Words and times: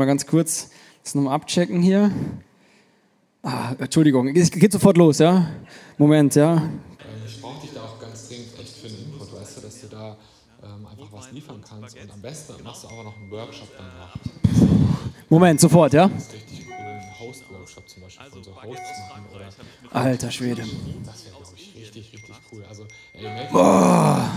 Mal 0.00 0.06
ganz 0.06 0.24
kurz 0.24 0.70
das 1.02 1.16
nochmal 1.16 1.34
abchecken 1.34 1.82
hier. 1.82 2.12
Ah, 3.42 3.74
Entschuldigung, 3.80 4.28
es 4.28 4.48
geht 4.48 4.70
sofort 4.70 4.96
los, 4.96 5.18
ja? 5.18 5.50
Moment, 5.96 6.36
ja? 6.36 6.54
Ähm, 6.54 6.70
ich 7.26 7.42
brauche 7.42 7.60
dich 7.60 7.74
da 7.74 7.82
auch 7.82 7.98
ganz 7.98 8.28
dringend 8.28 8.56
echt 8.60 8.76
für 8.76 8.86
einen 8.86 8.96
Input, 8.96 9.34
weißt 9.34 9.56
du, 9.56 9.60
dass 9.60 9.80
du 9.80 9.88
da 9.88 10.16
ähm, 10.62 10.86
einfach 10.86 11.08
was 11.10 11.32
liefern 11.32 11.60
kannst 11.68 11.96
und 12.00 12.12
am 12.12 12.22
besten 12.22 12.62
machst 12.62 12.84
du 12.84 12.86
auch 12.86 13.02
noch 13.02 13.16
einen 13.16 13.28
Workshop 13.28 13.70
danach. 13.76 14.14
Moment, 15.28 15.60
sofort, 15.60 15.92
ja? 15.92 16.06
Das 16.06 16.22
ist 16.28 16.32
richtig 16.32 16.66
cool, 16.68 16.74
einen 16.76 17.18
Host-Workshop 17.18 17.88
zum 17.88 18.02
Beispiel 18.04 18.26
von 18.30 18.44
so 18.44 18.50
Hosts 18.54 19.00
machen 19.08 19.24
oder 19.34 19.48
Alter 19.90 20.30
Schwede. 20.30 20.62
das 21.04 21.24
wäre, 21.24 21.34
glaube 21.34 21.56
ich, 21.56 21.74
richtig, 21.74 22.12
richtig 22.12 22.36
cool. 22.52 22.64
Also, 22.68 22.84
ey, 23.14 23.48
Boah, 23.50 24.30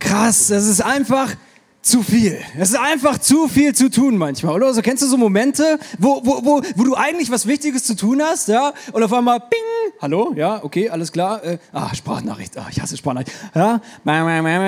krass, 0.00 0.50
es 0.50 0.66
ist 0.66 0.80
einfach 0.80 1.36
zu 1.82 2.02
viel. 2.02 2.38
Es 2.58 2.70
ist 2.70 2.78
einfach 2.78 3.18
zu 3.18 3.48
viel 3.48 3.74
zu 3.74 3.90
tun 3.90 4.18
manchmal, 4.18 4.54
oder? 4.54 4.66
Also 4.66 4.82
kennst 4.82 5.02
du 5.02 5.06
so 5.06 5.16
Momente, 5.16 5.78
wo, 5.98 6.20
wo, 6.24 6.44
wo, 6.44 6.62
wo 6.76 6.84
du 6.84 6.94
eigentlich 6.94 7.30
was 7.30 7.46
Wichtiges 7.46 7.84
zu 7.84 7.96
tun 7.96 8.20
hast, 8.22 8.48
ja? 8.48 8.74
Und 8.92 9.02
auf 9.02 9.12
einmal, 9.12 9.40
ping, 9.40 9.92
hallo, 10.00 10.34
ja, 10.36 10.62
okay, 10.62 10.90
alles 10.90 11.10
klar. 11.10 11.42
Äh, 11.42 11.58
ah, 11.72 11.94
Sprachnachricht, 11.94 12.58
ah, 12.58 12.66
ich 12.70 12.80
hasse 12.80 12.96
Sprachnachricht. 12.96 13.32
Ja, 13.54 13.80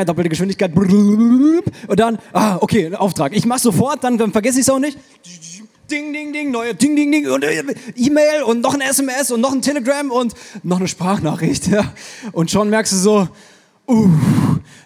doppelte 0.04 0.30
Geschwindigkeit. 0.30 0.74
Und 0.74 2.00
dann, 2.00 2.18
ah, 2.32 2.56
okay, 2.60 2.94
Auftrag. 2.94 3.36
Ich 3.36 3.44
mach 3.44 3.58
sofort, 3.58 4.02
dann, 4.04 4.16
dann 4.16 4.32
vergesse 4.32 4.60
ich 4.60 4.66
es 4.66 4.70
auch 4.70 4.78
nicht. 4.78 4.98
Ding, 5.90 6.14
ding, 6.14 6.32
ding, 6.32 6.50
neue 6.50 6.74
Ding, 6.74 6.96
ding, 6.96 7.12
ding 7.12 7.28
und 7.28 7.44
äh, 7.44 7.62
E-Mail 7.96 8.44
und 8.44 8.62
noch 8.62 8.72
ein 8.72 8.80
SMS 8.80 9.30
und 9.30 9.42
noch 9.42 9.52
ein 9.52 9.60
Telegram 9.60 10.10
und 10.10 10.32
noch 10.62 10.78
eine 10.78 10.88
Sprachnachricht, 10.88 11.66
ja. 11.66 11.92
Und 12.32 12.50
schon 12.50 12.70
merkst 12.70 12.94
du 12.94 12.96
so, 12.96 13.28
uh, 13.88 14.08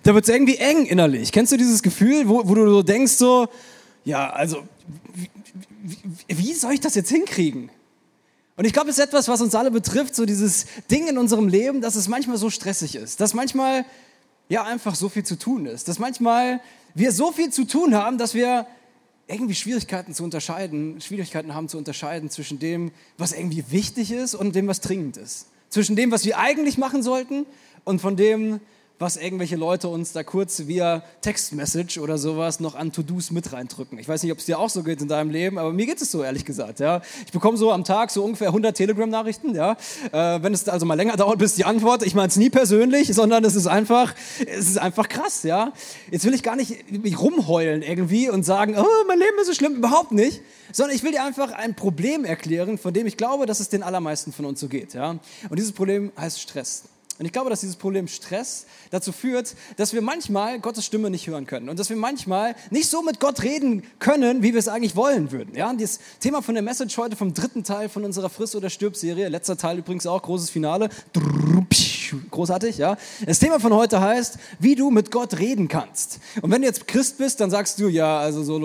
da 0.02 0.14
wird 0.14 0.28
es 0.28 0.34
irgendwie 0.34 0.56
eng 0.56 0.86
innerlich. 0.86 1.32
Kennst 1.32 1.52
du 1.52 1.56
dieses 1.56 1.82
Gefühl, 1.82 2.28
wo, 2.28 2.48
wo 2.48 2.54
du 2.54 2.68
so 2.70 2.82
denkst, 2.82 3.12
so, 3.12 3.48
ja, 4.04 4.30
also, 4.30 4.62
wie, 5.14 5.30
wie, 6.28 6.38
wie 6.38 6.52
soll 6.52 6.73
ich 6.73 6.80
das 6.80 6.95
jetzt 6.95 7.10
hinkriegen? 7.10 7.70
Und 8.56 8.64
ich 8.64 8.73
glaube, 8.73 8.88
es 8.88 8.98
ist 8.98 9.04
etwas, 9.04 9.28
was 9.28 9.40
uns 9.43 9.54
alle 9.54 9.70
betrifft, 9.70 10.15
so 10.15 10.24
dieses 10.24 10.66
Ding 10.90 11.09
in 11.09 11.18
unserem 11.18 11.48
Leben, 11.48 11.82
dass 11.82 11.95
es 11.95 12.09
manchmal 12.09 12.38
so 12.38 12.48
stressig 12.48 12.96
ist, 12.96 13.20
dass 13.20 13.35
manchmal 13.35 13.85
ja 14.48 14.65
einfach 14.65 14.95
so 14.95 15.09
viel 15.09 15.24
zu 15.24 15.37
tun 15.37 15.66
ist, 15.66 15.88
dass 15.88 15.98
manchmal 15.98 16.60
wir 16.95 17.13
so 17.13 17.32
viel 17.32 17.51
zu 17.51 17.65
tun 17.65 17.95
haben, 17.95 18.16
dass 18.16 18.32
wir 18.32 18.66
irgendwie 19.26 19.54
Schwierigkeiten 19.54 20.15
zu 20.15 20.24
unterscheiden, 20.24 21.01
Schwierigkeiten 21.01 21.54
haben 21.54 21.68
zu 21.68 21.76
unterscheiden 21.76 22.30
zwischen 22.30 22.59
dem, 22.59 22.92
was 23.18 23.32
irgendwie 23.32 23.65
wichtig 23.70 24.13
ist 24.13 24.35
und 24.35 24.54
dem, 24.54 24.68
was 24.68 24.80
dringend 24.80 25.16
ist. 25.16 25.48
Zwischen 25.68 25.96
dem, 25.96 26.10
was 26.10 26.24
wir 26.24 26.38
eigentlich 26.38 26.79
machen 26.79 27.02
sollten 27.02 27.45
und 27.85 28.01
von 28.01 28.16
dem, 28.16 28.60
was 28.98 29.16
irgendwelche 29.16 29.56
Leute 29.56 29.88
uns 29.88 30.12
da 30.12 30.22
kurz 30.22 30.66
via 30.66 31.02
Textmessage 31.20 32.00
oder 32.00 32.16
sowas 32.16 32.60
noch 32.60 32.74
an 32.74 32.92
To-Dos 32.92 33.30
mit 33.30 33.52
reindrücken. 33.52 33.98
Ich 33.98 34.08
weiß 34.08 34.22
nicht, 34.22 34.32
ob 34.32 34.38
es 34.38 34.46
dir 34.46 34.58
auch 34.58 34.70
so 34.70 34.82
geht 34.82 35.02
in 35.02 35.08
deinem 35.08 35.30
Leben, 35.30 35.58
aber 35.58 35.72
mir 35.72 35.84
geht 35.84 36.00
es 36.00 36.10
so, 36.10 36.22
ehrlich 36.22 36.46
gesagt. 36.46 36.80
Ja. 36.80 37.02
Ich 37.26 37.32
bekomme 37.32 37.58
so 37.58 37.72
am 37.72 37.84
Tag 37.84 38.10
so 38.10 38.24
ungefähr 38.24 38.48
100 38.48 38.74
Telegram-Nachrichten. 38.74 39.54
Ja. 39.54 39.76
Äh, 40.12 40.42
wenn 40.42 40.54
es 40.54 40.66
also 40.68 40.86
mal 40.86 40.94
länger 40.94 41.16
dauert, 41.16 41.38
bis 41.38 41.54
die 41.54 41.64
Antwort, 41.64 42.04
ich 42.04 42.14
meine 42.14 42.28
es 42.28 42.36
nie 42.36 42.48
persönlich, 42.48 43.12
sondern 43.14 43.44
es 43.44 43.54
ist 43.54 43.66
einfach, 43.66 44.14
es 44.46 44.66
ist 44.66 44.78
einfach 44.78 45.08
krass. 45.08 45.42
Ja. 45.42 45.72
Jetzt 46.10 46.24
will 46.24 46.32
ich 46.32 46.42
gar 46.42 46.56
nicht 46.56 46.90
mich 46.90 47.20
rumheulen 47.20 47.82
irgendwie 47.82 48.30
und 48.30 48.44
sagen, 48.44 48.76
oh, 48.78 49.04
mein 49.06 49.18
Leben 49.18 49.38
ist 49.40 49.48
so 49.48 49.54
schlimm, 49.54 49.76
überhaupt 49.76 50.12
nicht. 50.12 50.40
Sondern 50.72 50.96
ich 50.96 51.02
will 51.02 51.12
dir 51.12 51.22
einfach 51.22 51.52
ein 51.52 51.76
Problem 51.76 52.24
erklären, 52.24 52.78
von 52.78 52.94
dem 52.94 53.06
ich 53.06 53.18
glaube, 53.18 53.44
dass 53.44 53.60
es 53.60 53.68
den 53.68 53.82
allermeisten 53.82 54.32
von 54.32 54.46
uns 54.46 54.58
so 54.58 54.68
geht. 54.68 54.94
Ja. 54.94 55.10
Und 55.10 55.58
dieses 55.58 55.72
Problem 55.72 56.12
heißt 56.16 56.40
Stress. 56.40 56.84
Und 57.18 57.26
ich 57.26 57.32
glaube, 57.32 57.50
dass 57.50 57.60
dieses 57.60 57.76
Problem 57.76 58.09
Stress 58.09 58.66
dazu 58.90 59.12
führt, 59.12 59.54
dass 59.76 59.92
wir 59.92 60.02
manchmal 60.02 60.60
Gottes 60.60 60.84
Stimme 60.84 61.10
nicht 61.10 61.26
hören 61.26 61.46
können 61.46 61.68
und 61.68 61.78
dass 61.78 61.88
wir 61.88 61.96
manchmal 61.96 62.54
nicht 62.70 62.88
so 62.88 63.02
mit 63.02 63.20
Gott 63.20 63.42
reden 63.42 63.82
können, 63.98 64.42
wie 64.42 64.53
wir 64.53 64.58
es 64.58 64.69
eigentlich 64.69 64.97
wollen 64.97 65.32
würden. 65.32 65.54
Ja, 65.54 65.70
und 65.70 65.81
das 65.81 65.98
Thema 66.20 66.42
von 66.42 66.54
der 66.54 66.62
Message 66.62 66.97
heute 66.98 67.16
vom 67.16 67.32
dritten 67.32 67.64
Teil 67.64 67.88
von 67.88 68.04
unserer 68.04 68.28
Friss- 68.28 68.54
oder 68.54 68.69
Stirb-Serie, 68.69 69.28
letzter 69.28 69.56
Teil 69.56 69.78
übrigens 69.78 70.06
auch, 70.06 70.22
großes 70.22 70.50
Finale, 70.50 70.91
großartig, 72.31 72.78
ja. 72.78 72.97
Das 73.25 73.38
Thema 73.38 73.60
von 73.60 73.72
heute 73.72 74.00
heißt, 74.00 74.38
wie 74.58 74.74
du 74.74 74.91
mit 74.91 75.10
Gott 75.10 75.38
reden 75.38 75.68
kannst. 75.68 76.20
Und 76.42 76.50
wenn 76.50 76.60
du 76.60 76.66
jetzt 76.66 76.86
Christ 76.86 77.18
bist, 77.18 77.41
dann 77.41 77.50
sagst 77.50 77.80
du, 77.80 77.88
ja, 77.88 78.18
also 78.18 78.42
so 78.42 78.58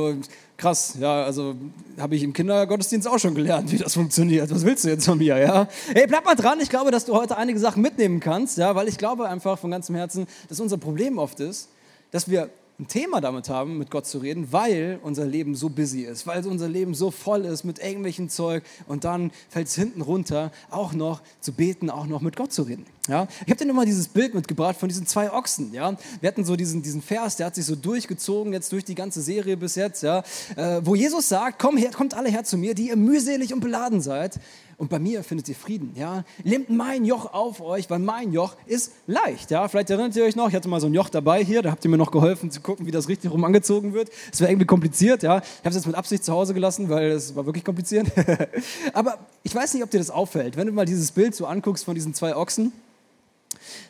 krass, 0.62 0.96
ja, 1.00 1.24
also 1.24 1.56
habe 2.00 2.16
ich 2.16 2.22
im 2.22 2.34
Kindergottesdienst 2.34 3.08
auch 3.08 3.18
schon 3.18 3.34
gelernt, 3.34 3.72
wie 3.72 3.78
das 3.78 3.96
funktioniert. 3.96 4.52
Was 4.52 4.64
willst 4.64 4.84
du 4.84 4.90
jetzt 4.90 5.06
von 5.06 5.18
mir, 5.18 5.38
ja? 5.38 5.68
Hey, 5.94 6.06
bleib 6.08 6.24
mal 6.24 6.36
dran, 6.36 6.60
ich 6.60 6.70
glaube, 6.70 6.92
dass 6.92 7.06
du 7.06 7.16
heute 7.16 7.36
einige 7.36 7.58
Sachen 7.60 7.82
mitnehmen 7.82 8.20
kannst, 8.20 8.60
ja, 8.60 8.76
weil 8.76 8.88
ich 8.88 8.98
glaube 8.98 9.28
einfach 9.28 9.58
von 9.58 9.72
ganzem 9.72 9.96
Herzen, 9.96 10.28
dass 10.50 10.60
unser 10.60 10.78
Problem 10.78 11.18
oft 11.18 11.40
ist, 11.40 11.70
dass 12.12 12.30
wir 12.30 12.50
ein 12.80 12.88
Thema 12.88 13.22
damit 13.22 13.50
haben, 13.50 13.80
mit 13.80 13.90
Gott 13.90 14.06
zu 14.06 14.20
reden, 14.20 14.52
weil 14.52 15.00
unser 15.04 15.26
Leben 15.26 15.56
so 15.56 15.70
busy 15.70 16.02
ist, 16.02 16.28
weil 16.28 16.46
unser 16.46 16.70
Leben 16.70 16.94
so 16.94 17.10
voll 17.10 17.46
ist 17.46 17.64
mit 17.64 17.80
irgendwelchen 17.80 18.30
Zeug 18.30 18.64
und 18.88 19.04
dann 19.04 19.32
fällt 19.50 19.68
es 19.68 19.76
hinten 19.76 20.02
runter, 20.02 20.52
auch 20.70 20.94
noch 20.94 21.22
zu 21.40 21.54
beten, 21.54 21.90
auch 21.90 22.06
noch 22.06 22.22
mit 22.22 22.36
Gott 22.36 22.54
zu 22.54 22.64
reden. 22.64 22.86
Ja? 23.12 23.28
Ich 23.46 23.52
habe 23.52 23.58
dir 23.58 23.66
nochmal 23.66 23.86
dieses 23.86 24.08
Bild 24.08 24.34
mitgebracht 24.34 24.78
von 24.78 24.90
diesen 24.90 25.06
zwei 25.06 25.32
Ochsen. 25.32 25.74
Ja? 25.74 25.96
Wir 26.22 26.28
hatten 26.28 26.46
so 26.46 26.56
diesen, 26.56 26.82
diesen 26.82 27.02
Vers, 27.02 27.36
der 27.36 27.48
hat 27.48 27.56
sich 27.56 27.66
so 27.66 27.76
durchgezogen 27.76 28.54
jetzt 28.54 28.72
durch 28.72 28.86
die 28.86 28.96
ganze 28.96 29.22
Serie 29.22 29.58
bis 29.58 29.76
jetzt, 29.76 30.02
ja? 30.02 30.24
Äh, 30.56 30.82
wo 30.84 30.96
Jesus 30.96 31.28
sagt, 31.28 31.60
komm 31.60 31.78
her, 31.78 31.92
kommt 31.92 32.14
alle 32.14 32.30
her 32.30 32.44
zu 32.44 32.58
mir, 32.58 32.74
die 32.74 32.88
ihr 32.88 32.96
mühselig 32.96 33.54
und 33.54 33.60
beladen 33.60 34.02
seid 34.02 34.40
und 34.82 34.90
bei 34.90 34.98
mir 34.98 35.24
findet 35.24 35.48
ihr 35.48 35.54
Frieden. 35.54 35.94
Ja? 35.96 36.24
Nehmt 36.44 36.72
mein 36.72 37.06
Joch 37.06 37.32
auf 37.34 37.62
euch, 37.62 37.88
weil 37.92 38.00
mein 38.00 38.34
Joch 38.34 38.56
ist 38.66 38.94
leicht. 39.06 39.52
Ja? 39.52 39.68
Vielleicht 39.68 39.92
erinnert 39.92 40.16
ihr 40.16 40.24
euch 40.24 40.36
noch, 40.36 40.50
ich 40.50 40.56
hatte 40.56 40.68
mal 40.68 40.82
so 40.82 40.88
ein 40.88 40.94
Joch 40.96 41.10
dabei 41.10 41.44
hier, 41.44 41.62
da 41.62 41.70
habt 41.70 41.86
ihr 41.86 41.92
mir 41.92 42.00
noch 42.00 42.10
geholfen 42.10 42.50
zu 42.50 42.62
gucken, 42.62 42.88
wie 42.88 42.92
das 42.92 43.08
richtig 43.08 43.30
rum 43.30 43.44
angezogen 43.44 43.94
wird. 43.94 44.10
Es 44.34 44.42
war 44.42 44.50
irgendwie 44.50 44.66
kompliziert. 44.66 45.22
Ja? 45.22 45.38
Ich 45.38 45.60
habe 45.60 45.70
es 45.70 45.76
jetzt 45.76 45.86
mit 45.86 45.96
Absicht 45.96 46.26
zu 46.26 46.34
Hause 46.34 46.56
gelassen, 46.56 46.90
weil 46.90 47.12
es 47.12 47.36
war 47.36 47.46
wirklich 47.46 47.64
kompliziert. 47.64 48.08
Aber 48.94 49.20
ich 49.44 49.54
weiß 49.54 49.76
nicht, 49.76 49.84
ob 49.84 49.92
dir 49.92 50.00
das 50.00 50.10
auffällt. 50.10 50.58
Wenn 50.58 50.66
du 50.66 50.74
mal 50.74 50.88
dieses 50.88 51.12
Bild 51.12 51.36
so 51.36 51.46
anguckst 51.46 51.86
von 51.86 51.94
diesen 51.94 52.16
zwei 52.16 52.36
Ochsen, 52.36 52.74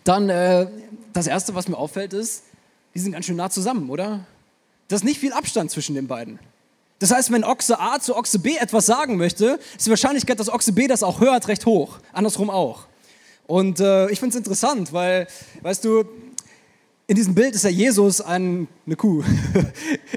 dann 0.03 0.29
äh, 0.29 0.67
das 1.13 1.27
Erste, 1.27 1.55
was 1.55 1.67
mir 1.67 1.77
auffällt, 1.77 2.13
ist, 2.13 2.43
die 2.93 2.99
sind 2.99 3.11
ganz 3.13 3.25
schön 3.25 3.35
nah 3.35 3.49
zusammen, 3.49 3.89
oder? 3.89 4.25
Da 4.87 4.95
ist 4.95 5.03
nicht 5.03 5.19
viel 5.19 5.33
Abstand 5.33 5.71
zwischen 5.71 5.95
den 5.95 6.07
beiden. 6.07 6.39
Das 6.99 7.11
heißt, 7.11 7.31
wenn 7.31 7.43
Ochse 7.43 7.79
A 7.79 7.99
zu 7.99 8.15
Ochse 8.15 8.39
B 8.39 8.57
etwas 8.57 8.85
sagen 8.85 9.17
möchte, 9.17 9.59
ist 9.75 9.87
die 9.87 9.89
Wahrscheinlichkeit, 9.89 10.39
dass 10.39 10.49
Ochse 10.49 10.71
B 10.73 10.87
das 10.87 11.01
auch 11.01 11.19
hört, 11.19 11.47
recht 11.47 11.65
hoch. 11.65 11.97
Andersrum 12.13 12.49
auch. 12.49 12.85
Und 13.47 13.79
äh, 13.79 14.09
ich 14.11 14.19
finde 14.19 14.35
es 14.35 14.37
interessant, 14.37 14.93
weil, 14.93 15.27
weißt 15.61 15.83
du, 15.83 16.05
in 17.07 17.15
diesem 17.15 17.33
Bild 17.33 17.55
ist 17.55 17.63
ja 17.63 17.69
Jesus 17.69 18.21
ein, 18.21 18.67
eine 18.91 18.97
Kuh. 18.97 19.23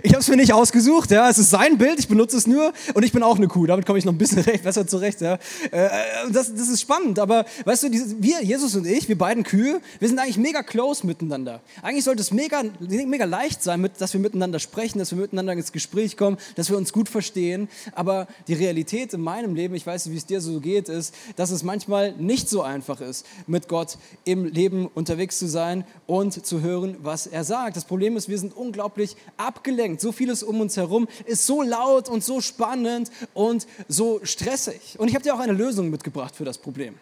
Ich 0.03 0.13
habe 0.13 0.21
es 0.21 0.29
mir 0.29 0.37
nicht 0.37 0.53
ausgesucht, 0.53 1.11
ja. 1.13 1.31
Es 1.31 1.39
ist 1.39 1.51
sein 1.51 1.79
Bild, 1.79 1.99
ich 1.99 2.09
benutze 2.09 2.37
es 2.37 2.47
nur 2.47 2.73
und 2.93 3.05
ich 3.05 3.13
bin 3.13 3.23
auch 3.23 3.37
eine 3.37 3.47
Kuh. 3.47 3.67
Damit 3.67 3.87
komme 3.87 3.99
ich 3.99 4.05
noch 4.05 4.13
ein 4.13 4.19
bisschen 4.19 4.43
recht, 4.43 4.65
besser 4.65 4.87
zurecht, 4.87 5.21
ja. 5.21 5.39
Äh, 5.71 5.89
das, 6.31 6.53
das 6.55 6.69
ist 6.69 6.81
spannend, 6.81 7.19
aber 7.19 7.47
weißt 7.65 7.85
du, 7.85 7.91
wir, 8.19 8.43
Jesus 8.43 8.75
und 8.75 8.87
ich, 8.87 9.09
wir 9.09 9.17
beiden 9.17 9.45
Kühe, 9.45 9.81
wir 10.01 10.09
sind 10.09 10.19
eigentlich 10.19 10.37
mega 10.37 10.63
close 10.63 11.07
miteinander. 11.07 11.63
Eigentlich 11.83 12.05
sollte 12.05 12.21
es 12.21 12.33
mega, 12.33 12.63
mega 12.81 13.25
leicht 13.25 13.63
sein, 13.63 13.89
dass 13.99 14.13
wir 14.13 14.21
miteinander 14.21 14.59
sprechen, 14.59 14.99
dass 14.99 15.13
wir 15.13 15.19
miteinander 15.19 15.53
ins 15.53 15.73
Gespräch 15.73 16.17
kommen, 16.17 16.37
dass 16.57 16.69
wir 16.69 16.77
uns 16.77 16.93
gut 16.93 17.09
verstehen. 17.09 17.69
Aber 17.95 18.27
die 18.49 18.55
Realität 18.55 19.15
in 19.15 19.21
meinem 19.21 19.55
Leben, 19.55 19.75
ich 19.75 19.87
weiß 19.87 20.07
nicht, 20.07 20.15
wie 20.15 20.19
es 20.19 20.27
dir 20.27 20.41
so 20.41 20.61
geht, 20.61 20.89
ist, 20.89 21.15
dass 21.37 21.51
es 21.51 21.63
manchmal 21.63 22.13
nicht 22.13 22.49
so 22.49 22.63
einfach 22.63 23.01
ist, 23.01 23.25
mit 23.47 23.69
Gott 23.69 23.97
im 24.25 24.45
Leben 24.45 24.89
unterwegs 24.89 25.39
zu 25.39 25.47
sein 25.47 25.85
und 26.07 26.45
zu 26.45 26.61
hören, 26.61 26.97
was 27.03 27.27
er 27.27 27.45
sagt. 27.45 27.77
Das 27.77 27.85
Problem 27.85 28.17
ist, 28.17 28.29
wir 28.29 28.39
sind 28.39 28.57
unglaublich 28.65 29.17
abgelenkt. 29.37 30.01
So 30.01 30.13
vieles 30.13 30.43
um 30.43 30.61
uns 30.61 30.77
herum 30.77 31.09
ist 31.27 31.47
so 31.47 31.63
laut 31.63 32.09
und 32.09 32.25
so 32.25 32.41
spannend 32.41 33.11
und 33.35 33.67
so 33.89 34.21
stressig. 34.23 34.97
Und 34.99 35.09
ich 35.09 35.15
habe 35.15 35.23
dir 35.23 35.35
auch 35.35 35.41
eine 35.41 35.53
Lösung 35.53 35.91
mitgebracht 35.91 36.35
für 36.35 36.45
das 36.45 36.59
Problem. 36.59 36.95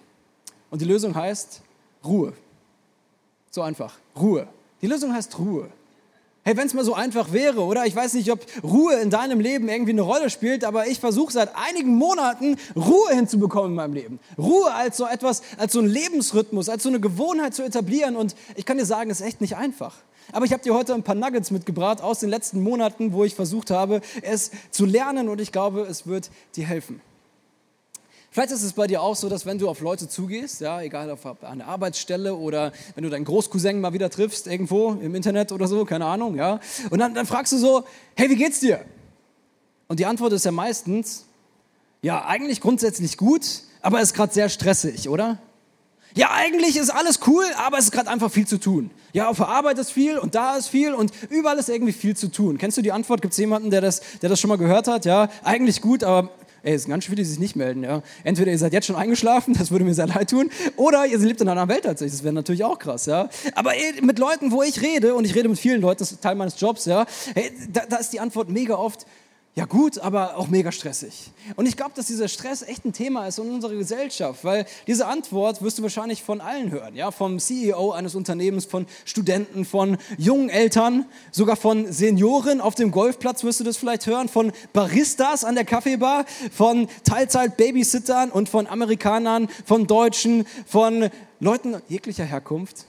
Und 0.70 0.80
die 0.80 0.86
Lösung 0.86 1.14
heißt 1.14 1.62
Ruhe. 2.04 2.32
So 3.50 3.62
einfach. 3.62 3.94
Ruhe. 4.16 4.48
Die 4.80 4.86
Lösung 4.86 5.12
heißt 5.12 5.38
Ruhe. 5.38 5.68
Hey, 6.44 6.56
wenn 6.56 6.66
es 6.66 6.74
mal 6.74 6.84
so 6.84 6.94
einfach 6.94 7.32
wäre, 7.32 7.60
oder? 7.60 7.86
Ich 7.86 7.94
weiß 7.94 8.14
nicht, 8.14 8.32
ob 8.32 8.40
Ruhe 8.64 8.94
in 8.94 9.10
deinem 9.10 9.38
Leben 9.38 9.68
irgendwie 9.68 9.92
eine 9.92 10.02
Rolle 10.02 10.28
spielt, 10.28 10.64
aber 10.64 10.88
ich 10.88 10.98
versuche 10.98 11.32
seit 11.32 11.54
einigen 11.54 11.94
Monaten 11.94 12.56
Ruhe 12.74 13.14
hinzubekommen 13.14 13.70
in 13.70 13.76
meinem 13.76 13.92
Leben. 13.92 14.18
Ruhe 14.36 14.74
als 14.74 14.96
so 14.96 15.06
etwas, 15.06 15.42
als 15.56 15.72
so 15.72 15.78
ein 15.78 15.86
Lebensrhythmus, 15.86 16.68
als 16.68 16.82
so 16.82 16.88
eine 16.88 16.98
Gewohnheit 16.98 17.54
zu 17.54 17.62
etablieren. 17.62 18.16
Und 18.16 18.34
ich 18.56 18.66
kann 18.66 18.76
dir 18.76 18.84
sagen, 18.84 19.08
es 19.10 19.20
ist 19.20 19.26
echt 19.26 19.40
nicht 19.40 19.56
einfach. 19.56 19.94
Aber 20.30 20.44
ich 20.44 20.52
habe 20.52 20.62
dir 20.62 20.74
heute 20.74 20.94
ein 20.94 21.02
paar 21.02 21.14
Nuggets 21.14 21.50
mitgebracht 21.50 22.00
aus 22.00 22.20
den 22.20 22.30
letzten 22.30 22.62
Monaten, 22.62 23.12
wo 23.12 23.24
ich 23.24 23.34
versucht 23.34 23.70
habe, 23.70 24.00
es 24.22 24.50
zu 24.70 24.84
lernen 24.84 25.28
und 25.28 25.40
ich 25.40 25.52
glaube, 25.52 25.80
es 25.82 26.06
wird 26.06 26.30
dir 26.54 26.66
helfen. 26.66 27.00
Vielleicht 28.30 28.50
ist 28.50 28.62
es 28.62 28.72
bei 28.72 28.86
dir 28.86 29.02
auch 29.02 29.14
so, 29.14 29.28
dass 29.28 29.44
wenn 29.44 29.58
du 29.58 29.68
auf 29.68 29.80
Leute 29.80 30.08
zugehst, 30.08 30.62
ja, 30.62 30.80
egal 30.80 31.10
auf 31.10 31.42
eine 31.42 31.66
Arbeitsstelle 31.66 32.34
oder 32.34 32.72
wenn 32.94 33.04
du 33.04 33.10
deinen 33.10 33.26
Großcousin 33.26 33.78
mal 33.78 33.92
wieder 33.92 34.08
triffst, 34.08 34.46
irgendwo 34.46 34.92
im 34.92 35.14
Internet 35.14 35.52
oder 35.52 35.68
so, 35.68 35.84
keine 35.84 36.06
Ahnung, 36.06 36.36
ja, 36.36 36.58
und 36.88 36.98
dann, 36.98 37.14
dann 37.14 37.26
fragst 37.26 37.52
du 37.52 37.58
so, 37.58 37.84
hey, 38.16 38.30
wie 38.30 38.36
geht's 38.36 38.60
dir? 38.60 38.86
Und 39.86 40.00
die 40.00 40.06
Antwort 40.06 40.32
ist 40.32 40.46
ja 40.46 40.50
meistens, 40.50 41.26
ja, 42.00 42.24
eigentlich 42.24 42.62
grundsätzlich 42.62 43.18
gut, 43.18 43.64
aber 43.82 44.00
ist 44.00 44.14
gerade 44.14 44.32
sehr 44.32 44.48
stressig, 44.48 45.10
oder? 45.10 45.38
Ja, 46.14 46.30
eigentlich 46.32 46.76
ist 46.76 46.90
alles 46.90 47.20
cool, 47.26 47.44
aber 47.56 47.78
es 47.78 47.84
ist 47.84 47.92
gerade 47.92 48.10
einfach 48.10 48.30
viel 48.30 48.46
zu 48.46 48.58
tun. 48.58 48.90
Ja, 49.12 49.28
auf 49.28 49.36
der 49.38 49.48
Arbeit 49.48 49.78
ist 49.78 49.92
viel 49.92 50.18
und 50.18 50.34
da 50.34 50.56
ist 50.56 50.68
viel 50.68 50.94
und 50.94 51.12
überall 51.30 51.58
ist 51.58 51.68
irgendwie 51.68 51.92
viel 51.92 52.16
zu 52.16 52.28
tun. 52.28 52.58
Kennst 52.58 52.76
du 52.76 52.82
die 52.82 52.92
Antwort? 52.92 53.22
Gibt 53.22 53.32
es 53.32 53.38
jemanden, 53.38 53.70
der 53.70 53.80
das, 53.80 54.02
der 54.20 54.28
das 54.28 54.40
schon 54.40 54.48
mal 54.48 54.58
gehört 54.58 54.88
hat? 54.88 55.04
Ja, 55.04 55.28
eigentlich 55.42 55.80
gut, 55.80 56.04
aber 56.04 56.30
ey, 56.62 56.74
es 56.74 56.82
ist 56.82 56.88
ganz 56.88 57.04
viele, 57.04 57.16
die 57.16 57.24
sich 57.24 57.38
nicht 57.38 57.56
melden. 57.56 57.82
Ja. 57.82 58.02
Entweder 58.24 58.50
ihr 58.50 58.58
seid 58.58 58.72
jetzt 58.72 58.86
schon 58.86 58.96
eingeschlafen, 58.96 59.54
das 59.58 59.70
würde 59.70 59.84
mir 59.84 59.94
sehr 59.94 60.06
leid 60.06 60.30
tun, 60.30 60.50
oder 60.76 61.06
ihr 61.06 61.18
lebt 61.18 61.40
in 61.40 61.48
einer 61.48 61.68
Welt 61.68 61.84
tatsächlich. 61.84 62.12
Das 62.12 62.24
wäre 62.24 62.34
natürlich 62.34 62.64
auch 62.64 62.78
krass. 62.78 63.06
Ja. 63.06 63.28
Aber 63.54 63.74
ey, 63.74 64.00
mit 64.02 64.18
Leuten, 64.18 64.50
wo 64.50 64.62
ich 64.62 64.80
rede, 64.80 65.14
und 65.14 65.24
ich 65.24 65.34
rede 65.34 65.48
mit 65.48 65.58
vielen 65.58 65.80
Leuten, 65.80 66.00
das 66.00 66.12
ist 66.12 66.22
Teil 66.22 66.34
meines 66.34 66.58
Jobs, 66.60 66.84
ja, 66.84 67.06
hey, 67.34 67.52
da, 67.72 67.82
da 67.88 67.96
ist 67.96 68.12
die 68.12 68.20
Antwort 68.20 68.48
mega 68.48 68.74
oft, 68.74 69.06
ja 69.54 69.66
gut, 69.66 69.98
aber 69.98 70.38
auch 70.38 70.48
mega 70.48 70.72
stressig. 70.72 71.30
Und 71.56 71.66
ich 71.66 71.76
glaube, 71.76 71.92
dass 71.94 72.06
dieser 72.06 72.28
Stress 72.28 72.62
echt 72.62 72.86
ein 72.86 72.94
Thema 72.94 73.26
ist 73.26 73.38
in 73.38 73.50
unserer 73.50 73.74
Gesellschaft, 73.74 74.44
weil 74.44 74.64
diese 74.86 75.06
Antwort 75.06 75.60
wirst 75.60 75.78
du 75.78 75.82
wahrscheinlich 75.82 76.22
von 76.22 76.40
allen 76.40 76.70
hören, 76.70 76.94
ja, 76.94 77.10
vom 77.10 77.38
CEO 77.38 77.92
eines 77.92 78.14
Unternehmens, 78.14 78.64
von 78.64 78.86
Studenten, 79.04 79.66
von 79.66 79.98
jungen 80.16 80.48
Eltern, 80.48 81.04
sogar 81.32 81.56
von 81.56 81.92
Senioren 81.92 82.62
auf 82.62 82.76
dem 82.76 82.90
Golfplatz 82.90 83.44
wirst 83.44 83.60
du 83.60 83.64
das 83.64 83.76
vielleicht 83.76 84.06
hören, 84.06 84.28
von 84.28 84.52
Baristas 84.72 85.44
an 85.44 85.54
der 85.54 85.66
Kaffeebar, 85.66 86.24
von 86.50 86.88
Teilzeit-Babysittern 87.04 88.30
und 88.30 88.48
von 88.48 88.66
Amerikanern, 88.66 89.48
von 89.66 89.86
Deutschen, 89.86 90.46
von 90.66 91.10
Leuten 91.40 91.76
jeglicher 91.88 92.24
Herkunft. 92.24 92.86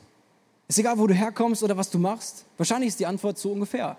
Ist 0.69 0.79
egal, 0.79 0.97
wo 0.97 1.07
du 1.07 1.13
herkommst 1.13 1.61
oder 1.61 1.75
was 1.75 1.89
du 1.89 1.99
machst. 1.99 2.45
Wahrscheinlich 2.55 2.87
ist 2.87 3.01
die 3.01 3.05
Antwort 3.05 3.37
so 3.37 3.51
ungefähr. 3.51 3.97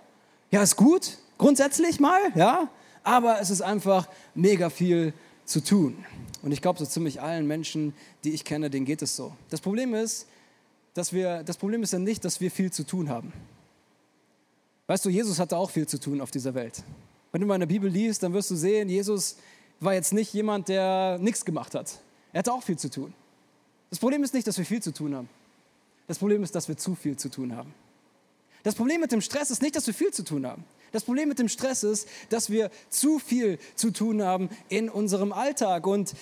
Ja, 0.50 0.62
ist 0.62 0.76
gut, 0.76 1.18
Grundsätzlich 1.38 2.00
mal, 2.00 2.20
ja, 2.34 2.68
aber 3.02 3.40
es 3.40 3.50
ist 3.50 3.60
einfach 3.60 4.08
mega 4.34 4.70
viel 4.70 5.12
zu 5.44 5.62
tun. 5.62 6.04
Und 6.42 6.52
ich 6.52 6.62
glaube, 6.62 6.78
so 6.78 6.86
ziemlich 6.86 7.20
allen 7.20 7.46
Menschen, 7.46 7.94
die 8.22 8.32
ich 8.32 8.44
kenne, 8.44 8.70
denen 8.70 8.86
geht 8.86 9.02
es 9.02 9.16
so. 9.16 9.34
Das 9.50 9.60
Problem 9.60 9.94
ist, 9.94 10.26
dass 10.94 11.12
wir, 11.12 11.42
das 11.42 11.56
Problem 11.56 11.82
ist 11.82 11.92
ja 11.92 11.98
nicht, 11.98 12.24
dass 12.24 12.40
wir 12.40 12.50
viel 12.50 12.72
zu 12.72 12.86
tun 12.86 13.08
haben. 13.08 13.32
Weißt 14.86 15.04
du, 15.04 15.10
Jesus 15.10 15.38
hatte 15.38 15.56
auch 15.56 15.70
viel 15.70 15.86
zu 15.86 15.98
tun 15.98 16.20
auf 16.20 16.30
dieser 16.30 16.54
Welt. 16.54 16.82
Wenn 17.32 17.40
du 17.40 17.46
mal 17.46 17.54
in 17.54 17.60
der 17.60 17.66
Bibel 17.66 17.90
liest, 17.90 18.22
dann 18.22 18.32
wirst 18.32 18.50
du 18.50 18.56
sehen, 18.56 18.88
Jesus 18.88 19.36
war 19.80 19.94
jetzt 19.94 20.12
nicht 20.12 20.32
jemand, 20.32 20.68
der 20.68 21.18
nichts 21.18 21.44
gemacht 21.44 21.74
hat. 21.74 21.98
Er 22.32 22.40
hatte 22.40 22.52
auch 22.52 22.62
viel 22.62 22.78
zu 22.78 22.90
tun. 22.90 23.12
Das 23.90 23.98
Problem 23.98 24.22
ist 24.22 24.34
nicht, 24.34 24.46
dass 24.46 24.58
wir 24.58 24.64
viel 24.64 24.82
zu 24.82 24.92
tun 24.92 25.14
haben. 25.14 25.28
Das 26.06 26.18
Problem 26.18 26.42
ist, 26.42 26.54
dass 26.54 26.68
wir 26.68 26.76
zu 26.76 26.94
viel 26.94 27.16
zu 27.16 27.30
tun 27.30 27.56
haben. 27.56 27.72
Das 28.62 28.74
Problem 28.74 29.00
mit 29.00 29.12
dem 29.12 29.20
Stress 29.20 29.50
ist 29.50 29.62
nicht, 29.62 29.76
dass 29.76 29.86
wir 29.86 29.94
viel 29.94 30.12
zu 30.12 30.24
tun 30.24 30.46
haben. 30.46 30.64
Das 30.94 31.02
Problem 31.02 31.28
mit 31.28 31.40
dem 31.40 31.48
Stress 31.48 31.82
ist, 31.82 32.06
dass 32.28 32.50
wir 32.50 32.70
zu 32.88 33.18
viel 33.18 33.58
zu 33.74 33.90
tun 33.90 34.22
haben 34.22 34.48
in 34.68 34.88
unserem 34.88 35.32
Alltag. 35.32 35.88
Und 35.88 36.14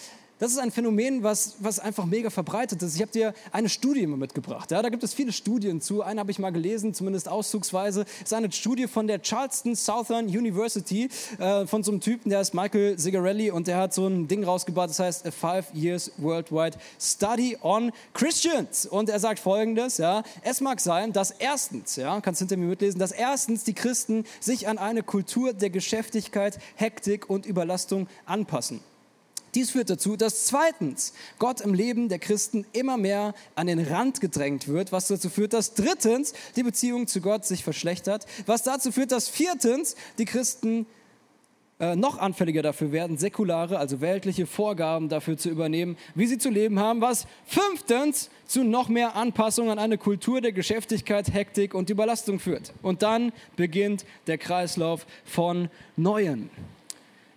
das 0.42 0.50
ist 0.50 0.58
ein 0.58 0.72
Phänomen, 0.72 1.22
was, 1.22 1.54
was 1.60 1.78
einfach 1.78 2.04
mega 2.04 2.28
verbreitet 2.28 2.82
ist. 2.82 2.96
Ich 2.96 3.00
habe 3.00 3.12
dir 3.12 3.32
eine 3.52 3.68
Studie 3.68 4.04
mal 4.08 4.16
mitgebracht. 4.16 4.72
Ja, 4.72 4.82
da 4.82 4.88
gibt 4.88 5.04
es 5.04 5.14
viele 5.14 5.30
Studien 5.30 5.80
zu. 5.80 6.02
Eine 6.02 6.18
habe 6.18 6.32
ich 6.32 6.40
mal 6.40 6.50
gelesen, 6.50 6.94
zumindest 6.94 7.28
auszugsweise. 7.28 8.04
Das 8.04 8.22
ist 8.22 8.34
eine 8.34 8.50
Studie 8.50 8.88
von 8.88 9.06
der 9.06 9.22
Charleston 9.22 9.76
Southern 9.76 10.24
University 10.26 11.08
äh, 11.38 11.64
von 11.64 11.84
so 11.84 11.92
einem 11.92 12.00
Typen, 12.00 12.28
der 12.28 12.40
ist 12.40 12.54
Michael 12.54 12.96
Zigarelli 12.98 13.52
und 13.52 13.68
der 13.68 13.76
hat 13.76 13.94
so 13.94 14.08
ein 14.08 14.26
Ding 14.26 14.42
rausgebracht, 14.42 14.90
das 14.90 14.98
heißt 14.98 15.26
A 15.28 15.30
Five 15.30 15.72
Years 15.74 16.10
Worldwide 16.16 16.76
Study 17.00 17.56
on 17.62 17.92
Christians. 18.12 18.86
Und 18.86 19.10
er 19.10 19.20
sagt 19.20 19.38
folgendes, 19.38 19.98
ja, 19.98 20.24
es 20.42 20.60
mag 20.60 20.80
sein, 20.80 21.12
dass 21.12 21.30
erstens, 21.30 21.94
ja, 21.94 22.20
kannst 22.20 22.40
hinter 22.40 22.56
mir 22.56 22.66
mitlesen, 22.66 22.98
dass 22.98 23.12
erstens 23.12 23.62
die 23.62 23.74
Christen 23.74 24.24
sich 24.40 24.66
an 24.66 24.78
eine 24.78 25.04
Kultur 25.04 25.52
der 25.52 25.70
Geschäftigkeit, 25.70 26.58
Hektik 26.74 27.30
und 27.30 27.46
Überlastung 27.46 28.08
anpassen. 28.26 28.80
Dies 29.54 29.70
führt 29.70 29.90
dazu, 29.90 30.16
dass 30.16 30.46
zweitens 30.46 31.12
Gott 31.38 31.60
im 31.60 31.74
Leben 31.74 32.08
der 32.08 32.18
Christen 32.18 32.64
immer 32.72 32.96
mehr 32.96 33.34
an 33.54 33.66
den 33.66 33.84
Rand 33.84 34.20
gedrängt 34.22 34.66
wird, 34.66 34.92
was 34.92 35.08
dazu 35.08 35.28
führt, 35.28 35.52
dass 35.52 35.74
drittens 35.74 36.32
die 36.56 36.62
Beziehung 36.62 37.06
zu 37.06 37.20
Gott 37.20 37.44
sich 37.44 37.62
verschlechtert, 37.62 38.24
was 38.46 38.62
dazu 38.62 38.92
führt, 38.92 39.12
dass 39.12 39.28
viertens 39.28 39.94
die 40.16 40.24
Christen 40.24 40.86
äh, 41.82 41.96
noch 41.96 42.18
anfälliger 42.18 42.62
dafür 42.62 42.92
werden, 42.92 43.18
säkulare, 43.18 43.78
also 43.78 44.00
weltliche 44.00 44.46
Vorgaben 44.46 45.08
dafür 45.08 45.36
zu 45.36 45.50
übernehmen, 45.50 45.98
wie 46.14 46.26
sie 46.26 46.38
zu 46.38 46.48
leben 46.48 46.78
haben, 46.78 47.00
was 47.00 47.26
fünftens 47.44 48.30
zu 48.46 48.64
noch 48.64 48.88
mehr 48.88 49.16
Anpassung 49.16 49.68
an 49.68 49.78
eine 49.78 49.98
Kultur 49.98 50.40
der 50.40 50.52
Geschäftigkeit, 50.52 51.32
Hektik 51.34 51.74
und 51.74 51.90
Überlastung 51.90 52.38
führt. 52.38 52.72
Und 52.82 53.02
dann 53.02 53.32
beginnt 53.56 54.06
der 54.28 54.38
Kreislauf 54.38 55.06
von 55.24 55.68
Neuen. 55.96 56.50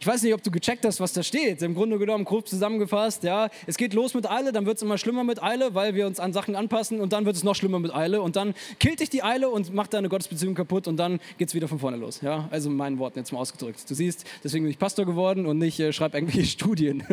Ich 0.06 0.08
weiß 0.08 0.22
nicht, 0.22 0.36
ob 0.36 0.44
du 0.44 0.52
gecheckt 0.52 0.86
hast, 0.86 1.00
was 1.00 1.14
da 1.14 1.24
steht. 1.24 1.64
Im 1.64 1.74
Grunde 1.74 1.98
genommen, 1.98 2.26
grob 2.26 2.48
zusammengefasst, 2.48 3.24
ja, 3.24 3.50
es 3.66 3.76
geht 3.76 3.96
los 3.96 4.14
mit 4.14 4.30
Eile, 4.30 4.52
dann 4.52 4.68
wird 4.68 4.78
es 4.78 4.84
immer 4.84 5.00
schlimmer 5.00 5.24
mit 5.24 5.42
Eile, 5.42 5.74
weil 5.74 5.96
wir 5.96 6.06
uns 6.06 6.20
an 6.20 6.32
Sachen 6.32 6.56
anpassen 6.56 7.02
und 7.02 7.12
dann 7.12 7.26
wird 7.26 7.36
es 7.36 7.44
noch 7.44 7.56
schlimmer 7.56 7.80
mit 7.80 7.92
Eile 7.92 8.22
und 8.22 8.36
dann 8.36 8.54
killt 8.78 9.00
dich 9.00 9.10
die 9.10 9.24
Eile 9.24 9.50
und 9.50 9.74
macht 9.74 9.96
deine 9.96 10.08
Gottesbeziehung 10.08 10.54
kaputt 10.54 10.88
und 10.88 10.98
dann 10.98 11.20
geht 11.40 11.48
es 11.48 11.56
wieder 11.56 11.68
von 11.68 11.80
vorne 11.80 11.98
los. 11.98 12.22
Ja? 12.22 12.48
Also 12.52 12.70
in 12.70 12.76
meinen 12.76 13.00
Worten 13.00 13.18
jetzt 13.18 13.32
mal 13.32 13.40
ausgedrückt. 13.40 13.90
Du 13.90 13.96
siehst, 13.96 14.26
deswegen 14.44 14.66
bin 14.66 14.70
ich 14.70 14.78
Pastor 14.78 15.08
geworden 15.08 15.48
und 15.48 15.58
nicht 15.58 15.80
äh, 15.80 15.92
schreibe 15.92 16.20
irgendwelche 16.20 16.46
Studien. 16.52 17.04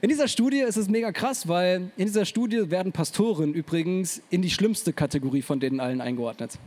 in 0.00 0.08
dieser 0.08 0.26
Studie 0.26 0.58
ist 0.58 0.78
es 0.78 0.88
mega 0.88 1.12
krass, 1.12 1.46
weil 1.46 1.92
in 1.96 2.06
dieser 2.06 2.24
Studie 2.24 2.68
werden 2.68 2.90
Pastoren 2.90 3.54
übrigens 3.54 4.20
in 4.28 4.42
die 4.42 4.50
schlimmste 4.50 4.92
Kategorie 4.92 5.42
von 5.42 5.60
denen 5.60 5.78
allen 5.78 6.00
eingeordnet. 6.00 6.58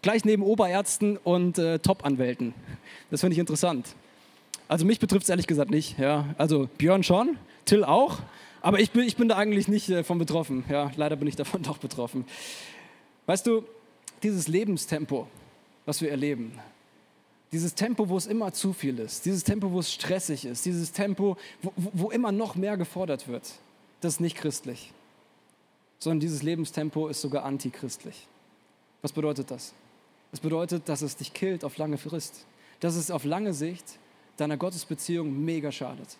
Gleich 0.00 0.24
neben 0.24 0.42
Oberärzten 0.42 1.18
und 1.18 1.58
äh, 1.58 1.78
Top-Anwälten. 1.78 2.54
Das 3.10 3.20
finde 3.20 3.34
ich 3.34 3.38
interessant. 3.38 3.94
Also 4.72 4.86
mich 4.86 5.00
betrifft 5.00 5.24
es 5.24 5.28
ehrlich 5.28 5.46
gesagt 5.46 5.70
nicht. 5.70 5.98
Ja. 5.98 6.34
Also 6.38 6.66
Björn 6.78 7.02
schon, 7.02 7.36
Till 7.66 7.84
auch, 7.84 8.20
aber 8.62 8.80
ich 8.80 8.90
bin, 8.90 9.06
ich 9.06 9.16
bin 9.16 9.28
da 9.28 9.36
eigentlich 9.36 9.68
nicht 9.68 9.90
äh, 9.90 10.02
von 10.02 10.16
betroffen. 10.16 10.64
Ja, 10.70 10.90
leider 10.96 11.14
bin 11.16 11.28
ich 11.28 11.36
davon 11.36 11.62
doch 11.62 11.76
betroffen. 11.76 12.24
Weißt 13.26 13.46
du, 13.46 13.64
dieses 14.22 14.48
Lebenstempo, 14.48 15.28
was 15.84 16.00
wir 16.00 16.10
erleben, 16.10 16.58
dieses 17.52 17.74
Tempo, 17.74 18.08
wo 18.08 18.16
es 18.16 18.26
immer 18.26 18.54
zu 18.54 18.72
viel 18.72 18.98
ist, 18.98 19.26
dieses 19.26 19.44
Tempo, 19.44 19.72
wo 19.72 19.78
es 19.78 19.92
stressig 19.92 20.46
ist, 20.46 20.64
dieses 20.64 20.90
Tempo, 20.90 21.36
wo, 21.60 21.72
wo 21.76 22.10
immer 22.10 22.32
noch 22.32 22.54
mehr 22.54 22.78
gefordert 22.78 23.28
wird, 23.28 23.52
das 24.00 24.14
ist 24.14 24.20
nicht 24.20 24.38
christlich. 24.38 24.90
Sondern 25.98 26.20
dieses 26.20 26.42
Lebenstempo 26.42 27.08
ist 27.08 27.20
sogar 27.20 27.44
antichristlich. 27.44 28.26
Was 29.02 29.12
bedeutet 29.12 29.50
das? 29.50 29.74
Es 30.32 30.40
bedeutet, 30.40 30.88
dass 30.88 31.02
es 31.02 31.16
dich 31.16 31.34
killt 31.34 31.62
auf 31.62 31.76
lange 31.76 31.98
Frist. 31.98 32.46
Dass 32.80 32.96
es 32.96 33.10
auf 33.10 33.24
lange 33.24 33.52
Sicht 33.52 33.98
deiner 34.36 34.56
Gottesbeziehung 34.56 35.44
mega 35.44 35.70
schadet. 35.72 36.16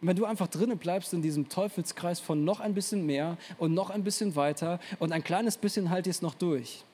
Und 0.00 0.08
wenn 0.08 0.16
du 0.16 0.24
einfach 0.24 0.48
drinnen 0.48 0.78
bleibst 0.78 1.14
in 1.14 1.22
diesem 1.22 1.48
Teufelskreis 1.48 2.20
von 2.20 2.44
noch 2.44 2.60
ein 2.60 2.74
bisschen 2.74 3.06
mehr 3.06 3.38
und 3.58 3.72
noch 3.72 3.90
ein 3.90 4.04
bisschen 4.04 4.36
weiter 4.36 4.80
und 4.98 5.12
ein 5.12 5.24
kleines 5.24 5.56
bisschen 5.56 5.90
halt 5.90 6.06
es 6.06 6.20
noch 6.20 6.34
durch, 6.34 6.84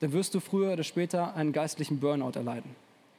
dann 0.00 0.12
wirst 0.12 0.34
du 0.34 0.40
früher 0.40 0.72
oder 0.72 0.82
später 0.82 1.34
einen 1.34 1.52
geistlichen 1.52 2.00
Burnout 2.00 2.32
erleiden. 2.36 2.74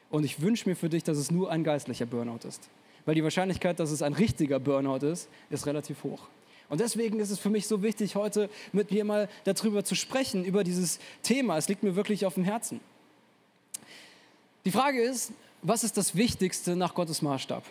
Und 0.09 0.25
ich 0.25 0.41
wünsche 0.41 0.67
mir 0.67 0.75
für 0.75 0.89
dich, 0.89 1.03
dass 1.03 1.17
es 1.17 1.31
nur 1.31 1.49
ein 1.51 1.63
geistlicher 1.63 2.05
Burnout 2.05 2.47
ist. 2.47 2.69
Weil 3.05 3.15
die 3.15 3.23
Wahrscheinlichkeit, 3.23 3.79
dass 3.79 3.91
es 3.91 4.01
ein 4.01 4.13
richtiger 4.13 4.59
Burnout 4.59 5.05
ist, 5.05 5.29
ist 5.49 5.65
relativ 5.65 6.03
hoch. 6.03 6.27
Und 6.69 6.79
deswegen 6.79 7.19
ist 7.19 7.31
es 7.31 7.39
für 7.39 7.49
mich 7.49 7.67
so 7.67 7.83
wichtig, 7.83 8.15
heute 8.15 8.49
mit 8.71 8.91
dir 8.91 9.03
mal 9.03 9.27
darüber 9.43 9.83
zu 9.83 9.95
sprechen, 9.95 10.45
über 10.45 10.63
dieses 10.63 10.99
Thema. 11.23 11.57
Es 11.57 11.67
liegt 11.67 11.83
mir 11.83 11.95
wirklich 11.95 12.25
auf 12.25 12.35
dem 12.35 12.43
Herzen. 12.43 12.79
Die 14.65 14.71
Frage 14.71 15.01
ist, 15.01 15.31
was 15.61 15.83
ist 15.83 15.97
das 15.97 16.15
Wichtigste 16.15 16.75
nach 16.75 16.93
Gottes 16.93 17.21
Maßstab? 17.21 17.63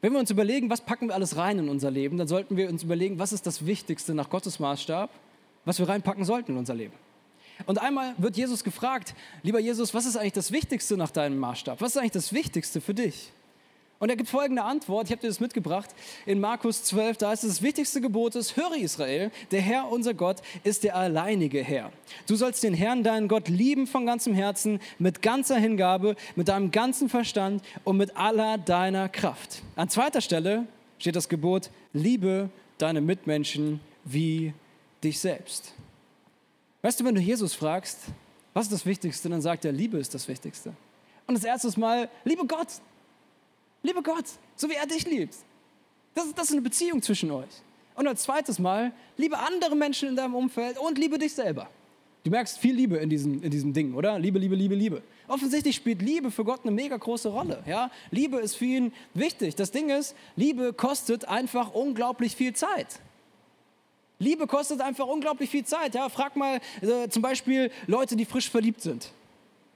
Wenn 0.00 0.12
wir 0.12 0.20
uns 0.20 0.30
überlegen, 0.30 0.70
was 0.70 0.80
packen 0.80 1.08
wir 1.08 1.14
alles 1.14 1.36
rein 1.36 1.58
in 1.58 1.68
unser 1.68 1.90
Leben, 1.90 2.18
dann 2.18 2.28
sollten 2.28 2.56
wir 2.56 2.68
uns 2.68 2.84
überlegen, 2.84 3.18
was 3.18 3.32
ist 3.32 3.46
das 3.46 3.66
Wichtigste 3.66 4.14
nach 4.14 4.30
Gottes 4.30 4.60
Maßstab, 4.60 5.10
was 5.64 5.78
wir 5.78 5.88
reinpacken 5.88 6.24
sollten 6.24 6.52
in 6.52 6.58
unser 6.58 6.74
Leben. 6.74 6.94
Und 7.66 7.80
einmal 7.80 8.14
wird 8.18 8.36
Jesus 8.36 8.62
gefragt, 8.62 9.14
lieber 9.42 9.58
Jesus, 9.58 9.92
was 9.92 10.06
ist 10.06 10.16
eigentlich 10.16 10.34
das 10.34 10.52
Wichtigste 10.52 10.96
nach 10.96 11.10
deinem 11.10 11.38
Maßstab? 11.38 11.80
Was 11.80 11.90
ist 11.90 11.96
eigentlich 11.96 12.12
das 12.12 12.32
Wichtigste 12.32 12.80
für 12.80 12.94
dich? 12.94 13.32
Und 14.00 14.10
er 14.10 14.16
gibt 14.16 14.28
folgende 14.28 14.62
Antwort, 14.62 15.06
ich 15.06 15.10
habe 15.10 15.22
dir 15.22 15.26
das 15.26 15.40
mitgebracht, 15.40 15.90
in 16.24 16.38
Markus 16.38 16.84
12, 16.84 17.16
da 17.16 17.32
es, 17.32 17.40
das 17.40 17.62
wichtigste 17.62 18.00
Gebot 18.00 18.36
ist, 18.36 18.56
höre 18.56 18.76
Israel, 18.76 19.32
der 19.50 19.60
Herr, 19.60 19.90
unser 19.90 20.14
Gott, 20.14 20.36
ist 20.62 20.84
der 20.84 20.94
alleinige 20.94 21.62
Herr. 21.62 21.90
Du 22.28 22.36
sollst 22.36 22.62
den 22.62 22.74
Herrn, 22.74 23.02
deinen 23.02 23.26
Gott, 23.26 23.48
lieben 23.48 23.88
von 23.88 24.06
ganzem 24.06 24.34
Herzen, 24.34 24.78
mit 25.00 25.20
ganzer 25.20 25.56
Hingabe, 25.56 26.14
mit 26.36 26.46
deinem 26.46 26.70
ganzen 26.70 27.08
Verstand 27.08 27.62
und 27.82 27.96
mit 27.96 28.16
aller 28.16 28.56
deiner 28.56 29.08
Kraft. 29.08 29.62
An 29.74 29.88
zweiter 29.88 30.20
Stelle 30.20 30.66
steht 30.98 31.16
das 31.16 31.28
Gebot, 31.28 31.70
liebe 31.92 32.50
deine 32.78 33.00
Mitmenschen 33.00 33.80
wie 34.04 34.52
dich 35.02 35.18
selbst. 35.18 35.72
Weißt 36.82 37.00
du, 37.00 37.04
wenn 37.04 37.16
du 37.16 37.20
Jesus 37.20 37.54
fragst, 37.54 37.98
was 38.54 38.66
ist 38.66 38.72
das 38.72 38.86
Wichtigste, 38.86 39.28
dann 39.28 39.42
sagt 39.42 39.64
er, 39.64 39.72
Liebe 39.72 39.98
ist 39.98 40.14
das 40.14 40.28
Wichtigste. 40.28 40.72
Und 41.26 41.34
das 41.34 41.44
erste 41.44 41.78
Mal, 41.78 42.08
liebe 42.24 42.46
Gott, 42.46 42.68
Liebe 43.82 44.02
Gott, 44.02 44.26
so 44.56 44.68
wie 44.68 44.74
er 44.74 44.86
dich 44.86 45.06
liebt. 45.06 45.34
Das, 46.14 46.34
das 46.34 46.46
ist 46.46 46.52
eine 46.52 46.62
Beziehung 46.62 47.00
zwischen 47.02 47.30
euch. 47.30 47.62
Und 47.94 48.06
als 48.06 48.22
zweites 48.22 48.58
Mal, 48.58 48.92
liebe 49.16 49.38
andere 49.38 49.74
Menschen 49.76 50.08
in 50.08 50.16
deinem 50.16 50.34
Umfeld 50.34 50.78
und 50.78 50.98
liebe 50.98 51.18
dich 51.18 51.32
selber. 51.32 51.68
Du 52.24 52.30
merkst 52.30 52.58
viel 52.58 52.74
Liebe 52.74 52.96
in 52.96 53.08
diesem, 53.08 53.42
in 53.42 53.50
diesem 53.50 53.72
Ding, 53.72 53.94
oder? 53.94 54.18
Liebe, 54.18 54.38
Liebe, 54.38 54.54
Liebe, 54.54 54.74
Liebe. 54.74 55.02
Offensichtlich 55.28 55.76
spielt 55.76 56.02
Liebe 56.02 56.30
für 56.30 56.44
Gott 56.44 56.60
eine 56.62 56.72
mega 56.72 56.96
große 56.96 57.28
Rolle. 57.28 57.62
Ja? 57.66 57.90
Liebe 58.10 58.38
ist 58.38 58.56
für 58.56 58.64
ihn 58.64 58.92
wichtig. 59.14 59.54
Das 59.54 59.70
Ding 59.70 59.90
ist, 59.90 60.14
Liebe 60.36 60.72
kostet 60.72 61.26
einfach 61.26 61.72
unglaublich 61.72 62.36
viel 62.36 62.52
Zeit. 62.54 63.00
Liebe 64.18 64.46
kostet 64.46 64.80
einfach 64.80 65.06
unglaublich 65.06 65.48
viel 65.48 65.64
Zeit. 65.64 65.94
Ja? 65.94 66.08
Frag 66.08 66.36
mal 66.36 66.60
äh, 66.82 67.08
zum 67.08 67.22
Beispiel 67.22 67.70
Leute, 67.86 68.16
die 68.16 68.24
frisch 68.24 68.50
verliebt 68.50 68.82
sind. 68.82 69.12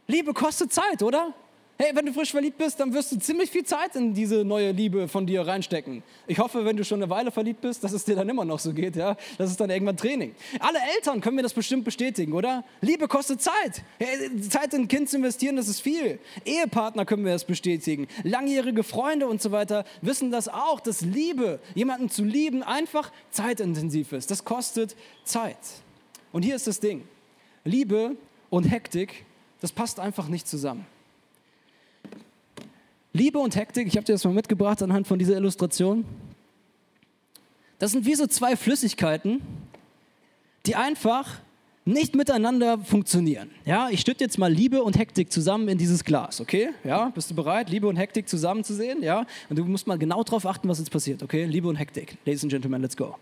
Liebe 0.07 0.35
kostet 0.35 0.73
Zeit, 0.73 1.03
oder? 1.03 1.33
Hey, 1.79 1.91
wenn 1.95 2.07
du 2.07 2.13
frisch 2.13 2.31
verliebt 2.31 2.59
bist, 2.59 2.79
dann 2.79 2.93
wirst 2.93 3.11
du 3.11 3.19
ziemlich 3.19 3.51
viel 3.51 3.65
Zeit 3.65 3.97
in 3.97 4.15
diese 4.15 4.45
neue 4.45 4.71
Liebe 4.71 5.09
von 5.09 5.27
dir 5.27 5.47
reinstecken. 5.47 6.03
Ich 6.27 6.39
hoffe, 6.39 6.65
wenn 6.65 6.77
du 6.77 6.85
schon 6.85 7.03
eine 7.03 7.11
Weile 7.11 7.33
verliebt 7.33 7.61
bist, 7.61 7.83
dass 7.83 7.93
es 7.93 8.05
dir 8.05 8.15
dann 8.15 8.29
immer 8.29 8.45
noch 8.45 8.61
so 8.61 8.73
geht, 8.73 8.95
ja. 8.95 9.17
Das 9.39 9.51
ist 9.51 9.59
dann 9.59 9.71
irgendwann 9.71 9.97
Training. 9.97 10.35
Alle 10.61 10.79
Eltern 10.95 11.21
können 11.21 11.37
mir 11.37 11.43
das 11.43 11.55
bestimmt 11.55 11.85
bestätigen, 11.85 12.35
oder? 12.35 12.63
Liebe 12.83 13.09
kostet 13.09 13.41
Zeit. 13.41 13.83
Zeit 14.49 14.75
in 14.75 14.83
ein 14.83 14.89
Kind 14.89 15.09
zu 15.09 15.17
investieren, 15.17 15.57
das 15.57 15.67
ist 15.67 15.81
viel. 15.81 16.21
Ehepartner 16.45 17.05
können 17.05 17.25
wir 17.25 17.33
das 17.33 17.45
bestätigen. 17.45 18.07
Langjährige 18.23 18.85
Freunde 18.85 19.27
und 19.27 19.43
so 19.43 19.51
weiter 19.51 19.85
wissen 20.03 20.31
das 20.31 20.49
auch, 20.49 20.79
dass 20.79 21.01
Liebe, 21.01 21.59
jemanden 21.75 22.11
zu 22.11 22.23
lieben, 22.23 22.63
einfach 22.63 23.11
zeitintensiv 23.31 24.13
ist. 24.13 24.31
Das 24.31 24.45
kostet 24.45 24.95
Zeit. 25.25 25.59
Und 26.31 26.43
hier 26.43 26.55
ist 26.55 26.67
das 26.67 26.79
Ding. 26.79 27.03
Liebe 27.65 28.15
und 28.51 28.65
Hektik, 28.65 29.25
das 29.61 29.73
passt 29.73 29.99
einfach 29.99 30.29
nicht 30.29 30.47
zusammen. 30.47 30.87
Liebe 33.15 33.39
und 33.39 33.57
Hektik, 33.57 33.87
ich 33.87 33.97
habe 33.97 34.05
dir 34.05 34.13
das 34.13 34.25
mal 34.25 34.33
mitgebracht 34.33 34.83
anhand 34.83 35.07
von 35.07 35.19
dieser 35.19 35.37
Illustration. 35.37 36.05
Das 37.79 37.93
sind 37.93 38.07
wie 38.07 38.15
so 38.15 38.27
zwei 38.27 38.57
Flüssigkeiten, 38.57 39.43
die 40.65 40.77
einfach 40.77 41.41
nicht 41.85 42.15
miteinander 42.15 42.79
funktionieren. 42.79 43.51
Ja, 43.65 43.91
ich 43.91 44.01
stütte 44.01 44.25
jetzt 44.25 44.39
mal 44.39 44.51
Liebe 44.51 44.83
und 44.83 44.97
Hektik 44.97 45.33
zusammen 45.33 45.69
in 45.69 45.79
dieses 45.79 46.05
Glas, 46.05 46.41
okay? 46.41 46.71
Ja, 46.85 47.11
bist 47.11 47.31
du 47.31 47.35
bereit, 47.35 47.69
Liebe 47.71 47.89
und 47.89 47.97
Hektik 47.97 48.29
zusammen 48.29 48.63
zu 48.63 48.73
sehen? 48.73 49.03
Ja, 49.03 49.27
und 49.51 49.59
du 49.59 49.65
musst 49.65 49.87
mal 49.87 49.99
genau 49.99 50.23
darauf 50.23 50.47
achten, 50.47 50.69
was 50.69 50.79
jetzt 50.79 50.91
passiert, 50.91 51.23
okay? 51.23 51.45
Liebe 51.45 51.69
und 51.69 51.77
Hektik. 51.77 52.17
Ladies 52.25 52.45
and 52.45 52.53
Gentlemen, 52.53 52.81
let's 52.81 52.97
go. 52.97 53.17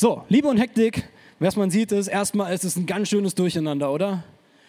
So, 0.00 0.22
Liebe 0.28 0.46
und 0.46 0.58
Hektik, 0.58 1.08
was 1.40 1.56
man 1.56 1.72
sieht, 1.72 1.90
ist 1.90 2.06
erstmal, 2.06 2.52
es 2.52 2.76
ein 2.76 2.86
ganz 2.86 3.08
schönes 3.08 3.34
Durcheinander, 3.34 3.92
oder? 3.92 4.22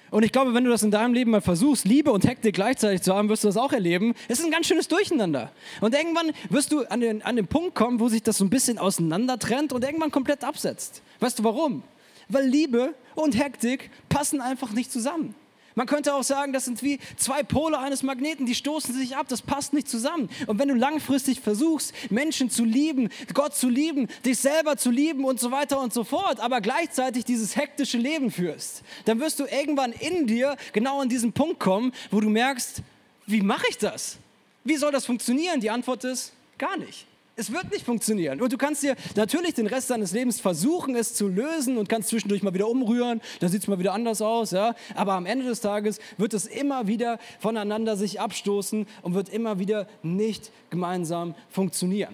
Und 0.09 0.23
ich 0.23 0.31
glaube, 0.31 0.55
wenn 0.55 0.63
du 0.63 0.71
das 0.71 0.81
in 0.81 0.89
deinem 0.89 1.13
Leben 1.13 1.29
mal 1.29 1.39
versuchst, 1.39 1.85
Liebe 1.85 2.11
und 2.11 2.27
Hektik 2.27 2.55
gleichzeitig 2.55 3.03
zu 3.03 3.13
haben, 3.13 3.29
wirst 3.29 3.43
du 3.43 3.47
das 3.47 3.55
auch 3.55 3.71
erleben. 3.71 4.15
Es 4.27 4.39
ist 4.39 4.45
ein 4.45 4.51
ganz 4.51 4.65
schönes 4.65 4.87
Durcheinander. 4.87 5.51
Und 5.81 5.93
irgendwann 5.93 6.31
wirst 6.49 6.71
du 6.71 6.79
an 6.89 7.01
den, 7.01 7.21
an 7.21 7.35
den 7.35 7.45
Punkt 7.45 7.75
kommen, 7.75 7.99
wo 7.99 8.09
sich 8.09 8.23
das 8.23 8.39
so 8.39 8.43
ein 8.43 8.49
bisschen 8.49 8.79
auseinander 8.79 9.37
trennt 9.37 9.71
und 9.71 9.83
irgendwann 9.83 10.09
komplett 10.09 10.43
absetzt. 10.43 11.03
Weißt 11.19 11.37
du 11.37 11.43
warum? 11.43 11.83
Weil 12.27 12.47
Liebe 12.47 12.95
und 13.13 13.37
Hektik 13.37 13.91
passen 14.09 14.41
einfach 14.41 14.71
nicht 14.71 14.91
zusammen. 14.91 15.35
Man 15.75 15.87
könnte 15.87 16.13
auch 16.13 16.23
sagen, 16.23 16.53
das 16.53 16.65
sind 16.65 16.81
wie 16.83 16.99
zwei 17.17 17.43
Pole 17.43 17.77
eines 17.77 18.03
Magneten, 18.03 18.45
die 18.45 18.55
stoßen 18.55 18.93
sich 18.93 19.15
ab, 19.15 19.27
das 19.29 19.41
passt 19.41 19.73
nicht 19.73 19.87
zusammen. 19.87 20.29
Und 20.47 20.59
wenn 20.59 20.67
du 20.67 20.75
langfristig 20.75 21.39
versuchst, 21.41 21.93
Menschen 22.09 22.49
zu 22.49 22.65
lieben, 22.65 23.09
Gott 23.33 23.55
zu 23.55 23.69
lieben, 23.69 24.07
dich 24.25 24.39
selber 24.39 24.77
zu 24.77 24.91
lieben 24.91 25.25
und 25.25 25.39
so 25.39 25.51
weiter 25.51 25.79
und 25.79 25.93
so 25.93 26.03
fort, 26.03 26.39
aber 26.39 26.61
gleichzeitig 26.61 27.25
dieses 27.25 27.55
hektische 27.55 27.97
Leben 27.97 28.31
führst, 28.31 28.83
dann 29.05 29.19
wirst 29.19 29.39
du 29.39 29.45
irgendwann 29.45 29.91
in 29.91 30.27
dir 30.27 30.57
genau 30.73 31.01
an 31.01 31.09
diesen 31.09 31.33
Punkt 31.33 31.59
kommen, 31.59 31.93
wo 32.11 32.19
du 32.19 32.29
merkst, 32.29 32.81
wie 33.25 33.41
mache 33.41 33.65
ich 33.69 33.77
das? 33.77 34.17
Wie 34.63 34.75
soll 34.75 34.91
das 34.91 35.05
funktionieren? 35.05 35.61
Die 35.61 35.69
Antwort 35.69 36.03
ist 36.03 36.33
gar 36.57 36.77
nicht. 36.77 37.05
Es 37.39 37.53
wird 37.53 37.71
nicht 37.71 37.85
funktionieren. 37.85 38.41
Und 38.41 38.51
du 38.51 38.57
kannst 38.57 38.83
dir 38.83 38.97
natürlich 39.15 39.53
den 39.53 39.65
Rest 39.65 39.89
deines 39.89 40.11
Lebens 40.11 40.41
versuchen, 40.41 40.93
es 40.97 41.13
zu 41.13 41.29
lösen 41.29 41.77
und 41.77 41.87
kannst 41.87 42.09
zwischendurch 42.09 42.43
mal 42.43 42.53
wieder 42.53 42.67
umrühren, 42.67 43.21
dann 43.39 43.49
sieht 43.49 43.61
es 43.61 43.67
mal 43.69 43.79
wieder 43.79 43.93
anders 43.93 44.21
aus. 44.21 44.51
Ja? 44.51 44.75
Aber 44.93 45.13
am 45.13 45.25
Ende 45.25 45.45
des 45.45 45.61
Tages 45.61 45.99
wird 46.17 46.33
es 46.33 46.45
immer 46.45 46.87
wieder 46.87 47.17
voneinander 47.39 47.95
sich 47.95 48.19
abstoßen 48.19 48.85
und 49.03 49.13
wird 49.13 49.29
immer 49.29 49.57
wieder 49.57 49.87
nicht 50.03 50.51
gemeinsam 50.69 51.33
funktionieren. 51.49 52.13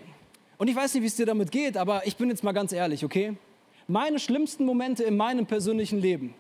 Und 0.60 0.67
ich 0.67 0.75
weiß 0.75 0.94
nicht, 0.94 1.01
wie 1.01 1.08
es 1.08 1.15
dir 1.15 1.25
damit 1.25 1.51
geht, 1.51 1.75
aber 1.75 2.05
ich 2.05 2.17
bin 2.17 2.29
jetzt 2.29 2.44
mal 2.44 2.51
ganz 2.51 2.72
ehrlich, 2.72 3.03
okay? 3.03 3.36
Meine 3.88 4.20
schlimmsten 4.20 4.63
Momente 4.63 5.03
in 5.03 5.17
meinem 5.17 5.48
persönlichen 5.48 6.00
Leben, 6.00 6.36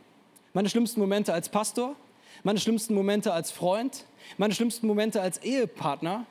meine 0.53 0.69
schlimmsten 0.69 0.99
Momente 0.99 1.33
als 1.33 1.49
Pastor, 1.49 1.95
meine 2.43 2.59
schlimmsten 2.59 2.93
Momente 2.93 3.33
als 3.33 3.49
Freund, 3.49 4.05
meine 4.37 4.53
schlimmsten 4.53 4.85
Momente 4.85 5.21
als 5.21 5.39
Ehepartner, 5.39 6.27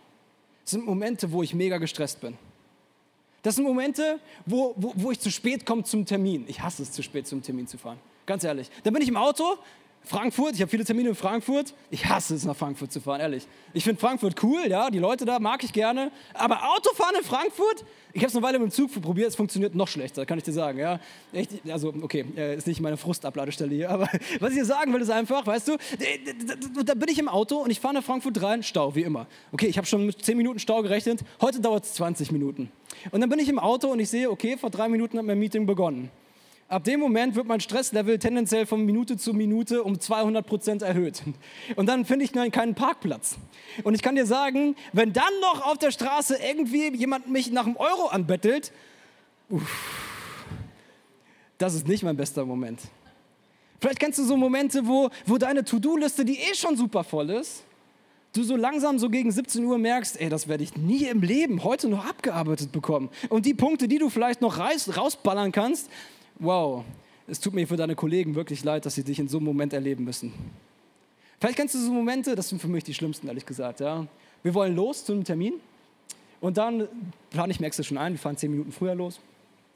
sind 0.65 0.85
Momente, 0.85 1.31
wo 1.31 1.43
ich 1.43 1.55
mega 1.55 1.79
gestresst 1.79 2.21
bin. 2.21 2.37
Das 3.43 3.57
sind 3.57 3.65
Momente, 3.65 4.19
wo, 4.47 4.75
wo, 4.77 4.93
wo 4.97 5.11
ich 5.11 5.21
zu 5.21 5.31
spät 5.31 5.67
komme 5.67 5.85
zum 5.85 6.07
Termin. 6.07 6.45
Ich 6.49 6.61
hasse 6.63 6.83
es, 6.83 6.93
zu 6.93 7.03
spät 7.03 7.27
zum 7.27 7.43
Termin 7.43 7.67
zu 7.67 7.77
fahren. 7.77 7.99
Ganz 8.25 8.43
ehrlich. 8.43 8.71
Dann 8.83 8.95
bin 8.95 9.03
ich 9.03 9.09
im 9.09 9.19
Auto, 9.19 9.59
Frankfurt, 10.07 10.55
ich 10.55 10.61
habe 10.61 10.71
viele 10.71 10.85
Termine 10.85 11.09
in 11.11 11.15
Frankfurt. 11.15 11.73
Ich 11.91 12.05
hasse 12.07 12.35
es, 12.35 12.45
nach 12.45 12.55
Frankfurt 12.55 12.93
zu 12.93 13.01
fahren, 13.01 13.21
ehrlich. 13.21 13.47
Ich 13.73 13.85
finde 13.85 13.99
Frankfurt 13.99 14.43
cool, 14.43 14.67
ja, 14.69 14.91
die 14.91 14.99
Leute 14.99 15.25
da 15.25 15.39
mag 15.39 15.65
ich 15.65 15.73
gerne. 15.73 16.13
Aber 16.35 16.71
Autofahren 16.75 17.17
in 17.17 17.25
Frankfurt, 17.25 17.85
ich 18.13 18.21
habe 18.21 18.29
es 18.29 18.37
eine 18.37 18.45
Weile 18.45 18.59
mit 18.59 18.71
dem 18.71 18.71
Zug 18.71 19.01
probiert, 19.01 19.29
es 19.29 19.37
funktioniert 19.37 19.75
noch 19.75 19.89
schlechter, 19.89 20.27
kann 20.27 20.37
ich 20.37 20.45
dir 20.45 20.53
sagen. 20.53 20.79
Ja? 20.79 21.01
Echt, 21.33 21.53
also, 21.71 21.95
okay, 22.03 22.27
äh, 22.37 22.55
ist 22.55 22.67
nicht 22.67 22.83
meine 22.83 22.99
Frustabladestelle 22.99 23.75
hier, 23.75 23.91
aber 23.91 24.07
was 24.41 24.51
ich 24.51 24.59
dir 24.59 24.67
sagen 24.67 24.93
will, 24.93 25.01
ist 25.01 25.11
einfach, 25.11 25.47
weißt 25.47 25.69
du, 25.69 25.77
da 26.85 26.95
bin 26.95 27.09
ich 27.09 27.19
im 27.19 27.29
Auto 27.29 27.57
und 27.57 27.71
ich 27.71 27.81
fahre 27.81 27.95
nach 27.95 28.05
Frankfurt 28.05 28.43
rein, 28.43 28.63
Stau, 28.63 28.95
wie 28.95 29.03
immer. 29.03 29.27
Okay, 29.53 29.67
ich 29.67 29.79
habe 29.79 29.87
schon 29.87 30.05
mit 30.05 30.23
10 30.23 30.37
Minuten 30.37 30.59
Stau 30.59 30.83
gerechnet, 30.83 31.21
heute 31.41 31.61
dauert 31.61 31.85
es 31.85 31.95
20 31.95 32.31
Minuten. 32.31 32.71
Und 33.11 33.23
dann 33.23 33.31
bin 33.31 33.39
ich 33.39 33.49
im 33.49 33.59
Auto 33.59 33.89
und 33.89 34.01
ich 34.01 34.11
sehe, 34.11 34.31
okay, 34.31 34.59
vor 34.59 34.69
drei 34.69 34.89
Minuten 34.89 35.17
hat 35.17 35.25
mein 35.25 35.39
Meeting 35.39 35.65
begonnen. 35.65 36.11
Ab 36.69 36.85
dem 36.85 36.99
Moment 36.99 37.35
wird 37.35 37.47
mein 37.47 37.61
Stresslevel 37.61 38.19
tendenziell 38.19 38.65
von 38.65 38.85
Minute 38.85 39.19
zu 39.19 39.35
Minute 39.35 39.83
um 39.83 40.01
200 40.01 40.47
Prozent 40.47 40.83
erhöht. 40.83 41.23
Und 41.77 41.87
dann 41.87 42.05
finde 42.07 42.25
ich 42.25 42.33
keinen 42.33 42.75
Parkplatz. 42.75 43.37
Und 43.83 43.95
ich 43.95 44.03
kann 44.03 44.15
dir 44.15 44.27
sagen, 44.27 44.75
wenn 44.93 45.13
dann 45.13 45.25
noch 45.43 45.67
auf 45.67 45.79
der 45.79 45.91
Straße 45.91 46.39
irgendwie 46.43 46.95
jemand 46.97 47.29
mich 47.29 47.51
nach 47.51 47.67
einem 47.67 47.77
Euro 47.77 48.07
anbettelt, 48.07 48.73
uff, 49.51 49.71
das 51.59 51.75
ist 51.75 51.87
nicht 51.87 52.03
mein 52.03 52.17
bester 52.17 52.47
Moment. 52.47 52.81
Vielleicht 53.81 54.01
kennst 54.01 54.19
du 54.19 54.25
so 54.25 54.37
Momente, 54.37 54.87
wo, 54.87 55.11
wo 55.27 55.37
deine 55.37 55.65
To-Do-Liste, 55.65 56.25
die 56.25 56.39
eh 56.39 56.55
schon 56.55 56.77
super 56.77 57.05
voll 57.05 57.29
ist, 57.29 57.65
du 58.33 58.43
so 58.43 58.57
langsam 58.57 58.99
so 58.99 59.11
gegen 59.11 59.31
17 59.31 59.65
Uhr 59.65 59.79
merkst, 59.79 60.21
ey, 60.21 60.29
das 60.29 60.49
werde 60.49 60.65
ich 60.65 60.77
nie 60.77 61.05
im 61.05 61.21
Leben 61.21 61.63
heute 61.63 61.89
noch 61.89 62.07
abgearbeitet 62.07 62.73
bekommen. 62.73 63.11
Und 63.29 63.47
die 63.47 63.55
Punkte, 63.55 63.87
die 63.87 63.99
du 63.99 64.09
vielleicht 64.09 64.41
noch 64.41 64.59
rausballern 64.59 65.53
kannst, 65.53 65.91
wow, 66.39 66.85
es 67.27 67.41
tut 67.41 67.55
mir 67.55 67.67
für 67.67 67.77
deine 67.77 67.95
Kollegen 67.95 68.35
wirklich 68.35 68.65
leid, 68.65 68.87
dass 68.87 68.95
sie 68.95 69.05
dich 69.05 69.19
in 69.19 69.29
so 69.29 69.39
einem 69.39 69.47
Moment 69.47 69.73
erleben 69.73 70.05
müssen. 70.05 70.33
Vielleicht 71.41 71.57
kennst 71.57 71.75
du 71.75 71.79
so 71.79 71.93
Momente, 71.93 72.35
das 72.35 72.49
sind 72.49 72.61
für 72.61 72.69
mich 72.69 72.85
die 72.85 72.95
schlimmsten, 72.95 73.29
ehrlich 73.29 73.47
gesagt. 73.47 73.81
Ja. 73.81 74.07
Wir 74.43 74.55
wollen 74.55 74.75
los 74.75 75.05
zu 75.05 75.13
einem 75.13 75.25
Termin 75.25 75.55
und 76.41 76.57
dann 76.57 76.89
plane 77.31 77.53
ich 77.53 77.61
mir 77.61 77.67
extra 77.67 77.83
schon 77.83 77.99
ein, 77.99 78.13
wir 78.13 78.19
fahren 78.19 78.37
zehn 78.37 78.51
Minuten 78.51 78.73
früher 78.73 78.95
los. 78.95 79.21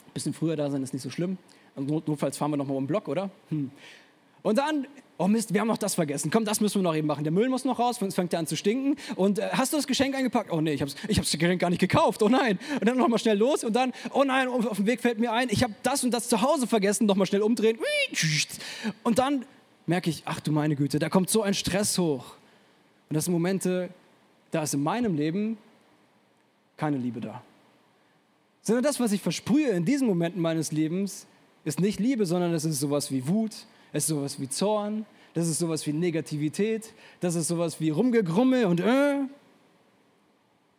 Ein 0.06 0.12
bisschen 0.14 0.34
früher 0.34 0.56
da 0.56 0.70
sein 0.70 0.82
ist 0.82 0.92
nicht 0.92 1.02
so 1.02 1.10
schlimm. 1.10 1.38
Und 1.74 2.08
notfalls 2.08 2.36
fahren 2.36 2.50
wir 2.50 2.56
nochmal 2.56 2.76
um 2.76 2.84
den 2.84 2.88
Block, 2.88 3.08
oder? 3.08 3.30
Hm. 3.50 3.70
Und 4.42 4.58
dann 4.58 4.86
Oh 5.20 5.26
Mist, 5.26 5.52
wir 5.52 5.60
haben 5.60 5.66
noch 5.66 5.78
das 5.78 5.96
vergessen. 5.96 6.30
Komm, 6.30 6.44
das 6.44 6.60
müssen 6.60 6.78
wir 6.78 6.84
noch 6.84 6.94
eben 6.94 7.08
machen. 7.08 7.24
Der 7.24 7.32
Müll 7.32 7.48
muss 7.48 7.64
noch 7.64 7.80
raus, 7.80 7.96
sonst 7.98 8.14
fängt 8.14 8.32
er 8.32 8.38
an 8.38 8.46
zu 8.46 8.56
stinken. 8.56 8.94
Und 9.16 9.40
äh, 9.40 9.48
hast 9.50 9.72
du 9.72 9.76
das 9.76 9.88
Geschenk 9.88 10.14
eingepackt? 10.14 10.52
Oh 10.52 10.60
nee, 10.60 10.74
ich 10.74 10.80
habe 10.80 10.92
ich 11.08 11.18
hab's 11.18 11.32
Geschenk 11.32 11.60
gar 11.60 11.70
nicht 11.70 11.80
gekauft. 11.80 12.22
Oh 12.22 12.28
nein. 12.28 12.60
Und 12.74 12.88
dann 12.88 12.96
nochmal 12.96 13.18
schnell 13.18 13.36
los 13.36 13.64
und 13.64 13.74
dann, 13.74 13.92
oh 14.12 14.22
nein, 14.22 14.46
auf 14.46 14.76
dem 14.76 14.86
Weg 14.86 15.00
fällt 15.00 15.18
mir 15.18 15.32
ein, 15.32 15.48
ich 15.50 15.64
habe 15.64 15.74
das 15.82 16.04
und 16.04 16.12
das 16.12 16.28
zu 16.28 16.40
Hause 16.40 16.68
vergessen. 16.68 17.06
Nochmal 17.06 17.26
schnell 17.26 17.42
umdrehen. 17.42 17.78
Und 19.02 19.18
dann 19.18 19.44
merke 19.86 20.08
ich, 20.08 20.22
ach 20.24 20.38
du 20.38 20.52
meine 20.52 20.76
Güte, 20.76 21.00
da 21.00 21.08
kommt 21.08 21.30
so 21.30 21.42
ein 21.42 21.54
Stress 21.54 21.98
hoch. 21.98 22.36
Und 23.10 23.16
das 23.16 23.24
sind 23.24 23.32
Momente, 23.32 23.88
da 24.52 24.62
ist 24.62 24.74
in 24.74 24.84
meinem 24.84 25.16
Leben 25.16 25.58
keine 26.76 26.96
Liebe 26.96 27.20
da. 27.20 27.42
Sondern 28.62 28.84
das, 28.84 29.00
was 29.00 29.10
ich 29.10 29.20
versprühe 29.20 29.70
in 29.70 29.84
diesen 29.84 30.06
Momenten 30.06 30.40
meines 30.40 30.70
Lebens, 30.70 31.26
ist 31.64 31.80
nicht 31.80 31.98
Liebe, 31.98 32.24
sondern 32.24 32.54
es 32.54 32.64
ist 32.64 32.78
sowas 32.78 33.10
wie 33.10 33.26
Wut, 33.26 33.66
es 33.92 34.04
ist 34.04 34.08
sowas 34.08 34.40
wie 34.40 34.48
Zorn, 34.48 35.06
das 35.34 35.48
ist 35.48 35.58
sowas 35.58 35.86
wie 35.86 35.92
Negativität, 35.92 36.92
das 37.20 37.34
ist 37.34 37.48
sowas 37.48 37.80
wie 37.80 37.90
Rumgegrummel 37.90 38.66
und 38.66 38.80
äh. 38.80 39.20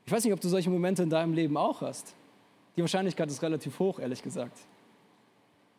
Ich 0.05 0.11
weiß 0.11 0.23
nicht, 0.23 0.33
ob 0.33 0.41
du 0.41 0.49
solche 0.49 0.69
Momente 0.69 1.03
in 1.03 1.09
deinem 1.09 1.33
Leben 1.33 1.55
auch 1.55 1.81
hast. 1.81 2.15
Die 2.75 2.81
Wahrscheinlichkeit 2.81 3.29
ist 3.29 3.41
relativ 3.41 3.77
hoch, 3.79 3.99
ehrlich 3.99 4.23
gesagt. 4.23 4.57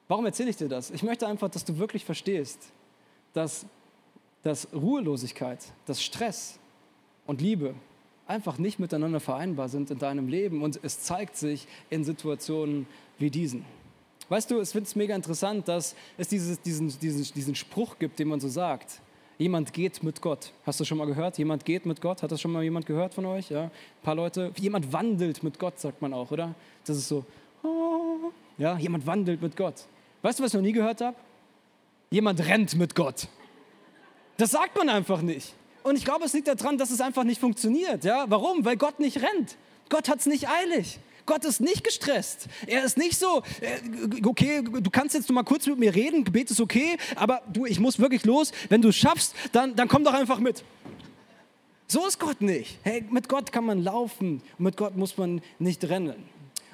Warum 0.06 0.26
erzähle 0.26 0.50
ich 0.50 0.56
dir 0.56 0.68
das? 0.68 0.90
Ich 0.90 1.02
möchte 1.02 1.26
einfach, 1.26 1.48
dass 1.48 1.64
du 1.64 1.78
wirklich 1.78 2.04
verstehst, 2.04 2.72
dass, 3.32 3.66
dass 4.42 4.72
Ruhelosigkeit, 4.72 5.58
dass 5.86 6.02
Stress 6.02 6.58
und 7.26 7.40
Liebe 7.40 7.74
einfach 8.26 8.58
nicht 8.58 8.78
miteinander 8.78 9.20
vereinbar 9.20 9.68
sind 9.68 9.90
in 9.90 9.98
deinem 9.98 10.28
Leben 10.28 10.62
und 10.62 10.78
es 10.82 11.00
zeigt 11.00 11.36
sich 11.36 11.66
in 11.90 12.04
Situationen 12.04 12.86
wie 13.18 13.30
diesen. 13.30 13.64
Weißt 14.30 14.48
du, 14.48 14.60
ich 14.60 14.68
finde 14.68 14.86
es 14.86 14.94
mega 14.94 15.14
interessant, 15.14 15.66
dass 15.66 15.96
es 16.16 16.28
dieses, 16.28 16.60
diesen, 16.60 16.88
diesen, 17.00 17.34
diesen 17.34 17.54
Spruch 17.56 17.98
gibt, 17.98 18.16
den 18.20 18.28
man 18.28 18.38
so 18.38 18.48
sagt. 18.48 19.00
Jemand 19.38 19.72
geht 19.72 20.04
mit 20.04 20.22
Gott. 20.22 20.52
Hast 20.64 20.78
du 20.78 20.84
schon 20.84 20.98
mal 20.98 21.06
gehört? 21.06 21.36
Jemand 21.36 21.64
geht 21.64 21.84
mit 21.84 22.00
Gott. 22.00 22.22
Hat 22.22 22.30
das 22.30 22.40
schon 22.40 22.52
mal 22.52 22.62
jemand 22.62 22.86
gehört 22.86 23.12
von 23.12 23.26
euch? 23.26 23.50
Ja, 23.50 23.64
ein 23.64 23.70
paar 24.04 24.14
Leute. 24.14 24.52
Jemand 24.60 24.92
wandelt 24.92 25.42
mit 25.42 25.58
Gott, 25.58 25.80
sagt 25.80 26.00
man 26.00 26.14
auch, 26.14 26.30
oder? 26.30 26.54
Das 26.84 26.96
ist 26.96 27.08
so. 27.08 27.24
Oh. 27.64 28.30
Ja, 28.56 28.78
jemand 28.78 29.04
wandelt 29.04 29.42
mit 29.42 29.56
Gott. 29.56 29.74
Weißt 30.22 30.38
du, 30.38 30.44
was 30.44 30.50
ich 30.50 30.54
noch 30.54 30.62
nie 30.62 30.72
gehört 30.72 31.00
habe? 31.00 31.16
Jemand 32.10 32.38
rennt 32.46 32.76
mit 32.76 32.94
Gott. 32.94 33.26
Das 34.36 34.52
sagt 34.52 34.76
man 34.76 34.88
einfach 34.88 35.22
nicht. 35.22 35.54
Und 35.82 35.96
ich 35.96 36.04
glaube, 36.04 36.24
es 36.24 36.34
liegt 36.34 36.46
daran, 36.46 36.78
dass 36.78 36.90
es 36.90 37.00
einfach 37.00 37.24
nicht 37.24 37.40
funktioniert. 37.40 38.04
Ja? 38.04 38.26
Warum? 38.28 38.64
Weil 38.64 38.76
Gott 38.76 39.00
nicht 39.00 39.16
rennt. 39.16 39.56
Gott 39.88 40.08
hat 40.08 40.20
es 40.20 40.26
nicht 40.26 40.48
eilig. 40.48 41.00
Gott 41.26 41.44
ist 41.44 41.60
nicht 41.60 41.84
gestresst. 41.84 42.46
Er 42.66 42.84
ist 42.84 42.96
nicht 42.96 43.18
so, 43.18 43.42
äh, 43.60 43.78
okay, 44.24 44.62
du 44.62 44.90
kannst 44.90 45.14
jetzt 45.14 45.28
noch 45.28 45.34
mal 45.34 45.42
kurz 45.42 45.66
mit 45.66 45.78
mir 45.78 45.94
reden, 45.94 46.24
Gebet 46.24 46.50
ist 46.50 46.60
okay, 46.60 46.96
aber 47.16 47.42
du, 47.52 47.66
ich 47.66 47.80
muss 47.80 47.98
wirklich 47.98 48.24
los. 48.24 48.52
Wenn 48.68 48.82
du 48.82 48.88
es 48.88 48.96
schaffst, 48.96 49.34
dann, 49.52 49.76
dann 49.76 49.88
komm 49.88 50.04
doch 50.04 50.14
einfach 50.14 50.38
mit. 50.38 50.64
So 51.86 52.06
ist 52.06 52.20
Gott 52.20 52.40
nicht. 52.40 52.78
Hey, 52.82 53.04
mit 53.10 53.28
Gott 53.28 53.50
kann 53.50 53.64
man 53.64 53.82
laufen 53.82 54.42
und 54.58 54.64
mit 54.64 54.76
Gott 54.76 54.96
muss 54.96 55.16
man 55.16 55.42
nicht 55.58 55.84
rennen. 55.88 56.22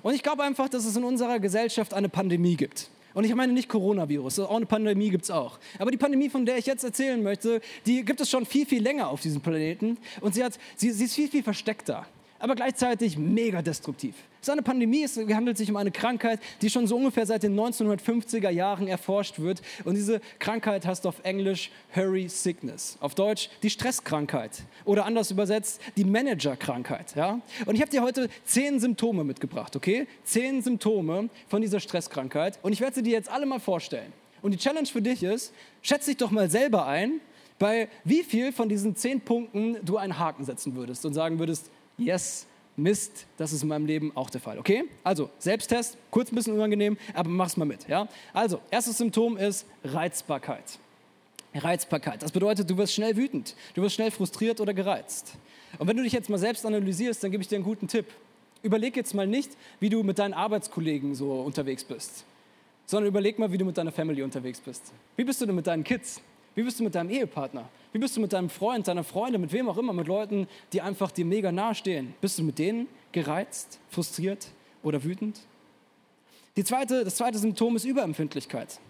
Und 0.02 0.14
ich 0.14 0.22
glaube 0.22 0.42
einfach, 0.42 0.68
dass 0.68 0.84
es 0.84 0.94
in 0.94 1.04
unserer 1.04 1.40
Gesellschaft 1.40 1.94
eine 1.94 2.08
Pandemie 2.08 2.56
gibt. 2.56 2.90
Und 3.14 3.24
ich 3.24 3.34
meine 3.34 3.54
nicht 3.54 3.70
Coronavirus, 3.70 4.40
auch 4.40 4.54
eine 4.54 4.66
Pandemie 4.66 5.08
gibt 5.08 5.24
es 5.24 5.30
auch. 5.30 5.58
Aber 5.78 5.90
die 5.90 5.96
Pandemie, 5.96 6.28
von 6.28 6.44
der 6.44 6.58
ich 6.58 6.66
jetzt 6.66 6.84
erzählen 6.84 7.22
möchte, 7.22 7.62
die 7.86 8.04
gibt 8.04 8.20
es 8.20 8.28
schon 8.28 8.44
viel, 8.44 8.66
viel 8.66 8.82
länger 8.82 9.08
auf 9.08 9.22
diesem 9.22 9.40
Planeten. 9.40 9.96
Und 10.20 10.34
sie, 10.34 10.44
hat, 10.44 10.58
sie, 10.76 10.90
sie 10.90 11.06
ist 11.06 11.14
viel, 11.14 11.28
viel 11.28 11.42
versteckter 11.42 12.06
aber 12.38 12.54
gleichzeitig 12.54 13.18
mega 13.18 13.62
destruktiv. 13.62 14.14
Es 14.40 14.48
ist 14.48 14.52
eine 14.52 14.62
Pandemie, 14.62 15.02
es 15.02 15.16
handelt 15.16 15.58
sich 15.58 15.68
um 15.70 15.76
eine 15.76 15.90
Krankheit, 15.90 16.38
die 16.62 16.70
schon 16.70 16.86
so 16.86 16.96
ungefähr 16.96 17.26
seit 17.26 17.42
den 17.42 17.58
1950er 17.58 18.50
Jahren 18.50 18.86
erforscht 18.86 19.40
wird. 19.40 19.60
Und 19.84 19.96
diese 19.96 20.20
Krankheit 20.38 20.86
heißt 20.86 21.06
auf 21.06 21.16
Englisch 21.24 21.70
Hurry 21.94 22.28
Sickness, 22.28 22.96
auf 23.00 23.16
Deutsch 23.16 23.50
die 23.62 23.70
Stresskrankheit 23.70 24.62
oder 24.84 25.04
anders 25.04 25.30
übersetzt 25.32 25.80
die 25.96 26.04
Managerkrankheit. 26.04 27.16
Ja? 27.16 27.40
Und 27.64 27.74
ich 27.74 27.80
habe 27.80 27.90
dir 27.90 28.02
heute 28.02 28.28
zehn 28.44 28.78
Symptome 28.78 29.24
mitgebracht, 29.24 29.74
okay? 29.74 30.06
Zehn 30.22 30.62
Symptome 30.62 31.28
von 31.48 31.60
dieser 31.60 31.80
Stresskrankheit 31.80 32.58
und 32.62 32.72
ich 32.72 32.80
werde 32.80 32.94
sie 32.94 33.02
dir 33.02 33.14
jetzt 33.14 33.30
alle 33.30 33.46
mal 33.46 33.58
vorstellen. 33.58 34.12
Und 34.42 34.52
die 34.52 34.58
Challenge 34.58 34.86
für 34.86 35.02
dich 35.02 35.24
ist, 35.24 35.52
schätze 35.82 36.10
dich 36.10 36.18
doch 36.18 36.30
mal 36.30 36.48
selber 36.48 36.86
ein, 36.86 37.20
bei 37.58 37.88
wie 38.04 38.22
viel 38.22 38.52
von 38.52 38.68
diesen 38.68 38.96
zehn 38.96 39.20
Punkten 39.20 39.76
du 39.82 39.96
einen 39.96 40.18
Haken 40.18 40.44
setzen 40.44 40.74
würdest 40.74 41.04
und 41.06 41.14
sagen 41.14 41.38
würdest, 41.38 41.70
yes, 41.98 42.46
Mist, 42.76 43.26
das 43.38 43.52
ist 43.52 43.62
in 43.62 43.68
meinem 43.68 43.86
Leben 43.86 44.12
auch 44.14 44.28
der 44.28 44.40
Fall. 44.40 44.58
Okay? 44.58 44.84
Also, 45.02 45.30
Selbsttest, 45.38 45.96
kurz 46.10 46.30
ein 46.30 46.34
bisschen 46.34 46.54
unangenehm, 46.54 46.98
aber 47.14 47.30
mach's 47.30 47.56
mal 47.56 47.64
mit. 47.64 47.88
Ja? 47.88 48.06
Also, 48.34 48.60
erstes 48.70 48.98
Symptom 48.98 49.36
ist 49.38 49.66
Reizbarkeit. 49.82 50.78
Reizbarkeit. 51.54 52.22
Das 52.22 52.32
bedeutet, 52.32 52.68
du 52.68 52.76
wirst 52.76 52.92
schnell 52.92 53.16
wütend, 53.16 53.54
du 53.74 53.82
wirst 53.82 53.94
schnell 53.94 54.10
frustriert 54.10 54.60
oder 54.60 54.74
gereizt. 54.74 55.34
Und 55.78 55.88
wenn 55.88 55.96
du 55.96 56.02
dich 56.02 56.12
jetzt 56.12 56.28
mal 56.28 56.38
selbst 56.38 56.66
analysierst, 56.66 57.24
dann 57.24 57.30
gebe 57.30 57.42
ich 57.42 57.48
dir 57.48 57.56
einen 57.56 57.64
guten 57.64 57.88
Tipp. 57.88 58.06
Überleg 58.62 58.96
jetzt 58.96 59.14
mal 59.14 59.26
nicht, 59.26 59.56
wie 59.80 59.88
du 59.88 60.02
mit 60.02 60.18
deinen 60.18 60.34
Arbeitskollegen 60.34 61.14
so 61.14 61.40
unterwegs 61.40 61.84
bist, 61.84 62.24
sondern 62.84 63.08
überleg 63.08 63.38
mal, 63.38 63.52
wie 63.52 63.58
du 63.58 63.64
mit 63.64 63.78
deiner 63.78 63.92
Family 63.92 64.22
unterwegs 64.22 64.60
bist. 64.60 64.92
Wie 65.16 65.24
bist 65.24 65.40
du 65.40 65.46
denn 65.46 65.54
mit 65.54 65.66
deinen 65.66 65.84
Kids? 65.84 66.20
Wie 66.56 66.62
bist 66.62 66.80
du 66.80 66.84
mit 66.84 66.94
deinem 66.94 67.10
Ehepartner? 67.10 67.68
Wie 67.92 67.98
bist 67.98 68.16
du 68.16 68.20
mit 68.20 68.32
deinem 68.32 68.48
Freund, 68.48 68.88
deiner 68.88 69.04
Freundin, 69.04 69.42
mit 69.42 69.52
wem 69.52 69.68
auch 69.68 69.76
immer, 69.76 69.92
mit 69.92 70.08
Leuten, 70.08 70.48
die 70.72 70.80
einfach 70.80 71.10
dir 71.10 71.26
mega 71.26 71.52
nahestehen? 71.52 72.14
Bist 72.22 72.38
du 72.38 72.42
mit 72.42 72.58
denen 72.58 72.88
gereizt, 73.12 73.78
frustriert 73.90 74.48
oder 74.82 75.04
wütend? 75.04 75.40
Die 76.56 76.64
zweite, 76.64 77.04
das 77.04 77.16
zweite 77.16 77.38
Symptom 77.38 77.76
ist 77.76 77.84
Überempfindlichkeit. 77.84 78.80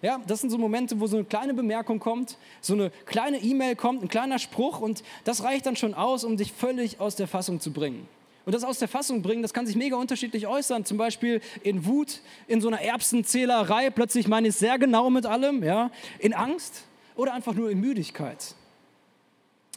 Ja, 0.00 0.18
das 0.26 0.40
sind 0.40 0.48
so 0.48 0.56
Momente, 0.56 0.98
wo 0.98 1.06
so 1.06 1.18
eine 1.18 1.26
kleine 1.26 1.52
Bemerkung 1.52 1.98
kommt, 1.98 2.38
so 2.62 2.72
eine 2.72 2.90
kleine 3.04 3.36
E-Mail 3.36 3.76
kommt, 3.76 4.02
ein 4.02 4.08
kleiner 4.08 4.38
Spruch 4.38 4.80
und 4.80 5.02
das 5.24 5.44
reicht 5.44 5.66
dann 5.66 5.76
schon 5.76 5.92
aus, 5.92 6.24
um 6.24 6.38
dich 6.38 6.52
völlig 6.54 7.00
aus 7.00 7.16
der 7.16 7.28
Fassung 7.28 7.60
zu 7.60 7.70
bringen. 7.70 8.08
Und 8.46 8.54
das 8.54 8.64
aus 8.64 8.78
der 8.78 8.88
Fassung 8.88 9.20
bringen, 9.20 9.42
das 9.42 9.52
kann 9.52 9.66
sich 9.66 9.76
mega 9.76 9.96
unterschiedlich 9.96 10.46
äußern. 10.46 10.86
Zum 10.86 10.96
Beispiel 10.96 11.42
in 11.62 11.84
Wut, 11.84 12.22
in 12.48 12.62
so 12.62 12.68
einer 12.68 12.80
Erbsenzählerei, 12.80 13.90
plötzlich 13.90 14.26
meine 14.26 14.48
ich 14.48 14.56
sehr 14.56 14.78
genau 14.78 15.10
mit 15.10 15.26
allem, 15.26 15.62
ja, 15.62 15.90
in 16.18 16.32
Angst, 16.32 16.84
oder 17.16 17.34
einfach 17.34 17.54
nur 17.54 17.70
in 17.70 17.80
Müdigkeit. 17.80 18.54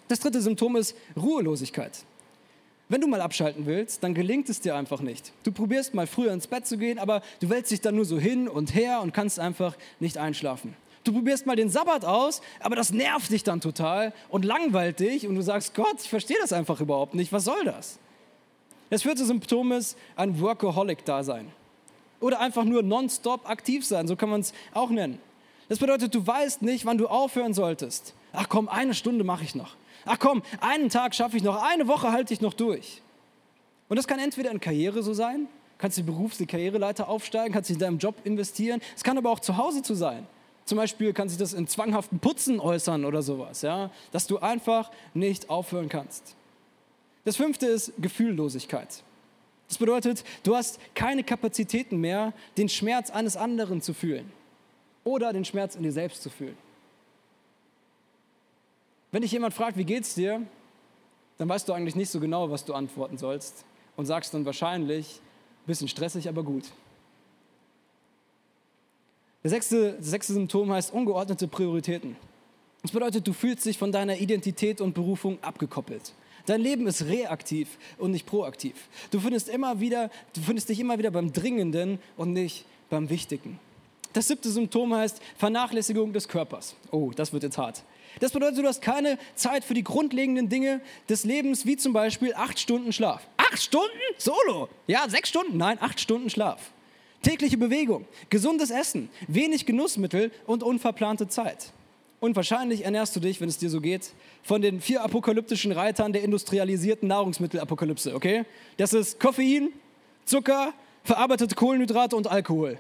Das 0.08 0.20
dritte 0.20 0.42
Symptom 0.42 0.76
ist 0.76 0.96
Ruhelosigkeit. 1.16 2.06
Wenn 2.90 3.02
du 3.02 3.08
mal 3.08 3.22
abschalten 3.22 3.66
willst, 3.66 4.04
dann 4.04 4.14
gelingt 4.14 4.50
es 4.50 4.60
dir 4.60 4.76
einfach 4.76 5.02
nicht. 5.02 5.32
Du 5.44 5.52
probierst 5.52 5.94
mal 5.94 6.06
früher 6.06 6.34
ins 6.34 6.48
Bett 6.48 6.68
zu 6.68 6.78
gehen, 6.78 7.00
aber 7.00 7.22
du 7.40 7.50
wälzt 7.50 7.72
dich 7.72 7.82
dann 7.82 7.96
nur 7.96 8.06
so 8.06 8.20
hin 8.20 8.48
und 8.48 8.76
her 8.76 9.02
und 9.02 9.14
kannst 9.14 9.40
einfach 9.40 9.76
nicht 10.00 10.18
einschlafen. 10.18 10.76
Du 11.04 11.12
probierst 11.14 11.46
mal 11.46 11.56
den 11.56 11.70
Sabbat 11.70 12.06
aus, 12.06 12.42
aber 12.60 12.76
das 12.76 12.92
nervt 12.92 13.32
dich 13.32 13.44
dann 13.44 13.62
total 13.62 14.14
und 14.30 14.46
langweilt 14.46 15.00
dich 15.00 15.28
und 15.28 15.36
du 15.36 15.42
sagst, 15.42 15.74
Gott, 15.74 15.96
ich 16.02 16.10
verstehe 16.10 16.38
das 16.42 16.54
einfach 16.54 16.80
überhaupt 16.82 17.16
nicht, 17.16 17.32
was 17.34 17.46
soll 17.46 17.66
das? 17.66 18.00
Das 18.90 19.02
vierte 19.02 19.26
Symptom 19.26 19.72
ist 19.72 19.98
ein 20.16 20.40
Workaholic-Dasein. 20.40 21.52
Oder 22.20 22.40
einfach 22.40 22.64
nur 22.64 22.84
nonstop 22.84 23.50
aktiv 23.50 23.86
sein, 23.86 24.08
so 24.08 24.16
kann 24.16 24.30
man 24.30 24.42
es 24.42 24.54
auch 24.74 24.92
nennen. 24.92 25.20
Das 25.70 25.80
bedeutet, 25.80 26.14
du 26.14 26.26
weißt 26.26 26.62
nicht, 26.62 26.86
wann 26.86 26.98
du 26.98 27.08
aufhören 27.08 27.54
solltest. 27.54 28.14
Ach 28.34 28.50
komm, 28.50 28.68
eine 28.68 28.94
Stunde 28.94 29.24
mache 29.24 29.44
ich 29.44 29.56
noch. 29.56 29.76
Ach 30.06 30.20
komm, 30.20 30.44
einen 30.60 30.90
Tag 30.90 31.16
schaffe 31.16 31.38
ich 31.38 31.44
noch, 31.44 31.62
eine 31.64 31.88
Woche 31.88 32.12
halte 32.12 32.34
ich 32.34 32.42
noch 32.42 32.54
durch. 32.54 33.02
Und 33.88 33.98
das 33.98 34.08
kann 34.08 34.20
entweder 34.20 34.52
in 34.52 34.60
Karriere 34.60 35.04
so 35.04 35.14
sein, 35.14 35.48
kannst 35.78 35.98
die 35.98 36.04
Berufs-, 36.04 36.38
die 36.38 36.46
Karriereleiter 36.46 37.08
aufsteigen, 37.08 37.54
kannst 37.54 37.70
dich 37.70 37.76
in 37.76 37.80
deinem 37.80 37.98
Job 38.00 38.16
investieren. 38.24 38.82
Es 38.96 39.04
kann 39.04 39.18
aber 39.18 39.30
auch 39.30 39.40
zu 39.40 39.58
Hause 39.58 39.82
zu 39.82 39.94
sein. 39.94 40.28
Zum 40.66 40.78
Beispiel 40.78 41.14
kann 41.14 41.30
sich 41.30 41.38
das 41.38 41.54
in 41.54 41.68
zwanghaften 41.68 42.20
Putzen 42.20 42.60
äußern 42.60 43.06
oder 43.06 43.22
sowas, 43.22 43.62
ja? 43.62 43.92
dass 44.12 44.28
du 44.28 44.40
einfach 44.40 44.92
nicht 45.14 45.50
aufhören 45.50 45.90
kannst. 45.90 46.36
Das 47.26 47.36
fünfte 47.36 47.68
ist 47.68 47.94
Gefühllosigkeit. 48.00 49.04
Das 49.68 49.78
bedeutet, 49.78 50.24
du 50.44 50.56
hast 50.56 50.80
keine 50.96 51.24
Kapazitäten 51.24 51.98
mehr, 51.98 52.34
den 52.58 52.70
Schmerz 52.70 53.10
eines 53.10 53.38
anderen 53.38 53.82
zu 53.82 53.94
fühlen 53.94 54.32
oder 55.04 55.34
den 55.34 55.46
Schmerz 55.46 55.76
in 55.76 55.84
dir 55.84 55.92
selbst 55.92 56.22
zu 56.24 56.30
fühlen. 56.30 56.58
Wenn 59.12 59.22
dich 59.22 59.32
jemand 59.32 59.54
fragt, 59.54 59.78
wie 59.78 59.84
geht's 59.84 60.16
dir, 60.16 60.42
dann 61.38 61.50
weißt 61.50 61.68
du 61.68 61.74
eigentlich 61.74 61.96
nicht 61.96 62.10
so 62.10 62.20
genau, 62.20 62.50
was 62.50 62.66
du 62.66 62.74
antworten 62.74 63.18
sollst 63.18 63.66
und 63.96 64.06
sagst 64.06 64.34
dann 64.34 64.46
wahrscheinlich, 64.46 65.20
ein 65.64 65.68
bisschen 65.68 65.88
stressig, 65.88 66.28
aber 66.28 66.44
gut. 66.44 66.72
Das 69.44 69.52
sechste, 69.52 69.94
das 69.94 70.10
sechste 70.10 70.34
Symptom 70.34 70.72
heißt 70.72 70.94
ungeordnete 70.94 71.48
Prioritäten. 71.48 72.16
Das 72.82 72.92
bedeutet, 72.92 73.28
du 73.28 73.34
fühlst 73.34 73.66
dich 73.66 73.78
von 73.78 73.92
deiner 73.92 74.18
Identität 74.18 74.82
und 74.82 74.94
Berufung 74.94 75.38
abgekoppelt. 75.42 76.14
Dein 76.46 76.62
Leben 76.62 76.88
ist 76.88 77.06
reaktiv 77.06 77.78
und 77.98 78.12
nicht 78.12 78.26
proaktiv. 78.26 78.90
Du 79.12 79.20
findest, 79.20 79.48
immer 79.48 79.80
wieder, 79.80 80.10
du 80.34 80.42
findest 80.42 80.70
dich 80.70 80.80
immer 80.80 80.98
wieder 80.98 81.12
beim 81.12 81.32
Dringenden 81.32 82.00
und 82.18 82.34
nicht 82.34 82.66
beim 82.90 83.10
Wichtigen. 83.10 83.60
Das 84.14 84.28
siebte 84.28 84.50
Symptom 84.50 84.94
heißt 84.94 85.20
Vernachlässigung 85.38 86.14
des 86.14 86.28
Körpers. 86.28 86.76
Oh, 86.92 87.12
das 87.16 87.34
wird 87.34 87.44
jetzt 87.44 87.58
hart. 87.58 87.84
Das 88.20 88.32
bedeutet, 88.32 88.60
du 88.60 88.68
hast 88.68 88.82
keine 88.82 89.18
Zeit 89.34 89.64
für 89.64 89.74
die 89.74 89.84
grundlegenden 89.84 90.48
Dinge 90.48 90.82
des 91.10 91.24
Lebens, 91.24 91.66
wie 91.66 91.78
zum 91.78 91.94
Beispiel 91.94 92.34
acht 92.36 92.60
Stunden 92.60 92.94
Schlaf. 92.94 93.28
Acht 93.38 93.62
Stunden? 93.62 93.90
Solo? 94.18 94.70
Ja, 94.86 95.10
sechs 95.10 95.30
Stunden? 95.30 95.58
Nein, 95.58 95.78
acht 95.82 96.00
Stunden 96.00 96.30
Schlaf. 96.30 96.72
Tägliche 97.24 97.58
Bewegung, 97.58 98.06
gesundes 98.30 98.70
Essen, 98.70 99.10
wenig 99.28 99.66
Genussmittel 99.66 100.32
und 100.46 100.62
unverplante 100.62 101.28
Zeit. 101.28 101.72
Und 102.20 102.36
wahrscheinlich 102.36 102.86
ernährst 102.86 103.16
du 103.16 103.20
dich, 103.20 103.42
wenn 103.42 103.50
es 103.50 103.58
dir 103.58 103.70
so 103.70 103.82
geht, 103.82 104.12
von 104.44 104.62
den 104.62 104.80
vier 104.80 105.04
apokalyptischen 105.04 105.72
Reitern 105.72 106.14
der 106.14 106.24
industrialisierten 106.24 107.08
Nahrungsmittelapokalypse, 107.08 108.14
okay? 108.14 108.46
Das 108.78 108.94
ist 108.94 109.20
Koffein, 109.20 109.70
Zucker, 110.26 110.74
verarbeitete 111.04 111.56
Kohlenhydrate 111.56 112.16
und 112.16 112.28
Alkohol. 112.28 112.78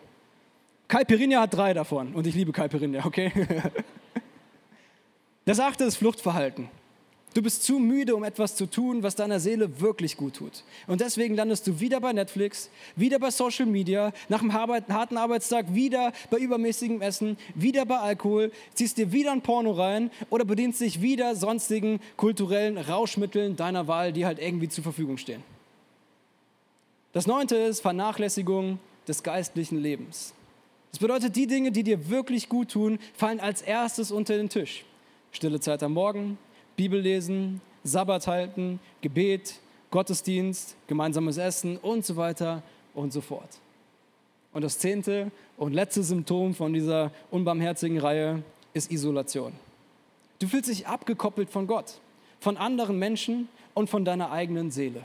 Caipirinha 0.87 1.41
hat 1.41 1.53
drei 1.53 1.73
davon 1.73 2.13
und 2.13 2.27
ich 2.27 2.35
liebe 2.35 2.51
Caipirinha, 2.51 3.05
okay? 3.05 3.31
Das 5.45 5.59
achte 5.59 5.83
ist 5.83 5.97
Fluchtverhalten. 5.97 6.69
Du 7.33 7.41
bist 7.41 7.63
zu 7.63 7.79
müde, 7.79 8.15
um 8.15 8.23
etwas 8.23 8.55
zu 8.55 8.67
tun, 8.67 9.01
was 9.01 9.15
deiner 9.15 9.39
Seele 9.39 9.81
wirklich 9.81 10.17
gut 10.17 10.35
tut. 10.35 10.63
Und 10.85 11.01
deswegen 11.01 11.35
landest 11.35 11.65
du 11.65 11.79
wieder 11.79 11.99
bei 11.99 12.13
Netflix, 12.13 12.69
wieder 12.95 13.17
bei 13.17 13.31
Social 13.31 13.65
Media, 13.65 14.13
nach 14.29 14.41
einem 14.41 14.53
harten 14.53 15.17
Arbeitstag 15.17 15.73
wieder 15.73 16.13
bei 16.29 16.37
übermäßigem 16.37 17.01
Essen, 17.01 17.37
wieder 17.55 17.85
bei 17.85 17.97
Alkohol, 17.97 18.51
ziehst 18.75 18.99
dir 18.99 19.11
wieder 19.11 19.31
ein 19.31 19.41
Porno 19.41 19.71
rein 19.71 20.11
oder 20.29 20.45
bedienst 20.45 20.79
dich 20.79 21.01
wieder 21.01 21.35
sonstigen 21.35 21.99
kulturellen 22.17 22.77
Rauschmitteln 22.77 23.55
deiner 23.55 23.87
Wahl, 23.87 24.13
die 24.13 24.27
halt 24.27 24.37
irgendwie 24.37 24.69
zur 24.69 24.83
Verfügung 24.83 25.17
stehen. 25.17 25.43
Das 27.13 27.25
neunte 27.25 27.55
ist 27.55 27.81
Vernachlässigung 27.81 28.77
des 29.07 29.23
geistlichen 29.23 29.79
Lebens. 29.81 30.33
Das 30.93 30.99
bedeutet, 30.99 31.35
die 31.35 31.47
Dinge, 31.47 31.71
die 31.71 31.81
dir 31.81 32.11
wirklich 32.11 32.47
gut 32.47 32.69
tun, 32.69 32.99
fallen 33.15 33.39
als 33.39 33.63
erstes 33.63 34.11
unter 34.11 34.37
den 34.37 34.47
Tisch. 34.47 34.85
Stille 35.31 35.59
Zeit 35.59 35.81
am 35.81 35.93
Morgen, 35.93 36.37
Bibel 36.75 37.01
lesen, 37.01 37.61
Sabbat 37.83 38.27
halten, 38.27 38.79
Gebet, 39.01 39.55
Gottesdienst, 39.89 40.75
gemeinsames 40.85 41.37
Essen 41.37 41.77
und 41.77 42.05
so 42.05 42.15
weiter 42.15 42.61
und 42.93 43.11
so 43.11 43.21
fort. 43.21 43.49
Und 44.53 44.61
das 44.61 44.77
zehnte 44.77 45.31
und 45.57 45.73
letzte 45.73 46.03
Symptom 46.03 46.53
von 46.53 46.73
dieser 46.73 47.11
unbarmherzigen 47.31 47.97
Reihe 47.97 48.43
ist 48.75 48.91
Isolation. 48.91 49.53
Du 50.37 50.47
fühlst 50.47 50.69
dich 50.69 50.85
abgekoppelt 50.85 51.49
von 51.49 51.65
Gott, 51.65 51.95
von 52.39 52.55
anderen 52.55 52.99
Menschen 52.99 53.49
und 53.73 53.89
von 53.89 54.05
deiner 54.05 54.31
eigenen 54.31 54.69
Seele. 54.69 55.01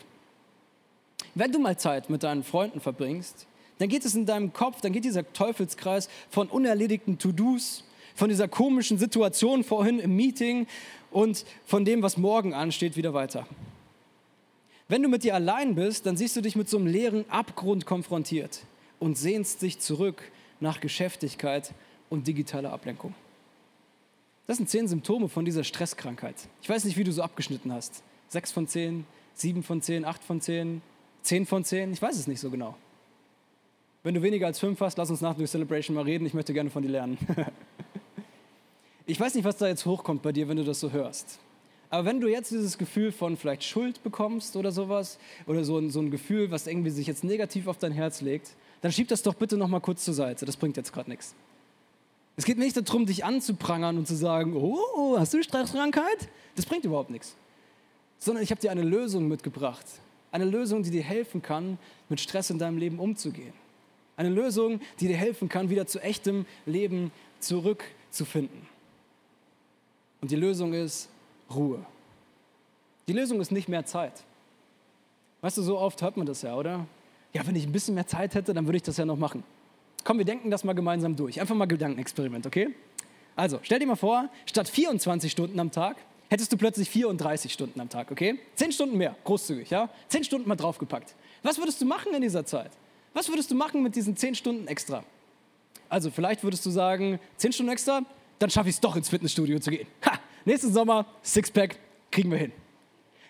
Wenn 1.35 1.51
du 1.51 1.59
mal 1.59 1.79
Zeit 1.79 2.11
mit 2.11 2.25
deinen 2.25 2.45
Freunden 2.45 2.81
verbringst, 2.81 3.47
dann 3.79 3.89
geht 3.89 4.05
es 4.05 4.15
in 4.15 4.27
deinem 4.27 4.53
Kopf, 4.53 4.81
dann 4.81 4.93
geht 4.93 5.05
dieser 5.05 5.33
Teufelskreis 5.33 6.09
von 6.31 6.49
unerledigten 6.49 7.19
To-Dos, 7.19 7.85
von 8.15 8.29
dieser 8.29 8.49
komischen 8.49 8.99
Situation 8.99 9.63
vorhin 9.63 10.01
im 10.01 10.17
Meeting 10.17 10.67
und 11.11 11.45
von 11.67 11.85
dem, 11.85 12.03
was 12.03 12.17
morgen 12.17 12.53
ansteht, 12.53 12.97
wieder 12.97 13.15
weiter. 13.15 13.47
Wenn 14.89 15.03
du 15.03 15.09
mit 15.09 15.23
dir 15.23 15.35
allein 15.35 15.75
bist, 15.75 16.07
dann 16.07 16.17
siehst 16.17 16.35
du 16.35 16.41
dich 16.41 16.57
mit 16.57 16.69
so 16.69 16.79
einem 16.79 16.87
leeren 16.87 17.29
Abgrund 17.31 17.87
konfrontiert 17.87 18.61
und 18.99 19.19
sehnst 19.19 19.63
dich 19.63 19.79
zurück 19.79 20.23
nach 20.61 20.81
Geschäftigkeit 20.81 21.73
und 22.09 22.27
digitaler 22.27 22.73
Ablenkung. 22.73 23.15
Das 24.47 24.57
sind 24.57 24.69
zehn 24.71 24.89
Symptome 24.89 25.29
von 25.29 25.45
dieser 25.45 25.63
Stresskrankheit. 25.63 26.35
Ich 26.63 26.69
weiß 26.69 26.85
nicht, 26.85 26.97
wie 26.97 27.05
du 27.05 27.13
so 27.13 27.23
abgeschnitten 27.23 27.71
hast. 27.71 28.03
Sechs 28.29 28.51
von 28.51 28.67
zehn, 28.67 29.05
sieben 29.35 29.63
von 29.63 29.83
zehn, 29.83 30.07
acht 30.07 30.25
von 30.25 30.41
zehn, 30.41 30.81
zehn 31.23 31.45
von 31.45 31.65
zehn, 31.65 31.93
ich 31.93 32.01
weiß 32.01 32.17
es 32.17 32.27
nicht 32.27 32.41
so 32.41 32.51
genau. 32.51 32.75
Wenn 34.09 34.15
du 34.15 34.23
weniger 34.23 34.47
als 34.47 34.59
fünf 34.59 34.81
hast, 34.81 34.97
lass 34.97 35.11
uns 35.11 35.21
nach 35.21 35.37
der 35.37 35.47
Celebration 35.47 35.95
mal 35.95 36.05
reden. 36.05 36.25
Ich 36.25 36.33
möchte 36.33 36.55
gerne 36.55 36.71
von 36.71 36.83
dir 36.83 36.89
lernen. 36.89 37.19
ich 39.07 39.21
weiß 39.21 39.35
nicht, 39.35 39.45
was 39.45 39.59
da 39.59 39.69
jetzt 39.69 39.85
hochkommt 39.85 40.23
bei 40.23 40.33
dir, 40.33 40.49
wenn 40.49 40.57
du 40.57 40.65
das 40.65 40.81
so 40.81 40.93
hörst. 40.93 41.39
Aber 41.91 42.07
wenn 42.07 42.19
du 42.19 42.27
jetzt 42.27 42.51
dieses 42.51 42.79
Gefühl 42.79 43.13
von 43.13 43.37
vielleicht 43.37 43.65
Schuld 43.65 44.03
bekommst 44.03 44.57
oder 44.57 44.73
sowas, 44.73 45.19
oder 45.47 45.63
so 45.63 45.77
ein, 45.77 45.91
so 45.91 46.01
ein 46.01 46.11
Gefühl, 46.11 46.51
was 46.51 46.67
irgendwie 46.67 46.89
sich 46.89 47.07
jetzt 47.07 47.23
negativ 47.23 47.67
auf 47.67 47.77
dein 47.77 47.93
Herz 47.93 48.23
legt, 48.23 48.53
dann 48.81 48.93
schieb 48.93 49.09
das 49.09 49.23
doch 49.23 49.35
bitte 49.35 49.59
noch 49.59 49.69
mal 49.69 49.81
kurz 49.81 50.07
zur 50.07 50.15
Seite. 50.15 50.47
Das 50.47 50.57
bringt 50.57 50.79
jetzt 50.79 50.95
gerade 50.95 51.11
nichts. 51.11 51.35
Es 52.39 52.47
geht 52.47 52.57
nicht 52.57 52.79
darum, 52.79 53.05
dich 53.05 53.27
anzuprangern 53.27 53.99
und 53.99 54.09
zu 54.09 54.17
sagen, 54.17 54.57
oh, 54.57 55.19
hast 55.19 55.35
du 55.35 55.43
Stresskrankheit? 55.43 56.31
Das 56.57 56.65
bringt 56.65 56.87
überhaupt 56.87 57.11
nichts. 57.11 57.37
Sondern 58.19 58.43
ich 58.43 58.51
habe 58.53 58.61
dir 58.63 58.71
eine 58.71 58.85
Lösung 58.85 59.29
mitgebracht. 59.29 59.85
Eine 60.33 60.47
Lösung, 60.47 60.83
die 60.83 60.91
dir 60.91 61.03
helfen 61.03 61.43
kann, 61.43 61.77
mit 62.09 62.23
Stress 62.23 62.49
in 62.49 62.59
deinem 62.59 62.79
Leben 62.79 63.01
umzugehen. 63.01 63.53
Eine 64.19 64.31
Lösung, 64.31 64.81
die 64.99 65.07
dir 65.07 65.17
helfen 65.17 65.49
kann, 65.49 65.71
wieder 65.71 65.87
zu 65.87 66.01
echtem 66.01 66.45
Leben 66.67 67.13
zurückzufinden. 67.39 68.67
Und 70.21 70.33
die 70.33 70.37
Lösung 70.37 70.75
ist 70.75 71.09
Ruhe. 71.55 71.87
Die 73.07 73.13
Lösung 73.13 73.41
ist 73.41 73.53
nicht 73.53 73.69
mehr 73.69 73.87
Zeit. 73.87 74.25
Weißt 75.41 75.57
du, 75.57 75.63
so 75.63 75.79
oft 75.79 76.03
hört 76.03 76.17
man 76.17 76.27
das 76.27 76.43
ja, 76.43 76.57
oder? 76.57 76.85
Ja, 77.33 77.47
wenn 77.47 77.55
ich 77.55 77.65
ein 77.65 77.71
bisschen 77.71 77.95
mehr 77.95 78.09
Zeit 78.09 78.35
hätte, 78.35 78.53
dann 78.53 78.67
würde 78.67 78.79
ich 78.79 78.83
das 78.83 78.97
ja 78.97 79.05
noch 79.05 79.17
machen. 79.17 79.45
Komm, 80.03 80.19
wir 80.19 80.25
denken 80.25 80.51
das 80.51 80.65
mal 80.65 80.73
gemeinsam 80.73 81.15
durch. 81.15 81.41
Einfach 81.41 81.55
mal 81.55 81.67
Gedankenexperiment, 81.67 82.45
okay? 82.45 82.75
Also, 83.37 83.61
stell 83.63 83.79
dir 83.79 83.87
mal 83.87 83.95
vor, 83.95 84.29
statt 84.47 84.69
24 84.69 85.31
Stunden 85.31 85.61
am 85.61 85.71
Tag 85.71 85.97
hättest 86.29 86.53
du 86.53 86.57
plötzlich 86.57 86.91
34 86.91 87.53
Stunden 87.53 87.81
am 87.81 87.89
Tag, 87.89 88.11
okay? 88.11 88.41
10 88.57 88.73
Stunden 88.73 88.97
mehr, 88.97 89.15
großzügig, 89.23 89.71
ja? 89.71 89.89
10 90.09 90.25
Stunden 90.25 90.49
mal 90.49 90.57
draufgepackt. 90.57 91.15
Was 91.45 91.57
würdest 91.59 91.81
du 91.81 91.87
machen 91.87 92.13
in 92.15 92.23
dieser 92.23 92.45
Zeit? 92.45 92.73
Was 93.19 93.29
würdest 93.29 93.51
du 93.51 93.57
machen 93.57 93.83
mit 93.83 93.97
diesen 93.97 94.17
10 94.17 94.37
Stunden 94.37 94.69
extra? 94.69 95.03
Also, 95.89 96.09
vielleicht 96.09 96.45
würdest 96.45 96.65
du 96.65 96.71
sagen, 96.71 97.19
10 97.39 97.53
Stunden 97.53 97.73
extra, 97.73 98.03
dann 98.39 98.49
schaffe 98.49 98.69
ich 98.69 98.77
es 98.77 98.81
doch 98.81 98.95
ins 98.95 99.09
Fitnessstudio 99.09 99.59
zu 99.59 99.73
gehen. 99.73 99.89
Ha! 100.07 100.21
Nächsten 100.45 100.73
Sommer, 100.73 101.05
Sixpack, 101.25 101.81
kriegen 102.13 102.31
wir 102.31 102.39
hin. 102.39 102.53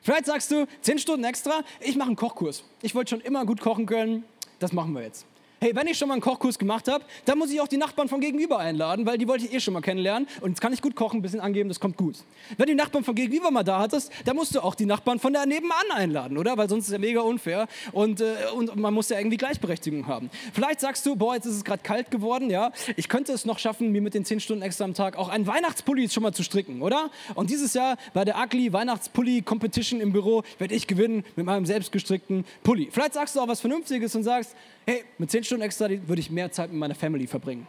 Vielleicht 0.03 0.27
sagst 0.27 0.51
du, 0.51 0.67
10 0.83 0.99
Stunden 0.99 1.25
extra, 1.25 1.63
ich 1.81 1.97
mache 1.97 2.09
einen 2.09 2.17
Kochkurs. 2.17 2.65
Ich 2.83 2.95
wollte 2.95 3.09
schon 3.09 3.23
immer 3.23 3.47
gut 3.47 3.63
kochen 3.63 3.87
können, 3.87 4.25
das 4.59 4.75
machen 4.75 4.93
wir 4.93 5.05
jetzt. 5.05 5.25
Hey, 5.61 5.75
wenn 5.75 5.89
ich 5.89 5.99
schon 5.99 6.07
mal 6.07 6.15
einen 6.15 6.21
Kochkurs 6.21 6.57
gemacht 6.57 6.87
habe, 6.87 7.05
dann 7.25 7.37
muss 7.37 7.51
ich 7.51 7.61
auch 7.61 7.67
die 7.67 7.79
Nachbarn 7.79 8.09
von 8.09 8.21
gegenüber 8.21 8.61
einladen, 8.61 9.05
weil 9.07 9.19
die 9.19 9.27
wollte 9.27 9.45
ich 9.45 9.53
eh 9.53 9.59
schon 9.59 9.75
mal 9.75 9.81
kennenlernen. 9.81 10.29
Und 10.41 10.51
jetzt 10.51 10.61
kann 10.61 10.73
ich 10.73 10.81
gut 10.81 10.95
kochen, 10.95 11.19
ein 11.19 11.23
bisschen 11.23 11.41
angeben, 11.41 11.69
das 11.69 11.81
kommt 11.81 11.97
gut. 11.97 12.15
Wenn 12.57 12.67
du 12.67 12.73
die 12.75 12.77
Nachbarn 12.77 13.03
von 13.03 13.17
gegenüber 13.17 13.51
mal 13.51 13.65
da 13.65 13.81
hattest, 13.81 14.13
dann 14.25 14.37
musst 14.37 14.55
du 14.55 14.61
auch 14.61 14.77
die 14.77 14.87
Nachbarn 14.87 15.19
von 15.19 15.33
da 15.33 15.45
nebenan 15.45 15.91
einladen, 15.93 16.39
oder? 16.39 16.57
Weil 16.57 16.69
sonst 16.69 16.87
ist 16.87 16.93
ja 16.93 16.99
mega 16.99 17.23
unfair 17.23 17.67
und, 17.91 18.21
äh, 18.21 18.37
und 18.55 18.77
man 18.77 18.95
muss 18.95 19.09
ja 19.09 19.19
irgendwie 19.19 19.37
Gleichberechtigung 19.37 20.07
haben. 20.07 20.31
Vielleicht 20.53 20.79
sagst 20.79 21.05
du, 21.05 21.17
boah, 21.17 21.35
jetzt 21.35 21.47
ist 21.47 21.57
es 21.57 21.65
gerade 21.65 21.83
kalt 21.83 22.13
geworden, 22.13 22.51
ja. 22.51 22.71
Ich 22.95 23.09
könnte 23.09 23.33
es 23.33 23.45
noch 23.45 23.59
schaffen, 23.59 23.91
mir 23.91 24.01
mit 24.01 24.15
den 24.15 24.25
10 24.25 24.39
Stunden 24.39 24.63
extra 24.63 24.85
am 24.85 24.95
Tag 24.95 25.17
auch 25.17 25.29
einen 25.29 25.49
Weihnachtspulli 25.49 26.09
schon 26.09 26.23
mal 26.23 26.33
zu 26.33 26.45
stricken, 26.45 26.83
oder? 26.83 27.11
Und 27.35 27.51
dieses 27.51 27.75
Jahr 27.75 27.97
bei 28.15 28.25
der 28.25 28.39
Ugly 28.39 28.73
Weihnachtspulli 28.73 29.43
Competition 29.43 30.01
im 30.01 30.13
Büro 30.13 30.45
werde 30.61 30.77
ich 30.77 30.87
gewinnen 30.87 31.25
mit 31.35 31.47
meinem 31.47 31.67
selbstgestrickten 31.67 32.45
Pulli. 32.63 32.91
Vielleicht 32.93 33.15
sagst 33.15 33.35
du 33.35 33.41
auch 33.41 33.49
was 33.49 33.61
Vernünftiges 33.61 34.15
und 34.15 34.23
sagst, 34.23 34.55
hey, 34.87 35.05
mit 35.19 35.31
10 35.31 35.45
Stunden 35.49 35.65
extra 35.65 35.89
würde 35.89 36.21
ich 36.21 36.31
mehr 36.31 36.53
Zeit 36.53 36.71
mit 36.71 36.79
meiner 36.79 36.95
Family 36.95 37.27
verbringen. 37.27 37.67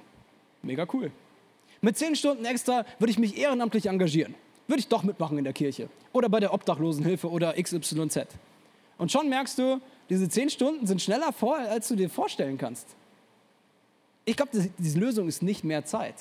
Mega 0.61 0.85
cool. 0.93 1.11
Mit 1.81 1.97
10 1.97 2.15
Stunden 2.15 2.43
extra 2.45 2.85
würde 2.99 3.11
ich 3.11 3.17
mich 3.17 3.37
ehrenamtlich 3.37 3.85
engagieren. 3.85 4.35
Würde 4.67 4.81
ich 4.81 4.87
doch 4.87 5.03
mitmachen 5.03 5.37
in 5.37 5.45
der 5.45 5.53
Kirche 5.53 5.89
oder 6.11 6.29
bei 6.29 6.39
der 6.39 6.53
Obdachlosenhilfe 6.53 7.29
oder 7.29 7.53
XYZ. 7.53 8.27
Und 8.97 9.11
schon 9.11 9.29
merkst 9.29 9.57
du, 9.57 9.79
diese 10.09 10.27
10 10.27 10.49
Stunden 10.49 10.87
sind 10.87 11.01
schneller 11.01 11.31
vor, 11.31 11.57
als 11.57 11.87
du 11.87 11.95
dir 11.95 12.09
vorstellen 12.09 12.57
kannst. 12.57 12.87
Ich 14.25 14.35
glaube, 14.35 14.51
diese 14.77 14.99
Lösung 14.99 15.27
ist 15.29 15.41
nicht 15.41 15.63
mehr 15.63 15.85
Zeit, 15.85 16.15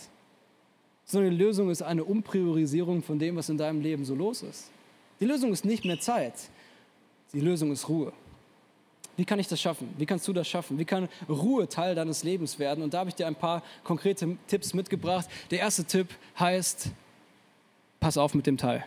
sondern 1.05 1.33
die 1.33 1.39
Lösung 1.39 1.71
ist 1.71 1.83
eine 1.83 2.05
Umpriorisierung 2.05 3.03
von 3.03 3.19
dem, 3.19 3.35
was 3.35 3.49
in 3.49 3.59
deinem 3.59 3.81
Leben 3.81 4.05
so 4.05 4.15
los 4.15 4.43
ist. 4.43 4.71
Die 5.21 5.27
Lösung 5.27 5.53
ist 5.53 5.65
nicht 5.65 5.85
mehr 5.85 5.99
Zeit, 5.99 6.35
die 7.33 7.41
Lösung 7.41 7.73
ist 7.73 7.89
Ruhe. 7.89 8.13
Wie 9.19 9.25
kann 9.25 9.41
ich 9.41 9.49
das 9.49 9.61
schaffen? 9.61 9.93
Wie 9.99 10.07
kannst 10.07 10.29
du 10.29 10.33
das 10.33 10.47
schaffen? 10.47 10.79
Wie 10.79 10.85
kann 10.85 11.09
Ruhe 11.29 11.69
Teil 11.69 11.97
deines 11.97 12.23
Lebens 12.23 12.61
werden? 12.61 12.85
Und 12.85 12.95
da 12.95 13.01
habe 13.01 13.11
ich 13.11 13.17
dir 13.17 13.27
ein 13.27 13.35
paar 13.35 13.65
konkrete 13.83 14.37
Tipps 14.47 14.75
mitgebracht. 14.75 15.29
Der 15.51 15.59
erste 15.59 15.85
Tipp 15.85 16.07
heißt, 16.39 16.93
pass 17.99 18.17
auf 18.17 18.33
mit 18.35 18.47
dem 18.47 18.57
Teil. 18.57 18.85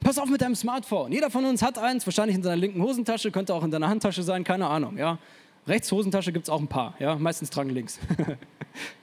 Pass 0.00 0.18
auf 0.18 0.28
mit 0.28 0.42
deinem 0.42 0.54
Smartphone. 0.54 1.10
Jeder 1.10 1.30
von 1.30 1.46
uns 1.46 1.62
hat 1.62 1.78
eins, 1.78 2.06
wahrscheinlich 2.06 2.36
in 2.36 2.42
seiner 2.42 2.56
linken 2.56 2.82
Hosentasche, 2.82 3.30
könnte 3.30 3.54
auch 3.54 3.64
in 3.64 3.70
deiner 3.70 3.88
Handtasche 3.88 4.22
sein, 4.22 4.44
keine 4.44 4.66
Ahnung. 4.66 4.98
Ja? 4.98 5.16
Rechts 5.66 5.90
Hosentasche 5.90 6.30
gibt 6.30 6.44
es 6.44 6.50
auch 6.50 6.60
ein 6.60 6.68
paar, 6.68 6.94
ja? 6.98 7.16
meistens 7.16 7.48
tragen 7.48 7.70
links. 7.70 7.98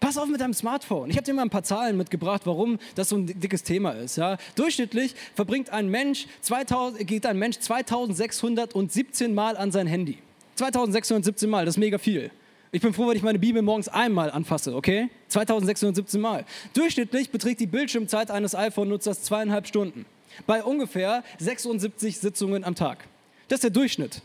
Pass 0.00 0.16
auf 0.16 0.28
mit 0.28 0.40
deinem 0.40 0.54
Smartphone. 0.54 1.10
Ich 1.10 1.16
habe 1.16 1.26
dir 1.26 1.34
mal 1.34 1.42
ein 1.42 1.50
paar 1.50 1.62
Zahlen 1.62 1.98
mitgebracht, 1.98 2.42
warum 2.46 2.78
das 2.94 3.10
so 3.10 3.16
ein 3.16 3.26
dickes 3.26 3.62
Thema 3.62 3.90
ist. 3.92 4.16
Ja? 4.16 4.38
Durchschnittlich 4.54 5.14
verbringt 5.34 5.68
ein 5.70 5.88
Mensch 5.88 6.26
2000, 6.40 7.06
geht 7.06 7.26
ein 7.26 7.38
Mensch 7.38 7.58
2617 7.58 9.34
Mal 9.34 9.58
an 9.58 9.70
sein 9.72 9.86
Handy. 9.86 10.16
2617 10.54 11.50
Mal, 11.50 11.66
das 11.66 11.74
ist 11.74 11.78
mega 11.78 11.98
viel. 11.98 12.30
Ich 12.72 12.80
bin 12.80 12.94
froh, 12.94 13.08
wenn 13.08 13.16
ich 13.16 13.22
meine 13.22 13.38
Bibel 13.38 13.60
morgens 13.60 13.88
einmal 13.88 14.30
anfasse, 14.30 14.74
okay? 14.74 15.10
2617 15.28 16.20
Mal. 16.20 16.46
Durchschnittlich 16.72 17.30
beträgt 17.30 17.60
die 17.60 17.66
Bildschirmzeit 17.66 18.30
eines 18.30 18.54
iPhone-Nutzers 18.54 19.22
zweieinhalb 19.22 19.66
Stunden. 19.66 20.06
Bei 20.46 20.64
ungefähr 20.64 21.24
76 21.38 22.18
Sitzungen 22.18 22.64
am 22.64 22.74
Tag. 22.74 23.06
Das 23.48 23.58
ist 23.58 23.64
der 23.64 23.70
Durchschnitt. 23.70 24.22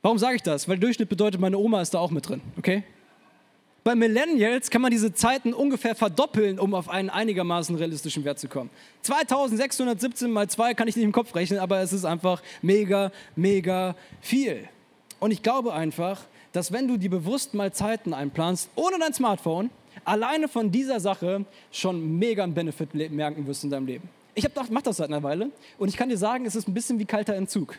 Warum 0.00 0.18
sage 0.18 0.36
ich 0.36 0.42
das? 0.42 0.66
Weil 0.66 0.78
Durchschnitt 0.78 1.08
bedeutet, 1.08 1.40
meine 1.40 1.58
Oma 1.58 1.82
ist 1.82 1.92
da 1.92 1.98
auch 1.98 2.10
mit 2.10 2.28
drin, 2.28 2.40
okay? 2.56 2.84
Bei 3.86 3.94
Millennials 3.94 4.68
kann 4.70 4.82
man 4.82 4.90
diese 4.90 5.14
Zeiten 5.14 5.54
ungefähr 5.54 5.94
verdoppeln, 5.94 6.58
um 6.58 6.74
auf 6.74 6.88
einen 6.88 7.08
einigermaßen 7.08 7.76
realistischen 7.76 8.24
Wert 8.24 8.40
zu 8.40 8.48
kommen. 8.48 8.68
2617 9.02 10.28
mal 10.28 10.50
2 10.50 10.74
kann 10.74 10.88
ich 10.88 10.96
nicht 10.96 11.04
im 11.04 11.12
Kopf 11.12 11.32
rechnen, 11.36 11.60
aber 11.60 11.78
es 11.78 11.92
ist 11.92 12.04
einfach 12.04 12.42
mega, 12.62 13.12
mega 13.36 13.94
viel. 14.20 14.68
Und 15.20 15.30
ich 15.30 15.40
glaube 15.40 15.72
einfach, 15.72 16.22
dass 16.50 16.72
wenn 16.72 16.88
du 16.88 16.96
dir 16.96 17.10
bewusst 17.10 17.54
mal 17.54 17.72
Zeiten 17.72 18.12
einplanst, 18.12 18.70
ohne 18.74 18.98
dein 18.98 19.14
Smartphone, 19.14 19.70
alleine 20.04 20.48
von 20.48 20.72
dieser 20.72 20.98
Sache 20.98 21.44
schon 21.70 22.18
mega 22.18 22.42
einen 22.42 22.54
Benefit 22.54 22.92
merken 22.92 23.46
wirst 23.46 23.62
in 23.62 23.70
deinem 23.70 23.86
Leben. 23.86 24.08
Ich 24.34 24.42
habe 24.42 24.52
gedacht, 24.52 24.72
mach 24.72 24.82
das 24.82 24.96
seit 24.96 25.10
einer 25.10 25.22
Weile 25.22 25.52
und 25.78 25.90
ich 25.90 25.96
kann 25.96 26.08
dir 26.08 26.18
sagen, 26.18 26.44
es 26.44 26.56
ist 26.56 26.66
ein 26.66 26.74
bisschen 26.74 26.98
wie 26.98 27.04
kalter 27.04 27.36
Entzug. 27.36 27.78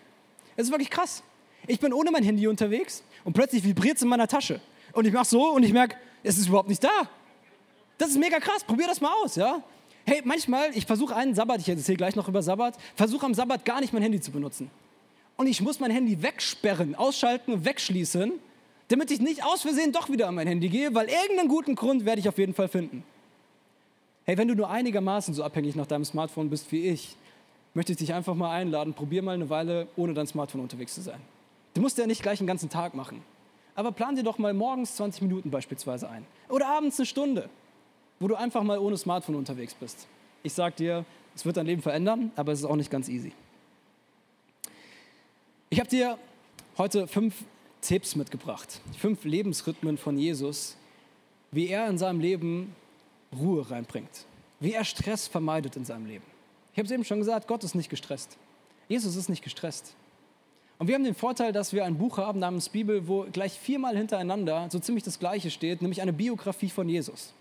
Es 0.55 0.67
ist 0.67 0.71
wirklich 0.71 0.89
krass. 0.89 1.21
Ich 1.67 1.81
bin 1.81 1.91
ohne 1.91 2.11
mein 2.11 2.23
Handy 2.23 2.47
unterwegs 2.47 3.03
und 3.25 3.33
plötzlich 3.33 3.65
vibriert 3.65 3.97
es 3.97 4.03
in 4.03 4.07
meiner 4.07 4.29
Tasche 4.29 4.61
und 4.93 5.05
ich 5.05 5.13
mache 5.13 5.25
so 5.25 5.51
und 5.51 5.63
ich 5.63 5.73
merke, 5.73 5.95
es 6.23 6.37
ist 6.37 6.47
überhaupt 6.47 6.69
nicht 6.69 6.83
da. 6.83 7.09
Das 7.97 8.09
ist 8.09 8.17
mega 8.17 8.39
krass, 8.39 8.63
probier 8.63 8.87
das 8.87 9.01
mal 9.01 9.11
aus, 9.23 9.35
ja? 9.35 9.63
Hey, 10.05 10.21
manchmal, 10.23 10.69
ich 10.73 10.85
versuche 10.85 11.15
einen 11.15 11.35
Sabbat, 11.35 11.59
ich 11.59 11.69
erzähle 11.69 11.97
gleich 11.97 12.15
noch 12.15 12.27
über 12.27 12.41
Sabbat, 12.41 12.75
versuche 12.95 13.25
am 13.25 13.33
Sabbat 13.33 13.65
gar 13.65 13.81
nicht 13.81 13.91
mein 13.91 14.01
Handy 14.01 14.21
zu 14.21 14.31
benutzen. 14.31 14.69
Und 15.35 15.47
ich 15.47 15.61
muss 15.61 15.79
mein 15.79 15.91
Handy 15.91 16.21
wegsperren, 16.21 16.95
ausschalten 16.95 17.53
und 17.53 17.65
wegschließen, 17.65 18.31
damit 18.87 19.11
ich 19.11 19.19
nicht 19.19 19.43
aus 19.43 19.61
Versehen 19.63 19.91
doch 19.91 20.09
wieder 20.09 20.27
an 20.27 20.35
mein 20.35 20.47
Handy 20.47 20.69
gehe, 20.69 20.93
weil 20.95 21.09
irgendeinen 21.09 21.49
guten 21.49 21.75
Grund 21.75 22.05
werde 22.05 22.21
ich 22.21 22.29
auf 22.29 22.37
jeden 22.37 22.53
Fall 22.53 22.69
finden. 22.69 23.03
Hey, 24.25 24.37
wenn 24.37 24.47
du 24.47 24.55
nur 24.55 24.69
einigermaßen 24.69 25.33
so 25.33 25.43
abhängig 25.43 25.75
nach 25.75 25.87
deinem 25.87 26.05
Smartphone 26.05 26.49
bist 26.49 26.71
wie 26.71 26.87
ich, 26.87 27.15
möchte 27.73 27.91
ich 27.91 27.97
dich 27.97 28.13
einfach 28.13 28.33
mal 28.33 28.51
einladen, 28.51 28.93
probier 28.93 29.21
mal 29.21 29.35
eine 29.35 29.49
Weile 29.49 29.87
ohne 29.95 30.13
dein 30.13 30.27
Smartphone 30.27 30.61
unterwegs 30.61 30.95
zu 30.95 31.01
sein. 31.01 31.19
Du 31.73 31.81
musst 31.81 31.97
ja 31.97 32.07
nicht 32.07 32.23
gleich 32.23 32.39
den 32.39 32.47
ganzen 32.47 32.69
Tag 32.69 32.93
machen. 32.95 33.21
Aber 33.77 33.91
plan 33.91 34.15
dir 34.15 34.23
doch 34.23 34.39
mal 34.39 34.55
morgens 34.55 34.95
20 34.95 35.21
Minuten 35.21 35.51
beispielsweise 35.51 36.09
ein. 36.09 36.25
Oder 36.49 36.67
abends 36.67 36.99
eine 36.99 37.05
Stunde, 37.05 37.47
wo 38.19 38.27
du 38.27 38.33
einfach 38.33 38.63
mal 38.63 38.79
ohne 38.79 38.97
Smartphone 38.97 39.35
unterwegs 39.35 39.75
bist. 39.75 40.07
Ich 40.41 40.53
sag 40.53 40.75
dir, 40.77 41.05
es 41.35 41.45
wird 41.45 41.57
dein 41.57 41.67
Leben 41.67 41.83
verändern, 41.83 42.31
aber 42.35 42.53
es 42.53 42.59
ist 42.59 42.65
auch 42.65 42.75
nicht 42.75 42.89
ganz 42.89 43.07
easy. 43.07 43.33
Ich 45.69 45.79
habe 45.79 45.87
dir 45.89 46.17
heute 46.79 47.07
fünf 47.07 47.35
Tipps 47.81 48.15
mitgebracht, 48.15 48.81
fünf 48.97 49.23
Lebensrhythmen 49.23 49.99
von 49.99 50.17
Jesus, 50.17 50.75
wie 51.51 51.67
er 51.67 51.87
in 51.87 51.99
seinem 51.99 52.19
Leben 52.19 52.75
Ruhe 53.31 53.69
reinbringt. 53.69 54.25
wie 54.59 54.73
er 54.73 54.85
Stress 54.85 55.27
vermeidet 55.27 55.75
in 55.75 55.85
seinem 55.85 56.07
Leben. 56.07 56.25
Ich 56.73 56.79
habe 56.79 56.87
es 56.87 56.91
eben 56.91 57.05
schon 57.05 57.19
gesagt, 57.19 57.47
Gott 57.47 57.63
ist 57.63 57.75
nicht 57.75 57.91
gestresst. 57.91 58.37
Jesus 58.87 59.15
ist 59.15 59.29
nicht 59.29 59.43
gestresst. 59.43 59.93
Und 60.79 60.87
wir 60.87 60.95
haben 60.95 61.03
den 61.03 61.15
Vorteil, 61.15 61.51
dass 61.51 61.73
wir 61.73 61.85
ein 61.85 61.97
Buch 61.97 62.17
haben 62.17 62.39
namens 62.39 62.69
Bibel, 62.69 63.07
wo 63.07 63.25
gleich 63.31 63.53
viermal 63.53 63.97
hintereinander 63.97 64.67
so 64.69 64.77
ziemlich 64.79 65.03
das 65.03 65.17
Gleiche 65.17 65.49
steht, 65.49 65.81
nämlich 65.81 66.01
eine 66.01 66.13
Biografie 66.13 66.69
von 66.69 66.87
Jesus. 66.87 67.33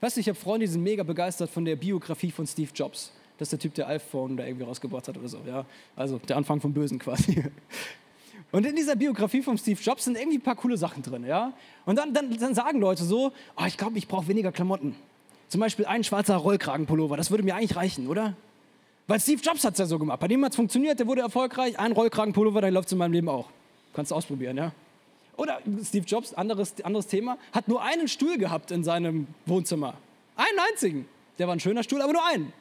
Weißt 0.00 0.16
du, 0.16 0.20
ich 0.20 0.28
habe 0.28 0.38
Freunde, 0.38 0.66
die 0.66 0.72
sind 0.72 0.82
mega 0.82 1.02
begeistert 1.02 1.50
von 1.50 1.64
der 1.64 1.76
Biografie 1.76 2.30
von 2.30 2.46
Steve 2.46 2.70
Jobs. 2.74 3.12
Das 3.38 3.46
ist 3.46 3.52
der 3.52 3.58
Typ, 3.58 3.74
der 3.74 3.88
iPhone 3.88 4.36
da 4.36 4.44
irgendwie 4.44 4.64
rausgebracht 4.64 5.08
hat 5.08 5.18
oder 5.18 5.28
so. 5.28 5.38
Ja? 5.46 5.64
Also 5.96 6.18
der 6.18 6.36
Anfang 6.36 6.60
vom 6.60 6.72
Bösen 6.72 6.98
quasi. 6.98 7.42
Und 8.52 8.66
in 8.66 8.76
dieser 8.76 8.94
Biografie 8.94 9.42
von 9.42 9.56
Steve 9.58 9.80
Jobs 9.80 10.04
sind 10.04 10.16
irgendwie 10.16 10.38
ein 10.38 10.42
paar 10.42 10.56
coole 10.56 10.76
Sachen 10.76 11.02
drin. 11.02 11.24
Ja? 11.24 11.52
Und 11.84 11.96
dann, 11.96 12.12
dann, 12.14 12.36
dann 12.36 12.54
sagen 12.54 12.80
Leute 12.80 13.02
so, 13.02 13.32
oh, 13.56 13.64
ich 13.66 13.76
glaube, 13.76 13.98
ich 13.98 14.06
brauche 14.06 14.28
weniger 14.28 14.52
Klamotten. 14.52 14.94
Zum 15.48 15.60
Beispiel 15.60 15.86
ein 15.86 16.04
schwarzer 16.04 16.36
Rollkragenpullover, 16.36 17.16
das 17.16 17.30
würde 17.30 17.42
mir 17.42 17.54
eigentlich 17.54 17.76
reichen, 17.76 18.06
oder? 18.06 18.36
Weil 19.12 19.20
Steve 19.20 19.42
Jobs 19.42 19.62
hat 19.62 19.74
es 19.74 19.78
ja 19.78 19.84
so 19.84 19.98
gemacht. 19.98 20.20
Bei 20.20 20.26
dem 20.26 20.42
hat 20.42 20.52
es 20.52 20.56
funktioniert, 20.56 20.98
der 20.98 21.06
wurde 21.06 21.20
erfolgreich. 21.20 21.78
Ein 21.78 21.92
Rollkragenpullover, 21.92 22.62
dann 22.62 22.72
läuft 22.72 22.86
es 22.86 22.92
in 22.92 22.98
meinem 22.98 23.12
Leben 23.12 23.28
auch. 23.28 23.46
Kannst 23.92 24.10
du 24.10 24.14
ausprobieren, 24.14 24.56
ja? 24.56 24.72
Oder 25.36 25.60
Steve 25.84 26.06
Jobs, 26.06 26.32
anderes, 26.32 26.72
anderes 26.82 27.08
Thema, 27.08 27.36
hat 27.52 27.68
nur 27.68 27.82
einen 27.82 28.08
Stuhl 28.08 28.38
gehabt 28.38 28.70
in 28.70 28.82
seinem 28.82 29.26
Wohnzimmer. 29.44 29.98
Einen 30.34 30.58
einzigen. 30.70 31.06
Der 31.38 31.46
war 31.46 31.54
ein 31.54 31.60
schöner 31.60 31.82
Stuhl, 31.82 32.00
aber 32.00 32.14
nur 32.14 32.26
einen. 32.26 32.54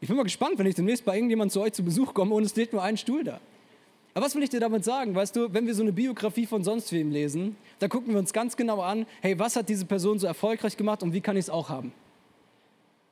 Ich 0.00 0.08
bin 0.08 0.16
mal 0.16 0.22
gespannt, 0.22 0.54
wenn 0.56 0.64
ich 0.64 0.74
demnächst 0.74 1.04
bei 1.04 1.14
irgendjemand 1.14 1.52
zu 1.52 1.60
euch 1.60 1.74
zu 1.74 1.82
Besuch 1.82 2.14
komme 2.14 2.34
und 2.34 2.44
es 2.44 2.52
steht 2.52 2.72
nur 2.72 2.82
ein 2.82 2.96
Stuhl 2.96 3.22
da. 3.22 3.38
Aber 4.14 4.24
was 4.24 4.34
will 4.34 4.42
ich 4.42 4.48
dir 4.48 4.60
damit 4.60 4.84
sagen? 4.84 5.14
Weißt 5.14 5.36
du, 5.36 5.52
wenn 5.52 5.66
wir 5.66 5.74
so 5.74 5.82
eine 5.82 5.92
Biografie 5.92 6.46
von 6.46 6.64
sonst 6.64 6.90
wem 6.92 7.10
lesen, 7.10 7.54
da 7.80 7.88
gucken 7.88 8.14
wir 8.14 8.18
uns 8.18 8.32
ganz 8.32 8.56
genau 8.56 8.80
an, 8.80 9.04
hey, 9.20 9.38
was 9.38 9.56
hat 9.56 9.68
diese 9.68 9.84
Person 9.84 10.18
so 10.18 10.26
erfolgreich 10.26 10.74
gemacht 10.74 11.02
und 11.02 11.12
wie 11.12 11.20
kann 11.20 11.36
ich 11.36 11.42
es 11.42 11.50
auch 11.50 11.68
haben? 11.68 11.92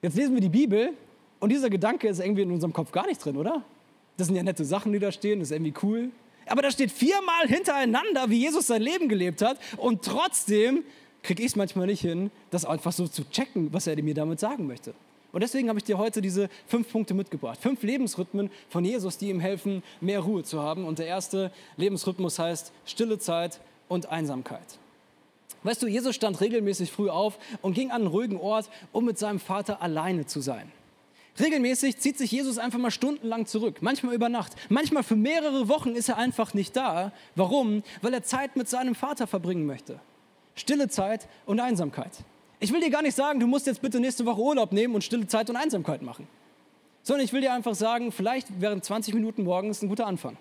Jetzt 0.00 0.16
lesen 0.16 0.32
wir 0.32 0.40
die 0.40 0.48
Bibel 0.48 0.94
und 1.40 1.50
dieser 1.50 1.70
Gedanke 1.70 2.08
ist 2.08 2.20
irgendwie 2.20 2.42
in 2.42 2.52
unserem 2.52 2.72
Kopf 2.72 2.92
gar 2.92 3.06
nicht 3.06 3.24
drin, 3.24 3.36
oder? 3.36 3.64
Das 4.16 4.26
sind 4.26 4.36
ja 4.36 4.42
nette 4.42 4.64
Sachen, 4.64 4.92
die 4.92 4.98
da 4.98 5.10
stehen, 5.10 5.40
das 5.40 5.50
ist 5.50 5.56
irgendwie 5.56 5.74
cool. 5.82 6.10
Aber 6.46 6.62
da 6.62 6.70
steht 6.70 6.90
viermal 6.92 7.46
hintereinander, 7.46 8.28
wie 8.28 8.40
Jesus 8.40 8.66
sein 8.66 8.82
Leben 8.82 9.08
gelebt 9.08 9.40
hat. 9.40 9.58
Und 9.76 10.02
trotzdem 10.02 10.84
kriege 11.22 11.42
ich 11.42 11.50
es 11.50 11.56
manchmal 11.56 11.86
nicht 11.86 12.00
hin, 12.00 12.30
das 12.50 12.64
einfach 12.64 12.92
so 12.92 13.06
zu 13.06 13.28
checken, 13.30 13.72
was 13.72 13.86
er 13.86 14.00
mir 14.02 14.14
damit 14.14 14.40
sagen 14.40 14.66
möchte. 14.66 14.92
Und 15.32 15.42
deswegen 15.42 15.68
habe 15.68 15.78
ich 15.78 15.84
dir 15.84 15.96
heute 15.96 16.20
diese 16.20 16.50
fünf 16.66 16.90
Punkte 16.90 17.14
mitgebracht. 17.14 17.58
Fünf 17.60 17.82
Lebensrhythmen 17.82 18.50
von 18.68 18.84
Jesus, 18.84 19.16
die 19.16 19.30
ihm 19.30 19.38
helfen, 19.38 19.82
mehr 20.00 20.20
Ruhe 20.20 20.42
zu 20.42 20.60
haben. 20.60 20.84
Und 20.84 20.98
der 20.98 21.06
erste 21.06 21.52
Lebensrhythmus 21.76 22.38
heißt 22.38 22.72
stille 22.84 23.18
Zeit 23.18 23.60
und 23.88 24.10
Einsamkeit. 24.10 24.78
Weißt 25.62 25.82
du, 25.82 25.86
Jesus 25.86 26.14
stand 26.14 26.40
regelmäßig 26.40 26.90
früh 26.90 27.10
auf 27.10 27.38
und 27.62 27.74
ging 27.74 27.90
an 27.90 28.02
einen 28.02 28.06
ruhigen 28.08 28.38
Ort, 28.38 28.70
um 28.92 29.04
mit 29.04 29.18
seinem 29.18 29.38
Vater 29.38 29.82
alleine 29.82 30.26
zu 30.26 30.40
sein. 30.40 30.72
Regelmäßig 31.38 31.98
zieht 31.98 32.18
sich 32.18 32.32
Jesus 32.32 32.58
einfach 32.58 32.78
mal 32.78 32.90
stundenlang 32.90 33.46
zurück, 33.46 33.78
manchmal 33.80 34.14
über 34.14 34.28
Nacht, 34.28 34.54
manchmal 34.68 35.02
für 35.02 35.16
mehrere 35.16 35.68
Wochen 35.68 35.94
ist 35.94 36.08
er 36.08 36.16
einfach 36.16 36.54
nicht 36.54 36.76
da. 36.76 37.12
Warum? 37.36 37.82
Weil 38.02 38.14
er 38.14 38.22
Zeit 38.22 38.56
mit 38.56 38.68
seinem 38.68 38.94
Vater 38.94 39.26
verbringen 39.26 39.66
möchte. 39.66 40.00
Stille 40.54 40.88
Zeit 40.88 41.28
und 41.46 41.60
Einsamkeit. 41.60 42.10
Ich 42.58 42.72
will 42.72 42.80
dir 42.80 42.90
gar 42.90 43.02
nicht 43.02 43.14
sagen, 43.14 43.40
du 43.40 43.46
musst 43.46 43.66
jetzt 43.66 43.80
bitte 43.80 44.00
nächste 44.00 44.26
Woche 44.26 44.40
Urlaub 44.40 44.72
nehmen 44.72 44.94
und 44.94 45.02
stille 45.02 45.26
Zeit 45.26 45.48
und 45.48 45.56
Einsamkeit 45.56 46.02
machen. 46.02 46.26
Sondern 47.02 47.24
ich 47.24 47.32
will 47.32 47.40
dir 47.40 47.54
einfach 47.54 47.74
sagen, 47.74 48.12
vielleicht 48.12 48.60
wären 48.60 48.82
20 48.82 49.14
Minuten 49.14 49.44
morgens 49.44 49.80
ein 49.80 49.88
guter 49.88 50.06
Anfang. 50.06 50.36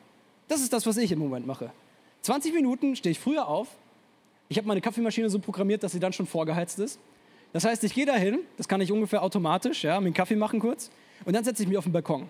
Das 0.49 0.59
ist 0.59 0.73
das, 0.73 0.85
was 0.85 0.97
ich 0.97 1.11
im 1.11 1.19
Moment 1.19 1.47
mache. 1.47 1.71
20 2.23 2.53
Minuten 2.53 2.97
stehe 2.97 3.11
ich 3.11 3.19
früher 3.19 3.47
auf. 3.47 3.69
Ich 4.49 4.57
habe 4.57 4.67
meine 4.67 4.81
Kaffeemaschine 4.81 5.29
so 5.29 5.39
programmiert, 5.39 5.83
dass 5.83 5.93
sie 5.93 5.99
dann 5.99 6.11
schon 6.11 6.25
vorgeheizt 6.25 6.79
ist. 6.79 6.99
Das 7.53 7.65
heißt, 7.65 7.83
ich 7.83 7.93
gehe 7.93 8.05
dahin, 8.05 8.39
das 8.57 8.67
kann 8.67 8.79
ich 8.81 8.91
ungefähr 8.91 9.23
automatisch, 9.23 9.83
ja, 9.83 9.99
mir 9.99 10.07
einen 10.07 10.13
Kaffee 10.13 10.35
machen 10.35 10.59
kurz, 10.59 10.91
und 11.25 11.33
dann 11.33 11.43
setze 11.43 11.63
ich 11.63 11.69
mich 11.69 11.77
auf 11.77 11.85
den 11.85 11.93
Balkon. 11.93 12.29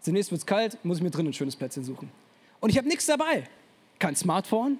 Zunächst 0.00 0.30
wird 0.30 0.40
es 0.40 0.46
kalt, 0.46 0.78
muss 0.84 0.98
ich 0.98 1.02
mir 1.02 1.10
drinnen 1.10 1.30
ein 1.30 1.34
schönes 1.34 1.56
Plätzchen 1.56 1.84
suchen. 1.84 2.10
Und 2.60 2.70
ich 2.70 2.78
habe 2.78 2.88
nichts 2.88 3.06
dabei. 3.06 3.44
Kein 3.98 4.16
Smartphone. 4.16 4.78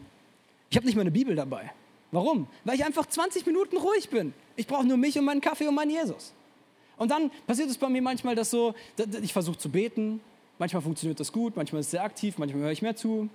Ich 0.70 0.76
habe 0.76 0.86
nicht 0.86 0.96
meine 0.96 1.10
Bibel 1.10 1.34
dabei. 1.34 1.72
Warum? 2.12 2.46
Weil 2.64 2.76
ich 2.76 2.84
einfach 2.84 3.06
20 3.06 3.44
Minuten 3.46 3.76
ruhig 3.76 4.08
bin. 4.08 4.32
Ich 4.56 4.66
brauche 4.66 4.86
nur 4.86 4.96
mich 4.96 5.18
und 5.18 5.24
meinen 5.24 5.40
Kaffee 5.40 5.66
und 5.66 5.74
meinen 5.74 5.90
Jesus. 5.90 6.32
Und 6.96 7.10
dann 7.10 7.30
passiert 7.46 7.70
es 7.70 7.78
bei 7.78 7.88
mir 7.88 8.02
manchmal, 8.02 8.34
dass 8.34 8.50
so, 8.50 8.74
ich 9.22 9.32
versuche 9.32 9.58
zu 9.58 9.70
beten. 9.70 10.20
Manchmal 10.58 10.82
funktioniert 10.82 11.18
das 11.18 11.32
gut, 11.32 11.56
manchmal 11.56 11.80
ist 11.80 11.86
es 11.86 11.90
sehr 11.92 12.04
aktiv, 12.04 12.36
manchmal 12.36 12.62
höre 12.62 12.72
ich 12.72 12.82
mehr 12.82 12.96
zu. 12.96 13.28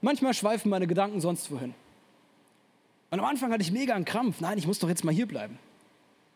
Manchmal 0.00 0.34
schweifen 0.34 0.68
meine 0.70 0.88
Gedanken 0.88 1.20
sonst 1.20 1.50
wohin. 1.52 1.74
Und 3.10 3.20
am 3.20 3.24
Anfang 3.24 3.52
hatte 3.52 3.62
ich 3.62 3.70
mega 3.70 3.94
einen 3.94 4.04
Krampf. 4.04 4.40
Nein, 4.40 4.58
ich 4.58 4.66
muss 4.66 4.78
doch 4.80 4.88
jetzt 4.88 5.04
mal 5.04 5.14
hier 5.14 5.26
bleiben. 5.26 5.58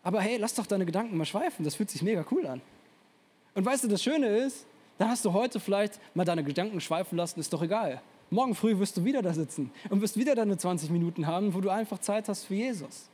Aber 0.06 0.20
hey, 0.20 0.36
lass 0.36 0.54
doch 0.54 0.66
deine 0.66 0.86
Gedanken 0.86 1.16
mal 1.16 1.24
schweifen. 1.24 1.64
Das 1.64 1.74
fühlt 1.74 1.90
sich 1.90 2.00
mega 2.00 2.24
cool 2.30 2.46
an. 2.46 2.62
Und 3.56 3.66
weißt 3.66 3.82
du, 3.82 3.88
das 3.88 4.04
Schöne 4.04 4.28
ist, 4.28 4.64
dann 4.98 5.08
hast 5.08 5.24
du 5.24 5.32
heute 5.32 5.58
vielleicht 5.58 5.98
mal 6.14 6.24
deine 6.24 6.44
Gedanken 6.44 6.80
schweifen 6.80 7.18
lassen, 7.18 7.40
ist 7.40 7.52
doch 7.52 7.60
egal. 7.60 8.00
Morgen 8.30 8.54
früh 8.54 8.78
wirst 8.78 8.96
du 8.96 9.04
wieder 9.04 9.20
da 9.20 9.34
sitzen 9.34 9.72
und 9.90 10.00
wirst 10.00 10.16
wieder 10.16 10.36
deine 10.36 10.56
20 10.56 10.90
Minuten 10.90 11.26
haben, 11.26 11.54
wo 11.54 11.60
du 11.60 11.70
einfach 11.70 11.98
Zeit 11.98 12.28
hast 12.28 12.44
für 12.44 12.54
Jesus. 12.54 13.08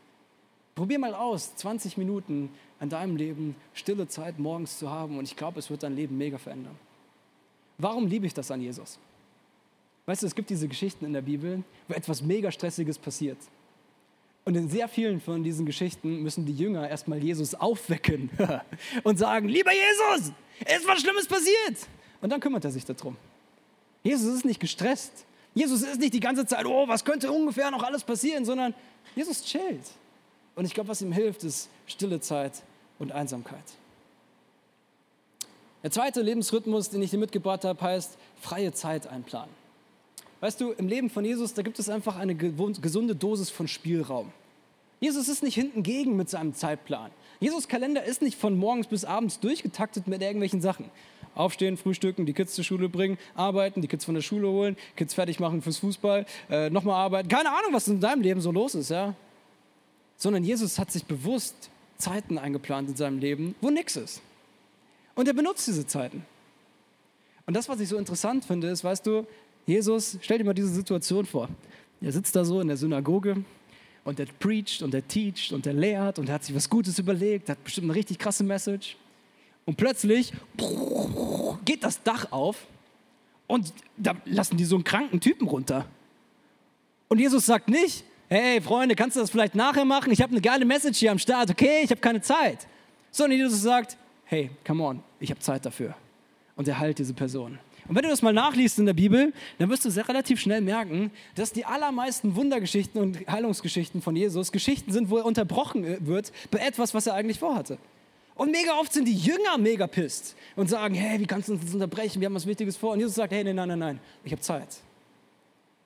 Probier 0.75 0.99
mal 0.99 1.15
aus, 1.15 1.57
20 1.57 1.97
Minuten 1.97 2.51
an 2.79 2.91
deinem 2.91 3.17
Leben 3.17 3.57
stille 3.73 4.07
Zeit 4.07 4.39
morgens 4.39 4.79
zu 4.79 4.91
haben 4.91 5.17
und 5.17 5.25
ich 5.25 5.35
glaube, 5.35 5.61
es 5.61 5.71
wird 5.71 5.85
dein 5.85 5.97
Leben 5.97 6.19
mega 6.19 6.37
verändern. 6.37 6.77
Warum 7.79 8.07
liebe 8.07 8.27
ich 8.27 8.35
das 8.35 8.51
an 8.51 8.61
Jesus? 8.61 8.99
Weißt 10.05 10.21
du, 10.21 10.27
es 10.27 10.35
gibt 10.35 10.51
diese 10.51 10.69
Geschichten 10.69 11.07
in 11.07 11.15
der 11.15 11.23
Bibel, 11.23 11.65
wo 11.89 11.95
etwas 11.95 12.21
mega 12.21 12.53
Stressiges 12.53 12.99
passiert. 12.99 13.39
Und 14.45 14.57
in 14.57 14.69
sehr 14.69 14.89
vielen 14.89 15.21
von 15.21 15.45
diesen 15.45 15.67
Geschichten 15.67 16.23
müssen 16.23 16.45
die 16.45 16.55
Jünger 16.55 16.89
erstmal 16.89 17.23
Jesus 17.23 17.55
aufwecken 17.55 18.29
und 19.05 19.19
sagen, 19.19 19.49
lieber 19.49 19.71
Jesus, 19.73 20.33
ist 20.61 20.87
was 20.87 21.01
Schlimmes 21.01 21.27
passiert. 21.27 21.87
Und 22.21 22.31
dann 22.31 22.41
kümmert 22.41 22.65
er 22.65 22.73
sich 22.73 22.85
darum. 22.85 23.17
Jesus 24.03 24.35
ist 24.35 24.45
nicht 24.45 24.59
gestresst. 24.59 25.25
Jesus 25.55 25.83
ist 25.83 26.01
nicht 26.01 26.15
die 26.15 26.21
ganze 26.21 26.47
Zeit, 26.47 26.67
oh, 26.67 26.89
was 26.89 27.05
könnte 27.05 27.31
ungefähr 27.31 27.71
noch 27.71 27.83
alles 27.83 28.03
passieren, 28.03 28.45
sondern 28.45 28.75
Jesus 29.15 29.45
chillt. 29.45 29.85
Und 30.55 30.65
ich 30.65 30.75
glaube, 30.75 30.89
was 30.89 31.03
ihm 31.03 31.13
hilft, 31.13 31.45
ist 31.45 31.69
stille 31.87 32.21
Zeit 32.21 32.63
und 32.99 33.13
Einsamkeit. 33.13 33.65
Der 35.83 35.91
zweite 35.91 36.23
Lebensrhythmus, 36.23 36.91
den 36.91 37.03
ich 37.03 37.11
dir 37.11 37.19
mitgebracht 37.19 37.65
habe, 37.65 37.81
heißt 37.81 38.17
freie 38.41 38.73
Zeit 38.73 39.07
einplanen. 39.07 39.62
Weißt 40.43 40.61
du, 40.61 40.73
im 40.73 40.89
Leben 40.89 41.09
von 41.09 41.25
Jesus, 41.25 41.55
da 41.55 41.63
gibt 41.63 41.79
es 41.79 41.89
einfach 41.89 42.17
eine 42.17 42.35
gesunde 42.35 43.15
Dosis 43.15 43.49
von 43.49 43.69
Spielraum. 43.69 44.33
Jesus 44.99 45.29
ist 45.29 45.45
nicht 45.45 45.55
hinten 45.55 45.85
gegen 45.85 46.17
mit 46.17 46.29
seinem 46.29 46.53
Zeitplan. 46.53 47.13
Jesus 47.39 47.69
Kalender 47.69 48.03
ist 48.03 48.23
nicht 48.23 48.37
von 48.37 48.59
morgens 48.59 48.89
bis 48.89 49.05
abends 49.05 49.39
durchgetaktet 49.39 50.09
mit 50.09 50.21
irgendwelchen 50.21 50.61
Sachen. 50.61 50.91
Aufstehen, 51.37 51.77
frühstücken, 51.77 52.27
die 52.27 52.33
Kids 52.33 52.55
zur 52.55 52.65
Schule 52.65 52.89
bringen, 52.89 53.19
arbeiten, 53.37 53.83
die 53.83 53.87
Kids 53.87 54.05
von 54.05 54.17
der 54.17 54.23
Schule 54.23 54.49
holen, 54.49 54.77
Kids 54.97 55.15
fertig 55.15 55.39
machen 55.39 55.63
fürs 55.63 55.79
Fußball, 55.79 56.27
äh, 56.51 56.71
nochmal 56.71 56.97
arbeiten. 56.97 57.29
Keine 57.29 57.51
Ahnung, 57.51 57.73
was 57.73 57.87
in 57.87 58.01
deinem 58.01 58.23
Leben 58.23 58.41
so 58.41 58.51
los 58.51 58.75
ist, 58.75 58.91
ja. 58.91 59.15
Sondern 60.17 60.43
Jesus 60.43 60.77
hat 60.77 60.91
sich 60.91 61.05
bewusst 61.05 61.71
Zeiten 61.99 62.37
eingeplant 62.37 62.89
in 62.89 62.97
seinem 62.97 63.21
Leben, 63.21 63.55
wo 63.61 63.71
nichts 63.71 63.95
ist. 63.95 64.21
Und 65.15 65.29
er 65.29 65.35
benutzt 65.35 65.69
diese 65.69 65.87
Zeiten. 65.87 66.27
Und 67.47 67.55
das, 67.55 67.69
was 67.69 67.81
ich 67.81 67.89
so 67.89 67.97
interessant 67.97 68.45
finde, 68.45 68.69
ist, 68.69 68.85
weißt 68.85 69.07
du, 69.07 69.27
Jesus, 69.67 70.19
stell 70.21 70.39
dir 70.39 70.45
mal 70.45 70.55
diese 70.55 70.69
Situation 70.69 71.25
vor. 71.25 71.49
Er 72.01 72.13
sitzt 72.13 72.35
da 72.35 72.45
so 72.45 72.61
in 72.61 72.69
der 72.69 72.77
Synagoge 72.77 73.45
und 74.05 74.19
er 74.19 74.27
preacht 74.27 74.83
und 74.83 74.93
er 74.95 75.07
teacht 75.07 75.53
und 75.53 75.67
er 75.67 75.73
lehrt 75.73 76.19
und 76.19 76.29
er 76.29 76.35
hat 76.35 76.45
sich 76.45 76.55
was 76.55 76.69
Gutes 76.69 76.99
überlegt, 76.99 77.49
hat 77.49 77.63
bestimmt 77.63 77.87
eine 77.87 77.95
richtig 77.95 78.19
krasse 78.19 78.43
Message. 78.43 78.97
Und 79.65 79.77
plötzlich 79.77 80.33
geht 81.65 81.85
das 81.85 82.03
Dach 82.03 82.33
auf 82.33 82.67
und 83.47 83.73
da 83.97 84.17
lassen 84.25 84.57
die 84.57 84.65
so 84.65 84.75
einen 84.75 84.85
kranken 84.85 85.21
Typen 85.21 85.47
runter. 85.47 85.87
Und 87.09 87.21
Jesus 87.21 87.47
sagt 87.47 87.69
nicht, 87.69 88.05
hey 88.29 88.61
Freunde, 88.61 88.97
kannst 88.97 89.17
du 89.17 89.21
das 89.21 89.31
vielleicht 89.31 89.55
nachher 89.55 89.85
machen? 89.85 90.11
Ich 90.11 90.21
habe 90.21 90.33
eine 90.33 90.41
geile 90.41 90.65
Message 90.65 90.99
hier 90.99 91.13
am 91.13 91.19
Start, 91.21 91.51
okay, 91.51 91.83
ich 91.85 91.91
habe 91.91 92.01
keine 92.01 92.21
Zeit. 92.21 92.67
Sondern 93.13 93.39
Jesus 93.39 93.63
sagt, 93.63 93.97
hey, 94.25 94.51
come 94.67 94.83
on, 94.83 95.03
ich 95.21 95.31
habe 95.31 95.39
Zeit 95.39 95.65
dafür. 95.65 95.95
Und 96.57 96.67
er 96.67 96.79
heilt 96.79 96.99
diese 96.99 97.15
Person. 97.15 97.59
Und 97.89 97.97
wenn 97.97 98.03
du 98.03 98.09
das 98.09 98.23
mal 98.23 98.33
nachliest 98.33 98.79
in 98.79 98.87
der 98.87 98.93
Bibel, 98.93 99.33
dann 99.59 99.69
wirst 99.69 99.85
du 99.85 99.91
sehr 99.91 100.09
relativ 100.09 100.41
schnell 100.41 100.61
merken, 100.61 101.11
dass 101.35 101.53
die 101.53 101.65
allermeisten 101.65 102.37
Wundergeschichten 102.37 103.01
und 103.01 103.27
Heilungsgeschichten 103.27 104.01
von 104.01 104.15
Jesus 104.15 104.53
Geschichten 104.53 104.93
sind, 104.93 105.11
wo 105.11 105.19
er 105.19 105.27
unterbrochen 105.27 106.07
wird 106.07 106.33
bei 106.51 106.59
etwas, 106.59 106.95
was 106.95 107.07
er 107.07 107.15
eigentlich 107.15 107.39
vorhatte. 107.39 107.79
Und 108.35 108.51
mega 108.51 108.79
oft 108.79 108.93
sind 108.93 109.07
die 109.07 109.17
Jünger 109.17 109.59
mega 109.59 109.87
pisst 109.87 110.37
und 110.57 110.71
sagen, 110.71 110.95
hey, 110.95 111.21
wie 111.21 111.27
kannst 111.27 111.49
du 111.49 111.53
uns 111.53 111.75
unterbrechen? 111.75 112.21
Wir 112.21 112.27
haben 112.27 112.35
was 112.35 112.47
Wichtiges 112.47 112.77
vor. 112.77 112.93
Und 112.93 113.01
Jesus 113.01 113.17
sagt, 113.17 113.33
hey, 113.33 113.45
nein, 113.45 113.57
nein, 113.57 113.69
nein, 113.69 113.79
nein, 113.79 114.01
ich 114.25 114.33
habe 114.33 114.41
Zeit. 114.41 114.69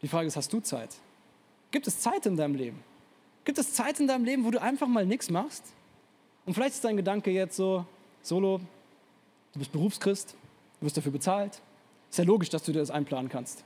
Die 0.03 0.09
Frage 0.09 0.29
ist, 0.29 0.37
hast 0.37 0.53
du 0.53 0.61
Zeit? 0.61 0.91
Gibt 1.71 1.87
es 1.87 1.99
Zeit 1.99 2.27
in 2.27 2.37
deinem 2.37 2.55
Leben? 2.55 2.79
Gibt 3.45 3.59
es 3.59 3.73
Zeit 3.73 4.01
in 4.01 4.07
deinem 4.07 4.25
Leben, 4.25 4.45
wo 4.45 4.51
du 4.51 4.61
einfach 4.61 4.87
mal 4.87 5.05
nichts 5.05 5.31
machst? 5.31 5.65
Und 6.45 6.55
vielleicht 6.55 6.75
ist 6.75 6.85
dein 6.85 6.97
Gedanke 6.97 7.31
jetzt 7.31 7.57
so, 7.57 7.85
Solo, 8.23 8.61
du 9.53 9.59
bist 9.59 9.73
Berufschrist, 9.73 10.35
du 10.81 10.87
wirst 10.87 10.97
dafür 10.97 11.13
bezahlt. 11.13 11.61
Ist 12.17 12.21
ja 12.21 12.25
logisch, 12.25 12.49
dass 12.49 12.63
du 12.63 12.73
dir 12.73 12.79
das 12.79 12.91
einplanen 12.91 13.29
kannst. 13.29 13.63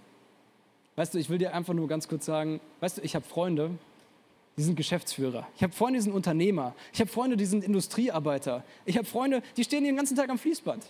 Weißt 0.97 1.15
du, 1.15 1.19
ich 1.19 1.31
will 1.31 1.39
dir 1.39 1.55
einfach 1.55 1.73
nur 1.73 1.87
ganz 1.87 2.09
kurz 2.09 2.27
sagen, 2.27 2.59
weißt 2.81 2.99
du, 2.99 3.03
ich 3.03 3.15
habe 3.15 3.25
Freunde, 3.25 3.71
die 4.57 4.65
sind 4.65 4.75
Geschäftsführer. 4.75 5.47
Ich 5.55 5.63
habe 5.63 5.73
Freunde, 5.73 6.01
die 6.01 6.03
sind 6.03 6.13
Unternehmer. 6.13 6.75
Ich 6.93 7.01
habe 7.01 7.09
Freunde, 7.09 7.37
die 7.37 7.47
sind 7.47 7.63
Industriearbeiter. 7.63 8.65
Ich 8.87 8.97
habe 8.97 9.07
Freunde, 9.07 9.45
die 9.57 9.63
stehen 9.63 9.85
den 9.85 9.95
ganzen 9.95 10.17
Tag 10.17 10.31
am 10.31 10.37
Fließband. 10.37 10.85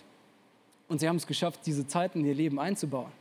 Und 0.87 1.01
sie 1.01 1.07
haben 1.07 1.17
es 1.17 1.27
geschafft, 1.27 1.59
diese 1.67 1.85
Zeiten 1.85 2.21
in 2.21 2.25
ihr 2.25 2.33
Leben 2.33 2.59
einzubauen. 2.59 3.11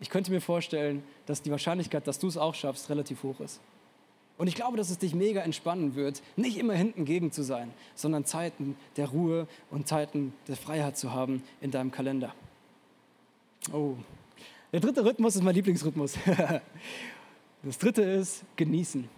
Ich 0.00 0.10
könnte 0.10 0.32
mir 0.32 0.40
vorstellen, 0.40 1.04
dass 1.26 1.40
die 1.40 1.52
Wahrscheinlichkeit, 1.52 2.08
dass 2.08 2.18
du 2.18 2.26
es 2.26 2.36
auch 2.36 2.56
schaffst, 2.56 2.90
relativ 2.90 3.22
hoch 3.22 3.38
ist. 3.38 3.60
Und 4.36 4.48
ich 4.48 4.56
glaube, 4.56 4.76
dass 4.76 4.90
es 4.90 4.98
dich 4.98 5.14
mega 5.14 5.42
entspannen 5.42 5.94
wird, 5.94 6.22
nicht 6.34 6.58
immer 6.58 6.74
hinten 6.74 7.04
gegen 7.04 7.30
zu 7.30 7.44
sein, 7.44 7.72
sondern 7.94 8.24
Zeiten 8.24 8.76
der 8.96 9.10
Ruhe 9.10 9.46
und 9.70 9.86
Zeiten 9.86 10.34
der 10.48 10.56
Freiheit 10.56 10.98
zu 10.98 11.12
haben 11.12 11.44
in 11.60 11.70
deinem 11.70 11.92
Kalender. 11.92 12.34
Oh, 13.72 13.94
der 14.72 14.80
dritte 14.80 15.04
Rhythmus 15.04 15.36
ist 15.36 15.42
mein 15.42 15.54
Lieblingsrhythmus. 15.54 16.14
Das 17.66 17.78
dritte 17.78 18.02
ist 18.02 18.44
genießen. 18.56 19.08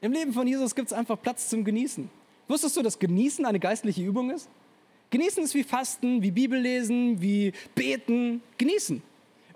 Im 0.00 0.12
Leben 0.12 0.32
von 0.32 0.48
Jesus 0.48 0.74
gibt 0.74 0.88
es 0.88 0.92
einfach 0.92 1.20
Platz 1.22 1.48
zum 1.48 1.62
Genießen. 1.62 2.10
Wusstest 2.48 2.76
du, 2.76 2.82
dass 2.82 2.98
Genießen 2.98 3.46
eine 3.46 3.60
geistliche 3.60 4.02
Übung 4.02 4.30
ist? 4.30 4.48
Genießen 5.10 5.44
ist 5.44 5.54
wie 5.54 5.62
Fasten, 5.62 6.22
wie 6.22 6.32
Bibellesen, 6.32 7.22
wie 7.22 7.52
Beten. 7.76 8.42
Genießen. 8.58 9.00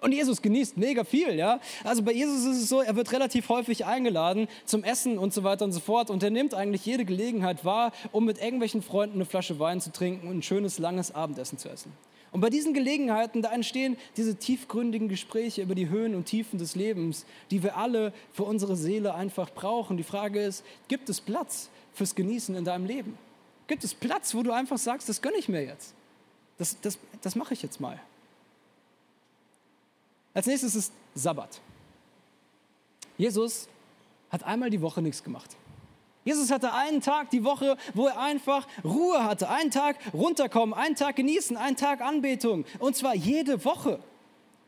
Und 0.02 0.12
Jesus 0.12 0.40
genießt 0.40 0.76
mega 0.76 1.02
viel, 1.02 1.34
ja. 1.34 1.58
Also 1.82 2.02
bei 2.02 2.12
Jesus 2.12 2.44
ist 2.44 2.62
es 2.62 2.68
so, 2.68 2.80
er 2.80 2.94
wird 2.94 3.10
relativ 3.10 3.48
häufig 3.48 3.86
eingeladen 3.86 4.46
zum 4.66 4.84
Essen 4.84 5.18
und 5.18 5.32
so 5.32 5.42
weiter 5.42 5.64
und 5.64 5.72
so 5.72 5.80
fort. 5.80 6.10
Und 6.10 6.22
er 6.22 6.30
nimmt 6.30 6.54
eigentlich 6.54 6.86
jede 6.86 7.04
Gelegenheit 7.04 7.64
wahr, 7.64 7.90
um 8.12 8.24
mit 8.24 8.38
irgendwelchen 8.40 8.82
Freunden 8.82 9.16
eine 9.16 9.24
Flasche 9.24 9.58
Wein 9.58 9.80
zu 9.80 9.90
trinken 9.90 10.28
und 10.28 10.38
ein 10.38 10.42
schönes, 10.42 10.78
langes 10.78 11.12
Abendessen 11.12 11.58
zu 11.58 11.68
essen. 11.68 11.92
Und 12.36 12.42
bei 12.42 12.50
diesen 12.50 12.74
Gelegenheiten, 12.74 13.40
da 13.40 13.50
entstehen 13.50 13.96
diese 14.18 14.36
tiefgründigen 14.36 15.08
Gespräche 15.08 15.62
über 15.62 15.74
die 15.74 15.88
Höhen 15.88 16.14
und 16.14 16.26
Tiefen 16.26 16.58
des 16.58 16.76
Lebens, 16.76 17.24
die 17.50 17.62
wir 17.62 17.78
alle 17.78 18.12
für 18.30 18.42
unsere 18.42 18.76
Seele 18.76 19.14
einfach 19.14 19.48
brauchen. 19.48 19.96
Die 19.96 20.02
Frage 20.02 20.42
ist, 20.42 20.62
gibt 20.86 21.08
es 21.08 21.18
Platz 21.18 21.70
fürs 21.94 22.14
Genießen 22.14 22.54
in 22.54 22.66
deinem 22.66 22.84
Leben? 22.84 23.16
Gibt 23.68 23.84
es 23.84 23.94
Platz, 23.94 24.34
wo 24.34 24.42
du 24.42 24.52
einfach 24.52 24.76
sagst, 24.76 25.08
das 25.08 25.22
gönne 25.22 25.38
ich 25.38 25.48
mir 25.48 25.64
jetzt? 25.64 25.94
Das, 26.58 26.78
das, 26.82 26.98
das 27.22 27.36
mache 27.36 27.54
ich 27.54 27.62
jetzt 27.62 27.80
mal. 27.80 27.98
Als 30.34 30.46
nächstes 30.46 30.74
ist 30.74 30.92
Sabbat. 31.14 31.58
Jesus 33.16 33.66
hat 34.28 34.42
einmal 34.42 34.68
die 34.68 34.82
Woche 34.82 35.00
nichts 35.00 35.24
gemacht. 35.24 35.56
Jesus 36.26 36.50
hatte 36.50 36.72
einen 36.72 37.00
Tag 37.00 37.30
die 37.30 37.44
Woche, 37.44 37.76
wo 37.94 38.08
er 38.08 38.18
einfach 38.18 38.66
Ruhe 38.84 39.22
hatte. 39.22 39.48
Einen 39.48 39.70
Tag 39.70 39.96
runterkommen, 40.12 40.74
einen 40.74 40.96
Tag 40.96 41.14
genießen, 41.14 41.56
einen 41.56 41.76
Tag 41.76 42.00
Anbetung. 42.00 42.64
Und 42.80 42.96
zwar 42.96 43.14
jede 43.14 43.64
Woche. 43.64 44.00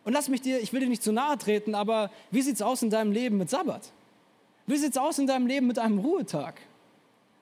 Und 0.05 0.12
lass 0.12 0.29
mich 0.29 0.40
dir, 0.40 0.61
ich 0.61 0.73
will 0.73 0.81
dir 0.81 0.88
nicht 0.88 1.03
zu 1.03 1.11
nahe 1.11 1.37
treten, 1.37 1.75
aber 1.75 2.12
wie 2.31 2.42
sieht 2.42 2.55
es 2.55 2.62
aus 2.62 2.83
in 2.83 2.90
deinem 2.90 3.11
Leben 3.11 3.38
mit 3.38 3.51
Sabbat? 3.51 3.90
Wie 4.68 4.77
sieht 4.77 4.92
es 4.92 4.99
aus 4.99 5.18
in 5.18 5.27
deinem 5.27 5.49
Leben 5.49 5.66
mit 5.66 5.81
einem 5.81 5.99
Ruhetag? 5.99 6.61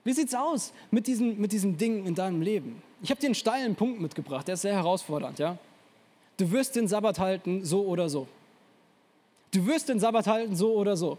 Wie 0.03 0.15
sieht 0.15 0.29
es 0.29 0.35
aus 0.35 0.73
mit 0.91 1.07
diesen, 1.07 1.39
mit 1.39 1.53
diesen 1.53 1.77
Dingen 1.77 2.07
in 2.07 2.15
deinem 2.15 2.41
Leben? 2.41 2.83
Ich 3.03 3.11
habe 3.11 3.21
dir 3.21 3.27
einen 3.27 3.35
steilen 3.35 3.77
Punkt 3.77 4.01
mitgebracht, 4.01 4.49
der 4.49 4.55
ist 4.55 4.63
sehr 4.63 4.73
herausfordernd. 4.73 5.39
Ja? 5.39 5.59
Du 6.39 6.51
wirst 6.53 6.75
den 6.75 6.89
Sabbat 6.89 7.19
halten, 7.19 7.67
so 7.67 7.85
oder 7.85 8.09
so. 8.09 8.27
Du 9.53 9.67
wirst 9.67 9.91
den 9.91 10.01
Sabbat 10.01 10.27
halten, 10.27 10.57
so 10.57 10.73
oder 10.73 10.97
so. 10.97 11.19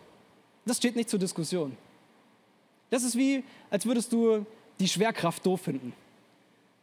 Das 0.66 0.78
steht 0.78 0.96
nicht 0.96 1.10
zur 1.10 1.20
Diskussion. 1.20 1.78
Das 2.90 3.04
ist 3.04 3.18
wie, 3.18 3.44
als 3.70 3.86
würdest 3.86 4.12
du 4.12 4.46
die 4.80 4.88
Schwerkraft 4.88 5.46
doof 5.46 5.62
finden. 5.62 5.94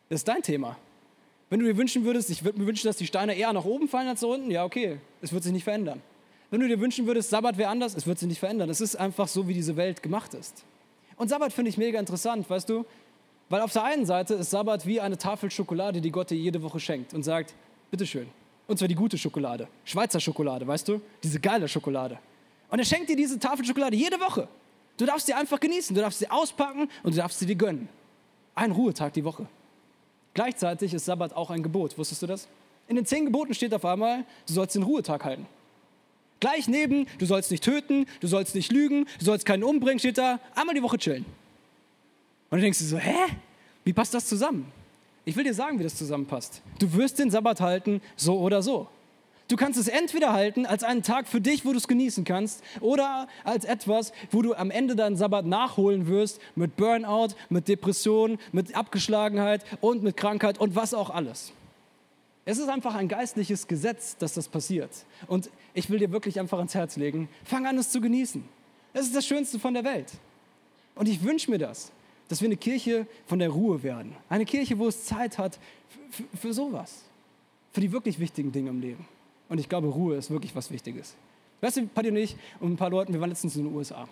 Das 0.08 0.20
ist 0.20 0.28
dein 0.28 0.42
Thema. 0.42 0.76
Wenn 1.50 1.60
du 1.60 1.66
dir 1.66 1.76
wünschen 1.76 2.04
würdest, 2.04 2.30
ich 2.30 2.44
würde 2.44 2.58
mir 2.58 2.66
wünschen, 2.66 2.86
dass 2.86 2.96
die 2.96 3.06
Steine 3.06 3.34
eher 3.34 3.52
nach 3.52 3.64
oben 3.64 3.88
fallen 3.88 4.08
als 4.08 4.22
nach 4.22 4.28
unten, 4.28 4.50
ja, 4.50 4.64
okay, 4.64 4.98
es 5.22 5.32
wird 5.32 5.44
sich 5.44 5.52
nicht 5.52 5.64
verändern. 5.64 6.02
Wenn 6.50 6.60
du 6.60 6.68
dir 6.68 6.80
wünschen 6.80 7.06
würdest, 7.06 7.30
Sabbat 7.30 7.58
wäre 7.58 7.70
anders, 7.70 7.94
es 7.94 8.06
wird 8.06 8.18
sich 8.18 8.28
nicht 8.28 8.38
verändern. 8.38 8.70
Es 8.70 8.80
ist 8.80 8.96
einfach 8.96 9.28
so, 9.28 9.48
wie 9.48 9.54
diese 9.54 9.76
Welt 9.76 10.02
gemacht 10.02 10.34
ist. 10.34 10.64
Und 11.16 11.28
Sabbat 11.28 11.52
finde 11.52 11.68
ich 11.68 11.78
mega 11.78 11.98
interessant, 11.98 12.48
weißt 12.48 12.68
du? 12.68 12.84
Weil 13.48 13.60
auf 13.60 13.72
der 13.72 13.84
einen 13.84 14.06
Seite 14.06 14.34
ist 14.34 14.50
Sabbat 14.50 14.86
wie 14.86 15.00
eine 15.00 15.18
Tafel 15.18 15.50
Schokolade, 15.50 16.00
die 16.00 16.10
Gott 16.10 16.30
dir 16.30 16.36
jede 16.36 16.62
Woche 16.62 16.80
schenkt 16.80 17.14
und 17.14 17.22
sagt, 17.22 17.54
bitteschön. 17.90 18.26
Und 18.66 18.78
zwar 18.78 18.88
die 18.88 18.94
gute 18.94 19.18
Schokolade, 19.18 19.68
Schweizer 19.84 20.18
Schokolade, 20.18 20.66
weißt 20.66 20.88
du? 20.88 21.00
Diese 21.22 21.38
geile 21.38 21.68
Schokolade. 21.68 22.18
Und 22.70 22.78
er 22.78 22.84
schenkt 22.84 23.10
dir 23.10 23.16
diese 23.16 23.38
Tafel 23.38 23.64
Schokolade 23.64 23.94
jede 23.94 24.18
Woche. 24.18 24.48
Du 24.96 25.06
darfst 25.06 25.26
sie 25.26 25.34
einfach 25.34 25.58
genießen, 25.58 25.94
du 25.94 26.02
darfst 26.02 26.20
sie 26.20 26.30
auspacken 26.30 26.88
und 27.02 27.14
du 27.14 27.18
darfst 27.18 27.38
sie 27.38 27.46
dir 27.46 27.56
gönnen. 27.56 27.88
Ein 28.54 28.70
Ruhetag 28.70 29.12
die 29.12 29.24
Woche. 29.24 29.46
Gleichzeitig 30.34 30.94
ist 30.94 31.04
Sabbat 31.04 31.34
auch 31.34 31.50
ein 31.50 31.62
Gebot. 31.62 31.96
Wusstest 31.98 32.22
du 32.22 32.26
das? 32.26 32.48
In 32.86 32.96
den 32.96 33.06
zehn 33.06 33.24
Geboten 33.24 33.54
steht 33.54 33.72
auf 33.74 33.84
einmal, 33.84 34.24
du 34.46 34.52
sollst 34.52 34.74
den 34.74 34.82
Ruhetag 34.82 35.24
halten. 35.24 35.46
Gleich 36.40 36.68
neben, 36.68 37.06
du 37.18 37.26
sollst 37.26 37.50
nicht 37.50 37.64
töten, 37.64 38.06
du 38.20 38.26
sollst 38.26 38.54
nicht 38.54 38.70
lügen, 38.70 39.06
du 39.18 39.24
sollst 39.24 39.46
keinen 39.46 39.64
umbringen, 39.64 39.98
steht 39.98 40.18
da, 40.18 40.40
einmal 40.54 40.74
die 40.74 40.82
Woche 40.82 40.98
chillen. 40.98 41.24
Und 42.50 42.58
du 42.58 42.62
denkst 42.62 42.78
dir 42.78 42.84
so, 42.84 42.98
hä? 42.98 43.14
Wie 43.84 43.92
passt 43.92 44.12
das 44.12 44.26
zusammen? 44.26 44.70
Ich 45.24 45.36
will 45.36 45.44
dir 45.44 45.54
sagen, 45.54 45.78
wie 45.78 45.82
das 45.82 45.94
zusammenpasst. 45.94 46.60
Du 46.78 46.92
wirst 46.92 47.18
den 47.18 47.30
Sabbat 47.30 47.60
halten, 47.60 48.02
so 48.16 48.38
oder 48.38 48.62
so. 48.62 48.88
Du 49.48 49.56
kannst 49.56 49.78
es 49.78 49.88
entweder 49.88 50.32
halten 50.32 50.64
als 50.64 50.84
einen 50.84 51.02
Tag 51.02 51.28
für 51.28 51.40
dich, 51.40 51.66
wo 51.66 51.72
du 51.72 51.76
es 51.76 51.86
genießen 51.86 52.24
kannst, 52.24 52.62
oder 52.80 53.28
als 53.44 53.66
etwas, 53.66 54.12
wo 54.30 54.40
du 54.40 54.54
am 54.54 54.70
Ende 54.70 54.96
deinen 54.96 55.16
Sabbat 55.16 55.44
nachholen 55.44 56.06
wirst 56.06 56.40
mit 56.54 56.76
Burnout, 56.76 57.34
mit 57.50 57.68
Depression, 57.68 58.38
mit 58.52 58.74
Abgeschlagenheit 58.74 59.62
und 59.82 60.02
mit 60.02 60.16
Krankheit 60.16 60.58
und 60.58 60.74
was 60.76 60.94
auch 60.94 61.10
alles. 61.10 61.52
Es 62.46 62.58
ist 62.58 62.68
einfach 62.68 62.94
ein 62.94 63.08
geistliches 63.08 63.68
Gesetz, 63.68 64.16
dass 64.16 64.34
das 64.34 64.48
passiert. 64.48 64.90
Und 65.26 65.50
ich 65.74 65.90
will 65.90 65.98
dir 65.98 66.10
wirklich 66.10 66.40
einfach 66.40 66.58
ans 66.58 66.74
Herz 66.74 66.96
legen, 66.96 67.28
fang 67.44 67.66
an, 67.66 67.76
es 67.76 67.90
zu 67.90 68.00
genießen. 68.00 68.44
Es 68.94 69.06
ist 69.06 69.16
das 69.16 69.26
Schönste 69.26 69.58
von 69.58 69.74
der 69.74 69.84
Welt. 69.84 70.12
Und 70.94 71.08
ich 71.08 71.22
wünsche 71.22 71.50
mir 71.50 71.58
das, 71.58 71.90
dass 72.28 72.40
wir 72.40 72.48
eine 72.48 72.56
Kirche 72.56 73.06
von 73.26 73.38
der 73.38 73.50
Ruhe 73.50 73.82
werden. 73.82 74.16
Eine 74.28 74.46
Kirche, 74.46 74.78
wo 74.78 74.88
es 74.88 75.04
Zeit 75.04 75.36
hat 75.36 75.58
für, 76.10 76.24
für 76.36 76.54
sowas. 76.54 77.02
Für 77.72 77.80
die 77.80 77.92
wirklich 77.92 78.18
wichtigen 78.18 78.52
Dinge 78.52 78.70
im 78.70 78.80
Leben. 78.80 79.06
Und 79.48 79.58
ich 79.58 79.68
glaube, 79.68 79.88
Ruhe 79.88 80.16
ist 80.16 80.30
wirklich 80.30 80.54
was 80.54 80.70
Wichtiges. 80.70 81.14
Weißt 81.60 81.76
du, 81.78 81.86
Patti 81.86 82.08
und 82.08 82.16
ich 82.16 82.36
und 82.60 82.72
ein 82.72 82.76
paar 82.76 82.90
Leute, 82.90 83.12
wir 83.12 83.20
waren 83.20 83.30
letztens 83.30 83.56
in 83.56 83.64
den 83.64 83.74
USA. 83.74 84.08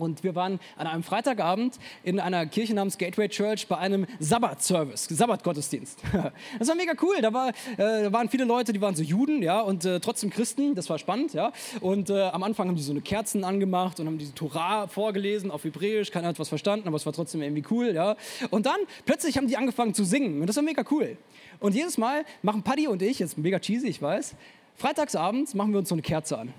Und 0.00 0.24
wir 0.24 0.34
waren 0.34 0.58
an 0.76 0.86
einem 0.86 1.02
Freitagabend 1.02 1.78
in 2.02 2.20
einer 2.20 2.46
Kirche 2.46 2.74
namens 2.74 2.96
Gateway 2.96 3.28
Church 3.28 3.68
bei 3.68 3.76
einem 3.76 4.06
Sabbat-Service, 4.18 5.08
Sabbat-Gottesdienst. 5.10 6.00
Das 6.58 6.68
war 6.68 6.74
mega 6.74 6.92
cool. 7.02 7.16
Da, 7.20 7.32
war, 7.32 7.48
äh, 7.48 7.52
da 7.76 8.12
waren 8.12 8.28
viele 8.28 8.44
Leute, 8.44 8.72
die 8.72 8.80
waren 8.80 8.94
so 8.94 9.02
Juden, 9.02 9.42
ja, 9.42 9.60
und 9.60 9.84
äh, 9.84 10.00
trotzdem 10.00 10.30
Christen. 10.30 10.74
Das 10.74 10.88
war 10.90 10.98
spannend, 10.98 11.32
ja. 11.32 11.52
Und 11.80 12.10
äh, 12.10 12.22
am 12.22 12.42
Anfang 12.42 12.68
haben 12.68 12.76
die 12.76 12.82
so 12.82 12.92
eine 12.92 13.00
Kerzen 13.00 13.44
angemacht 13.44 14.00
und 14.00 14.06
haben 14.06 14.18
diese 14.18 14.34
Torah 14.34 14.86
vorgelesen 14.88 15.50
auf 15.50 15.64
Hebräisch. 15.64 16.10
Keiner 16.10 16.28
hat 16.28 16.38
was 16.38 16.48
verstanden, 16.48 16.88
aber 16.88 16.96
es 16.96 17.06
war 17.06 17.12
trotzdem 17.12 17.42
irgendwie 17.42 17.64
cool, 17.70 17.94
ja. 17.94 18.16
Und 18.50 18.66
dann 18.66 18.78
plötzlich 19.04 19.36
haben 19.36 19.46
die 19.46 19.56
angefangen 19.56 19.94
zu 19.94 20.04
singen 20.04 20.40
und 20.40 20.46
das 20.46 20.56
war 20.56 20.62
mega 20.62 20.84
cool. 20.90 21.16
Und 21.60 21.74
jedes 21.74 21.98
Mal 21.98 22.24
machen 22.42 22.62
Paddy 22.62 22.88
und 22.88 23.02
ich, 23.02 23.18
jetzt 23.18 23.36
mega 23.36 23.58
cheesy, 23.58 23.88
ich 23.88 24.00
weiß, 24.00 24.34
freitagsabends 24.76 25.54
machen 25.54 25.72
wir 25.72 25.78
uns 25.78 25.88
so 25.88 25.94
eine 25.94 26.02
Kerze 26.02 26.38
an. 26.38 26.52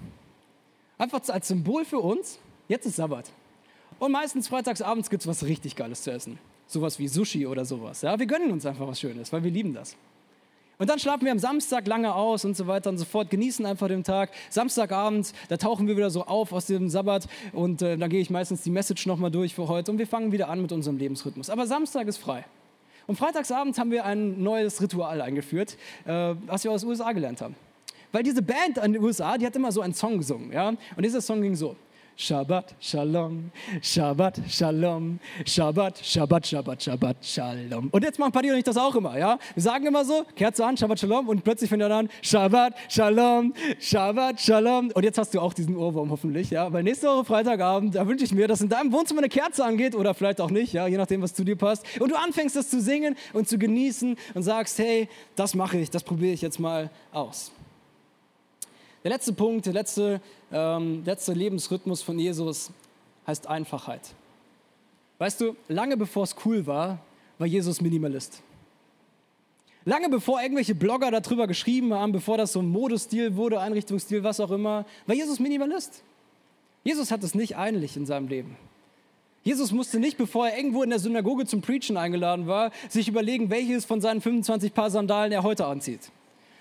Einfach 0.97 1.21
als 1.29 1.47
Symbol 1.47 1.83
für 1.83 1.99
uns, 1.99 2.39
jetzt 2.71 2.85
ist 2.85 2.95
Sabbat. 2.95 3.29
Und 3.99 4.11
meistens 4.11 4.47
freitagsabends 4.47 5.09
gibt 5.09 5.21
es 5.21 5.27
was 5.27 5.43
richtig 5.43 5.75
Geiles 5.75 6.01
zu 6.01 6.11
essen. 6.11 6.39
Sowas 6.65 6.97
wie 6.97 7.07
Sushi 7.07 7.45
oder 7.45 7.65
sowas. 7.65 8.01
Ja, 8.01 8.17
wir 8.17 8.25
gönnen 8.25 8.49
uns 8.51 8.65
einfach 8.65 8.87
was 8.87 8.99
Schönes, 8.99 9.31
weil 9.31 9.43
wir 9.43 9.51
lieben 9.51 9.73
das. 9.73 9.95
Und 10.79 10.89
dann 10.89 10.97
schlafen 10.97 11.25
wir 11.25 11.31
am 11.31 11.37
Samstag 11.37 11.85
lange 11.85 12.15
aus 12.15 12.43
und 12.43 12.57
so 12.57 12.65
weiter 12.65 12.89
und 12.89 12.97
so 12.97 13.05
fort, 13.05 13.29
genießen 13.29 13.63
einfach 13.67 13.87
den 13.87 14.03
Tag. 14.03 14.31
Samstagabend, 14.49 15.31
da 15.49 15.57
tauchen 15.57 15.87
wir 15.87 15.95
wieder 15.95 16.09
so 16.09 16.25
auf 16.25 16.53
aus 16.53 16.65
dem 16.65 16.89
Sabbat 16.89 17.27
und 17.53 17.83
äh, 17.83 17.97
da 17.97 18.07
gehe 18.07 18.19
ich 18.19 18.31
meistens 18.31 18.63
die 18.63 18.71
Message 18.71 19.05
nochmal 19.05 19.29
durch 19.29 19.53
für 19.53 19.67
heute 19.67 19.91
und 19.91 19.99
wir 19.99 20.07
fangen 20.07 20.31
wieder 20.31 20.49
an 20.49 20.61
mit 20.61 20.71
unserem 20.71 20.97
Lebensrhythmus. 20.97 21.51
Aber 21.51 21.67
Samstag 21.67 22.07
ist 22.07 22.17
frei. 22.17 22.45
Und 23.05 23.17
freitagsabends 23.17 23.77
haben 23.77 23.91
wir 23.91 24.05
ein 24.05 24.41
neues 24.41 24.81
Ritual 24.81 25.21
eingeführt, 25.21 25.77
äh, 26.05 26.33
was 26.47 26.63
wir 26.63 26.71
aus 26.71 26.81
den 26.81 26.89
USA 26.89 27.11
gelernt 27.11 27.41
haben. 27.41 27.55
Weil 28.11 28.23
diese 28.23 28.41
Band 28.41 28.77
in 28.83 28.93
den 28.93 29.03
USA, 29.03 29.37
die 29.37 29.45
hat 29.45 29.55
immer 29.55 29.71
so 29.71 29.81
einen 29.81 29.93
Song 29.93 30.17
gesungen. 30.17 30.51
Ja? 30.51 30.69
Und 30.69 31.03
dieser 31.03 31.21
Song 31.21 31.41
ging 31.41 31.55
so. 31.55 31.75
Shabbat 32.15 32.75
Shalom, 32.79 33.51
Shabbat 33.81 34.41
Shalom, 34.47 35.19
Shabbat, 35.45 36.05
Shabbat, 36.05 36.45
Shabbat, 36.45 36.83
Shabbat 36.83 37.17
Shalom. 37.21 37.89
Und 37.91 38.03
jetzt 38.03 38.19
machen 38.19 38.31
Paddy 38.31 38.51
und 38.51 38.57
ich 38.57 38.63
das 38.63 38.77
auch 38.77 38.93
immer, 38.95 39.17
ja? 39.17 39.39
Wir 39.55 39.63
sagen 39.63 39.85
immer 39.85 40.05
so, 40.05 40.23
Kerze 40.35 40.65
an, 40.65 40.77
Shabbat 40.77 40.99
Shalom 40.99 41.29
und 41.29 41.43
plötzlich 41.43 41.69
fängt 41.69 41.81
er 41.81 41.91
an, 41.91 42.09
Shabbat 42.21 42.75
Shalom, 42.89 43.53
Shabbat 43.79 44.39
Shalom. 44.39 44.91
Und 44.93 45.03
jetzt 45.03 45.17
hast 45.17 45.33
du 45.33 45.39
auch 45.39 45.53
diesen 45.53 45.75
Ohrwurm 45.75 46.11
hoffentlich, 46.11 46.51
ja? 46.51 46.71
Weil 46.71 46.83
nächste 46.83 47.07
Woche 47.07 47.25
Freitagabend, 47.25 47.95
da 47.95 48.07
wünsche 48.07 48.25
ich 48.25 48.33
mir, 48.33 48.47
dass 48.47 48.61
in 48.61 48.69
deinem 48.69 48.91
Wohnzimmer 48.91 49.21
eine 49.21 49.29
Kerze 49.29 49.65
angeht 49.65 49.95
oder 49.95 50.13
vielleicht 50.13 50.41
auch 50.41 50.51
nicht, 50.51 50.73
ja? 50.73 50.87
Je 50.87 50.97
nachdem, 50.97 51.21
was 51.21 51.33
zu 51.33 51.43
dir 51.43 51.55
passt. 51.55 51.85
Und 51.99 52.11
du 52.11 52.15
anfängst 52.15 52.55
das 52.55 52.69
zu 52.69 52.81
singen 52.81 53.15
und 53.33 53.47
zu 53.47 53.57
genießen 53.57 54.15
und 54.33 54.43
sagst, 54.43 54.77
hey, 54.79 55.09
das 55.35 55.55
mache 55.55 55.77
ich, 55.77 55.89
das 55.89 56.03
probiere 56.03 56.33
ich 56.33 56.41
jetzt 56.41 56.59
mal 56.59 56.89
aus. 57.11 57.51
Der 59.03 59.11
letzte 59.11 59.33
Punkt, 59.33 59.65
der 59.65 59.73
letzte, 59.73 60.21
ähm, 60.51 61.03
letzte 61.05 61.33
Lebensrhythmus 61.33 62.03
von 62.03 62.19
Jesus 62.19 62.71
heißt 63.25 63.47
Einfachheit. 63.47 64.01
Weißt 65.17 65.41
du, 65.41 65.55
lange 65.67 65.97
bevor 65.97 66.23
es 66.23 66.35
cool 66.45 66.65
war, 66.67 66.99
war 67.39 67.47
Jesus 67.47 67.81
Minimalist. 67.81 68.43
Lange 69.85 70.09
bevor 70.09 70.41
irgendwelche 70.41 70.75
Blogger 70.75 71.09
darüber 71.09 71.47
geschrieben 71.47 71.93
haben, 71.93 72.11
bevor 72.11 72.37
das 72.37 72.53
so 72.53 72.61
ein 72.61 72.69
Modestil 72.69 73.35
wurde, 73.35 73.59
Einrichtungsstil, 73.59 74.23
was 74.23 74.39
auch 74.39 74.51
immer, 74.51 74.85
war 75.07 75.15
Jesus 75.15 75.39
Minimalist. 75.39 76.03
Jesus 76.83 77.11
hat 77.11 77.23
es 77.23 77.33
nicht 77.33 77.57
einlich 77.57 77.97
in 77.97 78.05
seinem 78.05 78.27
Leben. 78.27 78.57
Jesus 79.43 79.71
musste 79.71 79.99
nicht, 79.99 80.17
bevor 80.17 80.47
er 80.47 80.57
irgendwo 80.57 80.83
in 80.83 80.91
der 80.91 80.99
Synagoge 80.99 81.47
zum 81.47 81.61
Preachen 81.61 81.97
eingeladen 81.97 82.45
war, 82.45 82.71
sich 82.89 83.07
überlegen, 83.07 83.49
welches 83.49 83.85
von 83.85 83.99
seinen 83.99 84.21
25 84.21 84.71
Paar 84.71 84.91
Sandalen 84.91 85.31
er 85.31 85.41
heute 85.41 85.65
anzieht. 85.65 86.11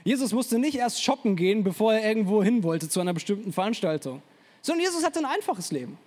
Jesus 0.04 0.32
musste 0.32 0.58
nicht 0.58 0.76
erst 0.76 1.02
shoppen 1.02 1.36
gehen, 1.36 1.62
bevor 1.62 1.94
er 1.94 2.06
irgendwo 2.08 2.42
hin 2.42 2.62
wollte 2.62 2.88
zu 2.88 3.00
einer 3.00 3.14
bestimmten 3.14 3.52
Veranstaltung, 3.52 4.22
sondern 4.62 4.84
Jesus 4.84 5.04
hatte 5.04 5.18
ein 5.18 5.26
einfaches 5.26 5.72
Leben. 5.72 5.98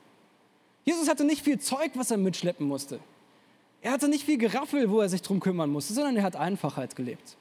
Jesus 0.86 1.08
hatte 1.08 1.24
nicht 1.24 1.44
viel 1.44 1.60
Zeug, 1.60 1.92
was 1.96 2.12
er 2.12 2.18
mitschleppen 2.18 2.68
musste. 2.68 3.00
Er 3.82 3.92
hatte 3.92 4.08
nicht 4.08 4.26
viel 4.26 4.38
Geraffel, 4.38 4.90
wo 4.90 5.02
er 5.02 5.10
sich 5.10 5.22
drum 5.22 5.40
kümmern 5.40 5.70
musste, 5.70 5.94
sondern 5.94 6.18
er 6.18 6.24
hat 6.24 6.36
Einfachheit 6.36 6.96
gelebt. 6.96 7.38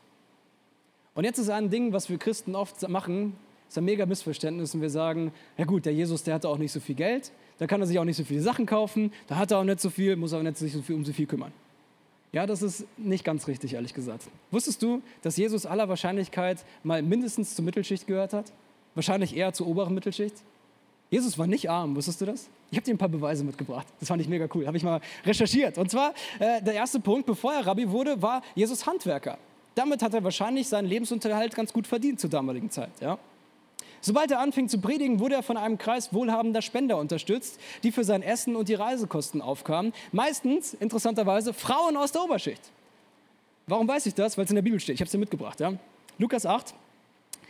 Und 1.14 1.24
jetzt 1.24 1.38
ist 1.38 1.50
ein 1.50 1.70
Ding, 1.70 1.92
was 1.92 2.08
wir 2.08 2.18
Christen 2.18 2.54
oft 2.54 2.88
machen, 2.88 3.36
ist 3.68 3.78
ein 3.78 3.84
mega 3.84 4.06
Missverständnis 4.06 4.74
und 4.74 4.80
wir 4.80 4.90
sagen, 4.90 5.32
ja 5.56 5.64
gut, 5.64 5.86
der 5.86 5.94
Jesus, 5.94 6.22
der 6.24 6.34
hatte 6.34 6.48
auch 6.48 6.58
nicht 6.58 6.72
so 6.72 6.80
viel 6.80 6.94
Geld, 6.94 7.32
da 7.58 7.66
kann 7.66 7.80
er 7.80 7.86
sich 7.86 7.98
auch 7.98 8.04
nicht 8.04 8.16
so 8.16 8.24
viele 8.24 8.42
Sachen 8.42 8.66
kaufen, 8.66 9.12
da 9.28 9.36
hat 9.36 9.50
er 9.50 9.58
auch 9.58 9.64
nicht 9.64 9.80
so 9.80 9.88
viel, 9.88 10.16
muss 10.16 10.32
er 10.32 10.42
nicht 10.42 10.56
so 10.58 10.82
viel 10.82 10.94
um 10.94 11.04
so 11.04 11.12
viel 11.12 11.26
kümmern. 11.26 11.52
Ja, 12.32 12.46
das 12.46 12.62
ist 12.62 12.86
nicht 12.96 13.24
ganz 13.24 13.46
richtig, 13.46 13.74
ehrlich 13.74 13.92
gesagt. 13.92 14.24
Wusstest 14.50 14.82
du, 14.82 15.02
dass 15.20 15.36
Jesus 15.36 15.66
aller 15.66 15.88
Wahrscheinlichkeit 15.88 16.64
mal 16.82 17.02
mindestens 17.02 17.54
zur 17.54 17.64
Mittelschicht 17.64 18.06
gehört 18.06 18.32
hat? 18.32 18.52
Wahrscheinlich 18.94 19.36
eher 19.36 19.52
zur 19.52 19.66
oberen 19.66 19.94
Mittelschicht? 19.94 20.36
Jesus 21.10 21.36
war 21.36 21.46
nicht 21.46 21.68
arm, 21.68 21.94
wusstest 21.94 22.22
du 22.22 22.24
das? 22.24 22.48
Ich 22.70 22.78
habe 22.78 22.86
dir 22.86 22.94
ein 22.94 22.98
paar 22.98 23.10
Beweise 23.10 23.44
mitgebracht. 23.44 23.86
Das 24.00 24.08
fand 24.08 24.22
ich 24.22 24.28
mega 24.28 24.48
cool. 24.54 24.66
Habe 24.66 24.78
ich 24.78 24.82
mal 24.82 25.02
recherchiert. 25.26 25.76
Und 25.76 25.90
zwar, 25.90 26.14
äh, 26.38 26.62
der 26.62 26.72
erste 26.72 27.00
Punkt, 27.00 27.26
bevor 27.26 27.52
er 27.52 27.66
Rabbi 27.66 27.90
wurde, 27.90 28.22
war 28.22 28.40
Jesus 28.54 28.86
Handwerker. 28.86 29.36
Damit 29.74 30.02
hat 30.02 30.14
er 30.14 30.24
wahrscheinlich 30.24 30.68
seinen 30.68 30.86
Lebensunterhalt 30.86 31.54
ganz 31.54 31.70
gut 31.70 31.86
verdient 31.86 32.18
zur 32.18 32.30
damaligen 32.30 32.70
Zeit. 32.70 32.92
Ja? 33.00 33.18
Sobald 34.04 34.32
er 34.32 34.40
anfing 34.40 34.68
zu 34.68 34.80
predigen, 34.80 35.20
wurde 35.20 35.36
er 35.36 35.42
von 35.44 35.56
einem 35.56 35.78
Kreis 35.78 36.12
wohlhabender 36.12 36.60
Spender 36.60 36.98
unterstützt, 36.98 37.58
die 37.84 37.92
für 37.92 38.02
sein 38.02 38.22
Essen 38.22 38.56
und 38.56 38.68
die 38.68 38.74
Reisekosten 38.74 39.40
aufkamen. 39.40 39.92
Meistens, 40.10 40.74
interessanterweise, 40.74 41.54
Frauen 41.54 41.96
aus 41.96 42.10
der 42.10 42.24
Oberschicht. 42.24 42.60
Warum 43.68 43.86
weiß 43.86 44.06
ich 44.06 44.14
das? 44.14 44.36
Weil 44.36 44.44
es 44.44 44.50
in 44.50 44.56
der 44.56 44.62
Bibel 44.62 44.80
steht. 44.80 44.96
Ich 44.96 45.00
habe 45.00 45.06
es 45.06 45.12
dir 45.12 45.18
mitgebracht. 45.18 45.60
Ja? 45.60 45.72
Lukas 46.18 46.44
8. 46.44 46.74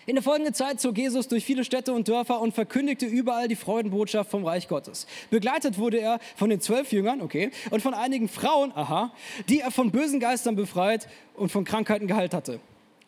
In 0.04 0.16
der 0.16 0.22
folgenden 0.22 0.52
Zeit 0.52 0.80
zog 0.80 0.98
Jesus 0.98 1.28
durch 1.28 1.44
viele 1.44 1.64
Städte 1.64 1.92
und 1.92 2.08
Dörfer 2.08 2.40
und 2.40 2.52
verkündigte 2.52 3.06
überall 3.06 3.48
die 3.48 3.56
Freudenbotschaft 3.56 4.30
vom 4.30 4.44
Reich 4.44 4.68
Gottes. 4.68 5.06
Begleitet 5.30 5.78
wurde 5.78 6.00
er 6.00 6.18
von 6.36 6.50
den 6.50 6.60
zwölf 6.60 6.92
Jüngern, 6.92 7.22
okay, 7.22 7.50
und 7.70 7.82
von 7.82 7.94
einigen 7.94 8.28
Frauen, 8.28 8.72
aha, 8.74 9.12
die 9.48 9.60
er 9.60 9.70
von 9.70 9.92
bösen 9.92 10.18
Geistern 10.18 10.56
befreit 10.56 11.08
und 11.34 11.52
von 11.52 11.64
Krankheiten 11.64 12.08
geheilt 12.08 12.34
hatte. 12.34 12.58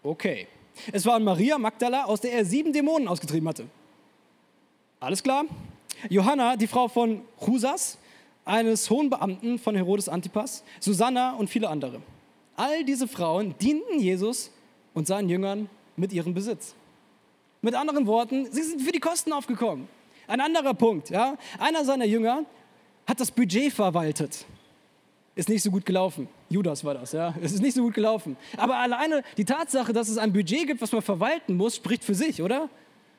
Okay. 0.03 0.47
Es 0.93 1.07
war 1.07 1.19
Maria 1.19 1.59
Magdala, 1.59 2.05
aus 2.05 2.21
der 2.21 2.33
er 2.33 2.45
sieben 2.45 2.73
Dämonen 2.73 3.09
ausgetrieben 3.09 3.49
hatte. 3.49 3.67
Alles 5.01 5.23
klar? 5.23 5.45
Johanna, 6.09 6.57
die 6.57 6.67
Frau 6.67 6.89
von 6.89 7.23
Chusas, 7.45 7.99
eines 8.45 8.91
hohen 8.91 9.11
Beamten 9.11 9.59
von 9.59 9.75
Herodes 9.75 10.09
Antipas, 10.09 10.65
Susanna 10.81 11.35
und 11.35 11.49
viele 11.49 11.69
andere. 11.69 12.01
All 12.57 12.85
diese 12.85 13.09
Frauen 13.09 13.55
dienten 13.59 13.99
Jesus 13.99 14.51
und 14.93 15.07
seinen 15.07 15.29
Jüngern 15.29 15.69
mit 15.97 16.13
ihrem 16.13 16.35
Besitz. 16.35 16.75
Mit 17.63 17.75
anderen 17.75 18.07
Worten, 18.07 18.51
sie 18.51 18.63
sind 18.63 18.83
für 18.83 18.93
die 18.93 19.01
Kosten 19.01 19.33
aufgekommen. 19.33 19.89
Ein 20.27 20.41
anderer 20.41 20.75
Punkt, 20.75 21.11
ja? 21.11 21.37
Einer 21.59 21.85
seiner 21.85 22.05
Jünger 22.05 22.45
hat 23.07 23.21
das 23.21 23.31
Budget 23.31 23.73
verwaltet 23.73 24.47
ist 25.35 25.49
nicht 25.49 25.63
so 25.63 25.71
gut 25.71 25.85
gelaufen. 25.85 26.29
Judas 26.49 26.85
war 26.85 26.95
das, 26.95 27.13
ja. 27.13 27.35
Es 27.43 27.53
ist 27.53 27.61
nicht 27.61 27.75
so 27.75 27.83
gut 27.83 27.95
gelaufen. 27.95 28.37
Aber 28.57 28.77
alleine 28.77 29.23
die 29.37 29.45
Tatsache, 29.45 29.93
dass 29.93 30.09
es 30.09 30.19
ein 30.19 30.33
Budget 30.33 30.67
gibt, 30.67 30.81
was 30.81 30.93
man 30.93 31.03
verwalten 31.03 31.57
muss, 31.57 31.77
spricht 31.77 32.05
für 32.05 32.15
sich, 32.15 32.41
oder? 32.41 32.69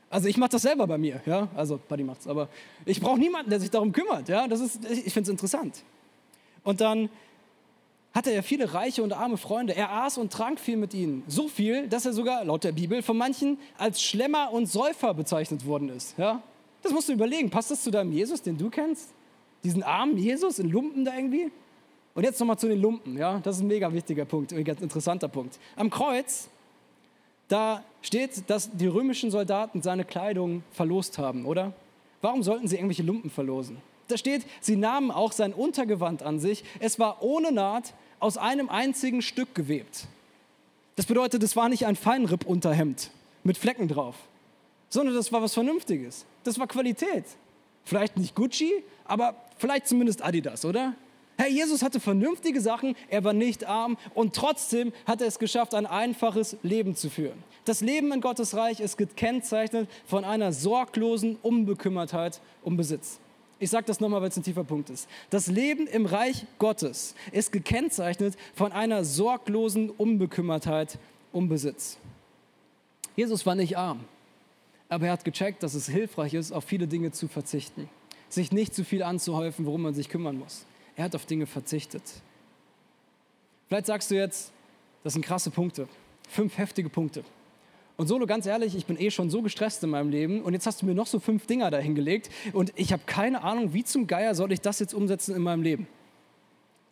Also 0.10 0.30
ich 0.30 0.38
mache 0.38 0.52
das 0.52 0.62
selber 0.62 0.88
bei 0.88 0.98
mir, 0.98 1.22
ja. 1.26 1.50
Also 1.56 1.80
Buddy 1.90 2.04
macht's, 2.04 2.28
aber 2.28 2.48
ich 2.86 3.02
brauche 3.02 3.20
niemanden, 3.20 3.50
der 3.50 3.60
sich 3.60 3.70
darum 3.70 3.92
kümmert, 3.92 4.30
ja. 4.30 4.48
Das 4.48 4.62
ist, 4.62 4.86
ich 4.86 5.14
finde 5.14 5.24
es 5.24 5.30
interessant. 5.30 5.84
Und 6.64 6.80
dann 6.80 7.10
hatte 8.14 8.32
er 8.32 8.44
viele 8.44 8.74
reiche 8.74 9.04
und 9.04 9.12
arme 9.12 9.36
Freunde. 9.36 9.76
Er 9.76 9.92
aß 9.92 10.18
und 10.18 10.32
trank 10.32 10.58
viel 10.58 10.78
mit 10.78 10.94
ihnen. 10.94 11.24
So 11.28 11.50
viel, 11.50 11.90
dass 11.90 12.06
er 12.06 12.14
sogar, 12.14 12.46
laut 12.46 12.64
der 12.64 12.72
Bibel, 12.72 13.02
von 13.02 13.18
manchen 13.18 13.58
als 13.78 14.02
Schlemmer 14.02 14.54
und 14.54 14.68
Säufer 14.68 15.14
bezeichnet 15.14 15.66
worden 15.66 15.90
ist. 15.90 16.18
Ja? 16.18 16.42
Das 16.82 16.94
musst 16.94 17.10
du 17.10 17.14
überlegen. 17.14 17.50
Passt 17.50 17.72
das 17.72 17.84
zu 17.84 17.92
deinem 17.92 18.14
Jesus, 18.14 18.42
den 18.42 18.58
du 18.58 18.70
kennst? 18.70 19.14
Diesen 19.66 19.84
armen 19.84 20.18
Jesus 20.18 20.60
in 20.60 20.70
Lumpen 20.70 21.04
da 21.04 21.14
irgendwie? 21.14 21.52
Und 22.16 22.24
jetzt 22.24 22.40
nochmal 22.40 22.58
zu 22.58 22.68
den 22.68 22.82
Lumpen. 22.82 23.18
Ja? 23.18 23.40
Das 23.44 23.58
ist 23.58 23.62
ein 23.62 23.68
mega 23.68 23.94
wichtiger 23.94 24.26
Punkt, 24.26 24.54
ein 24.54 24.64
ganz 24.64 24.82
interessanter 24.82 25.28
Punkt. 25.28 25.60
Am 25.76 25.90
Kreuz, 25.90 26.48
da 27.50 27.84
steht, 28.02 28.50
dass 28.50 28.72
die 28.72 28.88
römischen 28.88 29.30
Soldaten 29.30 29.82
seine 29.82 30.06
Kleidung 30.06 30.64
verlost 30.72 31.18
haben, 31.18 31.46
oder? 31.46 31.74
Warum 32.22 32.42
sollten 32.42 32.68
sie 32.68 32.78
irgendwelche 32.78 33.04
Lumpen 33.04 33.30
verlosen? 33.30 33.78
Da 34.08 34.18
steht, 34.18 34.46
sie 34.62 34.78
nahmen 34.78 35.12
auch 35.12 35.32
sein 35.32 35.54
Untergewand 35.54 36.24
an 36.24 36.40
sich. 36.40 36.64
Es 36.80 37.00
war 37.00 37.22
ohne 37.22 37.52
Naht 37.52 37.94
aus 38.20 38.38
einem 38.38 38.70
einzigen 38.70 39.22
Stück 39.22 39.54
gewebt. 39.54 40.08
Das 40.96 41.06
bedeutet, 41.06 41.44
es 41.44 41.56
war 41.56 41.68
nicht 41.68 41.86
ein 41.86 41.96
Feinripp-Unterhemd 41.96 43.12
mit 43.44 43.58
Flecken 43.58 43.88
drauf, 43.88 44.16
sondern 44.90 45.16
das 45.16 45.32
war 45.34 45.42
was 45.42 45.54
Vernünftiges. 45.54 46.26
Das 46.44 46.58
war 46.58 46.68
Qualität. 46.68 47.26
Vielleicht 47.84 48.16
nicht 48.18 48.34
Gucci, 48.36 48.72
aber 49.04 49.36
vielleicht 49.58 49.88
zumindest 49.88 50.24
Adidas, 50.24 50.64
oder? 50.64 50.94
Herr 51.38 51.50
Jesus 51.50 51.82
hatte 51.82 52.00
vernünftige 52.00 52.62
Sachen, 52.62 52.96
er 53.10 53.24
war 53.24 53.34
nicht 53.34 53.66
arm 53.66 53.98
und 54.14 54.36
trotzdem 54.36 54.94
hat 55.06 55.22
er 55.22 55.28
es 55.28 55.38
geschafft, 55.38 55.74
ein 55.74 55.86
einfaches 55.86 56.56
Leben 56.64 56.96
zu 56.96 57.10
führen. 57.10 57.44
Das 57.66 57.82
Leben 57.82 58.12
in 58.14 58.22
Gottes 58.22 58.56
Reich 58.56 58.80
ist 58.80 58.98
gekennzeichnet 58.98 59.90
von 60.06 60.24
einer 60.24 60.54
sorglosen 60.54 61.38
Unbekümmertheit 61.42 62.40
um 62.64 62.78
Besitz. 62.78 63.20
Ich 63.60 63.70
sage 63.70 63.86
das 63.86 64.00
nochmal, 64.00 64.22
weil 64.22 64.30
es 64.30 64.38
ein 64.38 64.44
tiefer 64.44 64.64
Punkt 64.64 64.90
ist. 64.90 65.10
Das 65.30 65.48
Leben 65.48 65.88
im 65.88 66.06
Reich 66.06 66.46
Gottes 66.60 67.16
ist 67.32 67.52
gekennzeichnet 67.52 68.36
von 68.54 68.72
einer 68.72 69.04
sorglosen 69.04 69.90
Unbekümmertheit 69.90 70.98
um 71.32 71.50
Besitz. 71.50 71.98
Jesus 73.16 73.46
war 73.46 73.56
nicht 73.56 73.78
arm, 73.78 74.02
aber 74.90 75.08
er 75.08 75.14
hat 75.14 75.26
gecheckt, 75.26 75.64
dass 75.64 75.74
es 75.74 75.88
hilfreich 75.88 76.34
ist, 76.34 76.52
auf 76.52 76.66
viele 76.66 76.88
Dinge 76.88 77.12
zu 77.12 77.28
verzichten, 77.28 77.90
sich 78.30 78.52
nicht 78.52 78.76
zu 78.76 78.84
viel 78.84 79.04
anzuhäufen, 79.04 79.66
worum 79.66 79.84
man 79.84 79.94
sich 79.94 80.10
kümmern 80.10 80.38
muss. 80.38 80.66
Er 80.96 81.06
hat 81.06 81.16
auf 81.16 81.26
Dinge 81.26 81.46
verzichtet. 81.46 82.04
Vielleicht 83.68 83.88
sagst 83.88 84.12
du 84.12 84.16
jetzt, 84.16 84.52
das 85.04 85.14
sind 85.14 85.26
krasse 85.26 85.52
Punkte, 85.52 85.88
fünf 86.30 86.58
heftige 86.58 86.90
Punkte. 86.90 87.24
Und 87.98 88.08
Solo, 88.08 88.26
ganz 88.26 88.46
ehrlich, 88.46 88.76
ich 88.76 88.86
bin 88.86 89.00
eh 89.00 89.10
schon 89.10 89.30
so 89.30 89.42
gestresst 89.42 89.84
in 89.84 89.90
meinem 89.90 90.10
Leben 90.10 90.42
und 90.42 90.54
jetzt 90.54 90.68
hast 90.68 90.82
du 90.82 90.86
mir 90.86 90.94
noch 90.94 91.08
so 91.08 91.20
fünf 91.20 91.46
Dinger 91.46 91.72
dahingelegt 91.72 92.30
und 92.54 92.74
ich 92.76 92.92
habe 92.92 93.04
keine 93.06 93.44
Ahnung, 93.44 93.74
wie 93.74 93.84
zum 93.84 94.06
Geier 94.08 94.36
soll 94.36 94.52
ich 94.52 94.62
das 94.62 94.80
jetzt 94.80 94.94
umsetzen 94.94 95.36
in 95.36 95.42
meinem 95.42 95.64
Leben. 95.64 95.88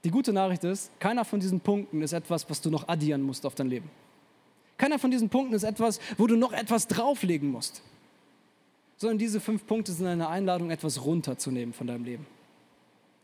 Die 0.06 0.12
gute 0.12 0.34
Nachricht 0.34 0.64
ist, 0.64 0.92
keiner 1.00 1.26
von 1.26 1.40
diesen 1.40 1.60
Punkten 1.60 2.02
ist 2.02 2.14
etwas, 2.14 2.50
was 2.50 2.62
du 2.62 2.70
noch 2.70 2.88
addieren 2.88 3.22
musst 3.22 3.46
auf 3.46 3.56
dein 3.56 3.70
Leben. 3.70 3.90
Keiner 4.78 4.98
von 5.00 5.12
diesen 5.12 5.30
Punkten 5.30 5.54
ist 5.54 5.64
etwas, 5.64 6.00
wo 6.18 6.28
du 6.28 6.36
noch 6.36 6.52
etwas 6.52 6.88
drauflegen 6.88 7.52
musst. 7.52 7.82
Sondern 8.98 9.18
diese 9.18 9.40
fünf 9.40 9.66
Punkte 9.66 9.92
sind 9.92 10.08
eine 10.08 10.28
Einladung, 10.28 10.72
etwas 10.72 11.04
runterzunehmen 11.04 11.74
von 11.74 11.88
deinem 11.88 12.06
Leben 12.06 12.26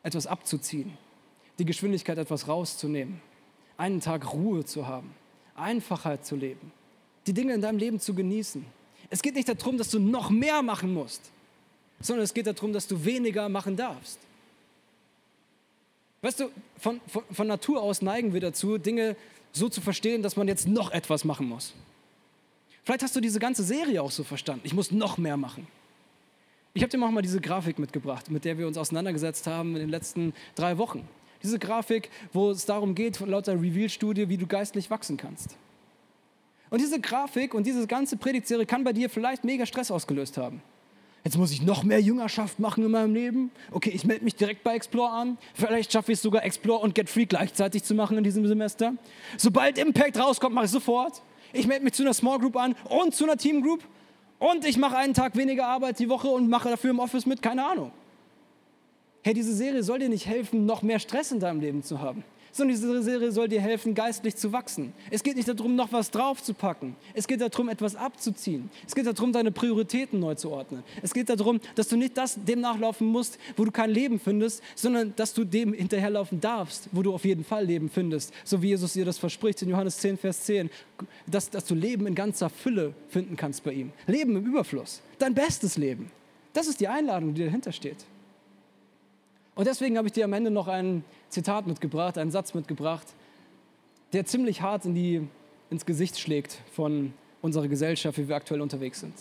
etwas 0.04 0.28
abzuziehen, 0.28 0.98
die 1.58 1.66
Geschwindigkeit 1.66 2.18
etwas 2.18 2.48
rauszunehmen, 2.48 3.22
einen 3.78 4.02
Tag 4.02 4.34
Ruhe 4.34 4.66
zu 4.66 4.88
haben, 4.88 5.14
Einfachheit 5.56 6.26
zu 6.26 6.36
leben, 6.36 6.72
die 7.28 7.34
Dinge 7.34 7.54
in 7.54 7.62
deinem 7.62 7.78
Leben 7.78 8.00
zu 8.00 8.14
genießen. 8.14 8.66
Es 9.10 9.22
geht 9.22 9.36
nicht 9.36 9.50
darum, 9.50 9.78
dass 9.78 9.90
du 9.90 10.00
noch 10.00 10.30
mehr 10.30 10.62
machen 10.62 10.94
musst, 10.94 11.32
sondern 12.00 12.24
es 12.24 12.34
geht 12.34 12.48
darum, 12.48 12.74
dass 12.74 12.88
du 12.88 13.04
weniger 13.04 13.50
machen 13.50 13.76
darfst. 13.76 14.20
Weißt 16.22 16.42
du, 16.42 16.50
von, 16.78 17.00
von, 17.08 17.24
von 17.32 17.48
Natur 17.48 17.82
aus 17.82 18.02
neigen 18.02 18.34
wir 18.34 18.42
dazu, 18.42 18.78
Dinge 18.78 19.16
so 19.52 19.70
zu 19.70 19.82
verstehen, 19.82 20.22
dass 20.22 20.36
man 20.36 20.48
jetzt 20.48 20.68
noch 20.68 20.92
etwas 20.92 21.24
machen 21.24 21.48
muss. 21.48 21.74
Vielleicht 22.84 23.04
hast 23.04 23.16
du 23.16 23.22
diese 23.22 23.40
ganze 23.40 23.64
Serie 23.64 24.02
auch 24.02 24.12
so 24.12 24.24
verstanden. 24.24 24.62
Ich 24.66 24.74
muss 24.74 24.92
noch 24.92 25.18
mehr 25.18 25.38
machen. 25.38 25.68
Ich 26.74 26.84
habe 26.84 26.90
dir 26.90 27.04
auch 27.04 27.10
mal 27.10 27.22
diese 27.22 27.42
Grafik 27.42 27.80
mitgebracht, 27.80 28.30
mit 28.30 28.46
der 28.46 28.58
wir 28.58 28.68
uns 28.68 28.78
auseinandergesetzt 28.78 29.48
haben 29.48 29.76
in 29.76 29.82
den 29.82 29.90
letzten 29.90 30.34
drei 30.56 30.78
Wochen. 30.78 31.08
Diese 31.42 31.58
Grafik, 31.58 32.10
wo 32.34 32.52
es 32.52 32.66
darum 32.66 32.96
geht, 32.96 33.20
laut 33.22 33.48
der 33.48 33.56
Reveal-Studie, 33.56 34.30
wie 34.30 34.38
du 34.38 34.46
geistlich 34.46 34.90
wachsen 34.90 35.18
kannst. 35.18 35.56
Und 36.70 36.82
diese 36.82 37.00
Grafik 37.00 37.54
und 37.54 37.66
diese 37.66 37.88
ganze 37.88 38.18
Predigtserie 38.18 38.66
kann 38.66 38.84
bei 38.84 38.94
dir 38.94 39.10
vielleicht 39.10 39.44
mega 39.44 39.66
Stress 39.66 39.90
ausgelöst 39.90 40.38
haben. 40.38 40.62
Jetzt 41.24 41.38
muss 41.38 41.52
ich 41.52 41.62
noch 41.62 41.84
mehr 41.84 42.00
Jüngerschaft 42.00 42.60
machen 42.60 42.86
in 42.86 42.92
meinem 42.92 43.14
Leben. 43.14 43.52
Okay, 43.72 43.90
ich 43.90 44.06
melde 44.06 44.24
mich 44.24 44.36
direkt 44.36 44.64
bei 44.64 44.76
Explore 44.76 45.12
an. 45.12 45.38
Vielleicht 45.54 45.92
schaffe 45.92 46.12
ich 46.12 46.18
es 46.18 46.22
sogar, 46.22 46.44
Explore 46.44 46.82
und 46.82 46.96
Get 46.96 47.10
Free 47.10 47.26
gleichzeitig 47.26 47.84
zu 47.84 47.94
machen 47.94 48.18
in 48.18 48.24
diesem 48.24 48.48
Semester. 48.48 48.94
Sobald 49.38 49.78
Impact 49.78 50.18
rauskommt, 50.18 50.56
mache 50.56 50.66
ich 50.66 50.72
sofort. 50.72 51.22
Ich 51.52 51.68
melde 51.68 51.84
mich 51.84 51.94
zu 51.94 52.04
einer 52.04 52.14
Small 52.14 52.40
Group 52.40 52.56
an 52.56 52.76
und 52.90 53.16
zu 53.16 53.26
einer 53.26 53.38
Team 53.38 53.62
Group 53.62 53.84
und 54.40 54.66
ich 54.66 54.78
mache 54.78 54.98
einen 54.98 55.14
Tag 55.14 55.36
weniger 55.36 55.68
Arbeit 55.68 56.00
die 56.00 56.10
Woche 56.10 56.30
und 56.30 56.50
mache 56.50 56.70
dafür 56.70 56.90
im 56.92 57.00
Office 57.00 57.26
mit, 57.26 57.42
keine 57.42 57.66
Ahnung. 57.66 57.92
Hey, 59.22 59.34
diese 59.34 59.54
Serie 59.54 59.84
soll 59.84 60.00
dir 60.00 60.10
nicht 60.10 60.26
helfen, 60.26 60.66
noch 60.66 60.82
mehr 60.82 61.00
Stress 61.00 61.32
in 61.32 61.40
deinem 61.40 61.60
Leben 61.60 61.84
zu 61.84 62.00
haben. 62.00 62.24
Sondern 62.52 62.76
diese 62.76 63.04
Serie 63.04 63.32
soll 63.32 63.48
dir 63.48 63.62
helfen, 63.62 63.94
geistlich 63.94 64.36
zu 64.36 64.52
wachsen. 64.52 64.94
Es 65.10 65.24
geht 65.24 65.36
nicht 65.36 65.48
darum, 65.48 65.76
noch 65.76 65.92
was 65.92 66.12
draufzupacken. 66.12 66.96
Es 67.14 67.28
geht 67.28 67.42
darum, 67.42 67.70
etwas 67.70 67.96
abzuziehen. 67.96 68.70
Es 68.88 68.96
geht 68.96 69.06
darum, 69.06 69.32
deine 69.32 69.52
Prioritäten 69.52 70.20
neu 70.20 70.36
zu 70.36 70.52
ordnen. 70.52 70.84
Es 71.02 71.14
geht 71.14 71.30
darum, 71.30 71.60
dass 71.76 71.88
du 71.88 71.98
nicht 71.98 72.18
das, 72.18 72.38
dem 72.44 72.62
nachlaufen 72.62 73.08
musst, 73.08 73.40
wo 73.58 73.66
du 73.66 73.72
kein 73.72 73.90
Leben 73.90 74.20
findest, 74.20 74.64
sondern 74.76 75.14
dass 75.16 75.34
du 75.34 75.44
dem 75.44 75.74
hinterherlaufen 75.74 76.40
darfst, 76.40 76.90
wo 76.92 77.02
du 77.02 77.14
auf 77.14 77.26
jeden 77.26 77.44
Fall 77.44 77.66
Leben 77.66 77.90
findest. 77.90 78.34
So 78.44 78.62
wie 78.62 78.70
Jesus 78.70 78.94
dir 78.94 79.06
das 79.06 79.18
verspricht 79.18 79.62
in 79.62 79.70
Johannes 79.70 79.98
10, 79.98 80.18
Vers 80.18 80.44
10. 80.46 80.70
Dass, 81.28 81.50
dass 81.50 81.66
du 81.66 81.76
Leben 81.76 82.08
in 82.08 82.16
ganzer 82.16 82.50
Fülle 82.50 82.94
finden 83.08 83.36
kannst 83.36 83.64
bei 83.64 83.72
ihm. 83.72 83.92
Leben 84.08 84.36
im 84.36 84.46
Überfluss. 84.46 85.02
Dein 85.18 85.34
bestes 85.34 85.78
Leben. 85.78 86.12
Das 86.54 86.68
ist 86.68 86.80
die 86.80 86.88
Einladung, 86.88 87.34
die 87.34 87.46
dahinter 87.46 87.72
steht. 87.72 87.98
Und 89.60 89.66
deswegen 89.66 89.98
habe 89.98 90.08
ich 90.08 90.14
dir 90.14 90.24
am 90.24 90.32
Ende 90.32 90.52
noch 90.52 90.70
ein 90.70 91.04
Zitat 91.28 91.68
mitgebracht, 91.68 92.18
einen 92.18 92.32
Satz 92.32 92.54
mitgebracht, 92.54 93.06
der 94.14 94.26
ziemlich 94.26 94.62
hart 94.62 94.86
in 94.86 94.96
die, 94.96 95.28
ins 95.70 95.86
Gesicht 95.86 96.18
schlägt 96.18 96.62
von 96.72 97.12
unserer 97.42 97.68
Gesellschaft, 97.68 98.18
wie 98.18 98.30
wir 98.30 98.38
aktuell 98.38 98.62
unterwegs 98.62 99.02
sind. 99.02 99.14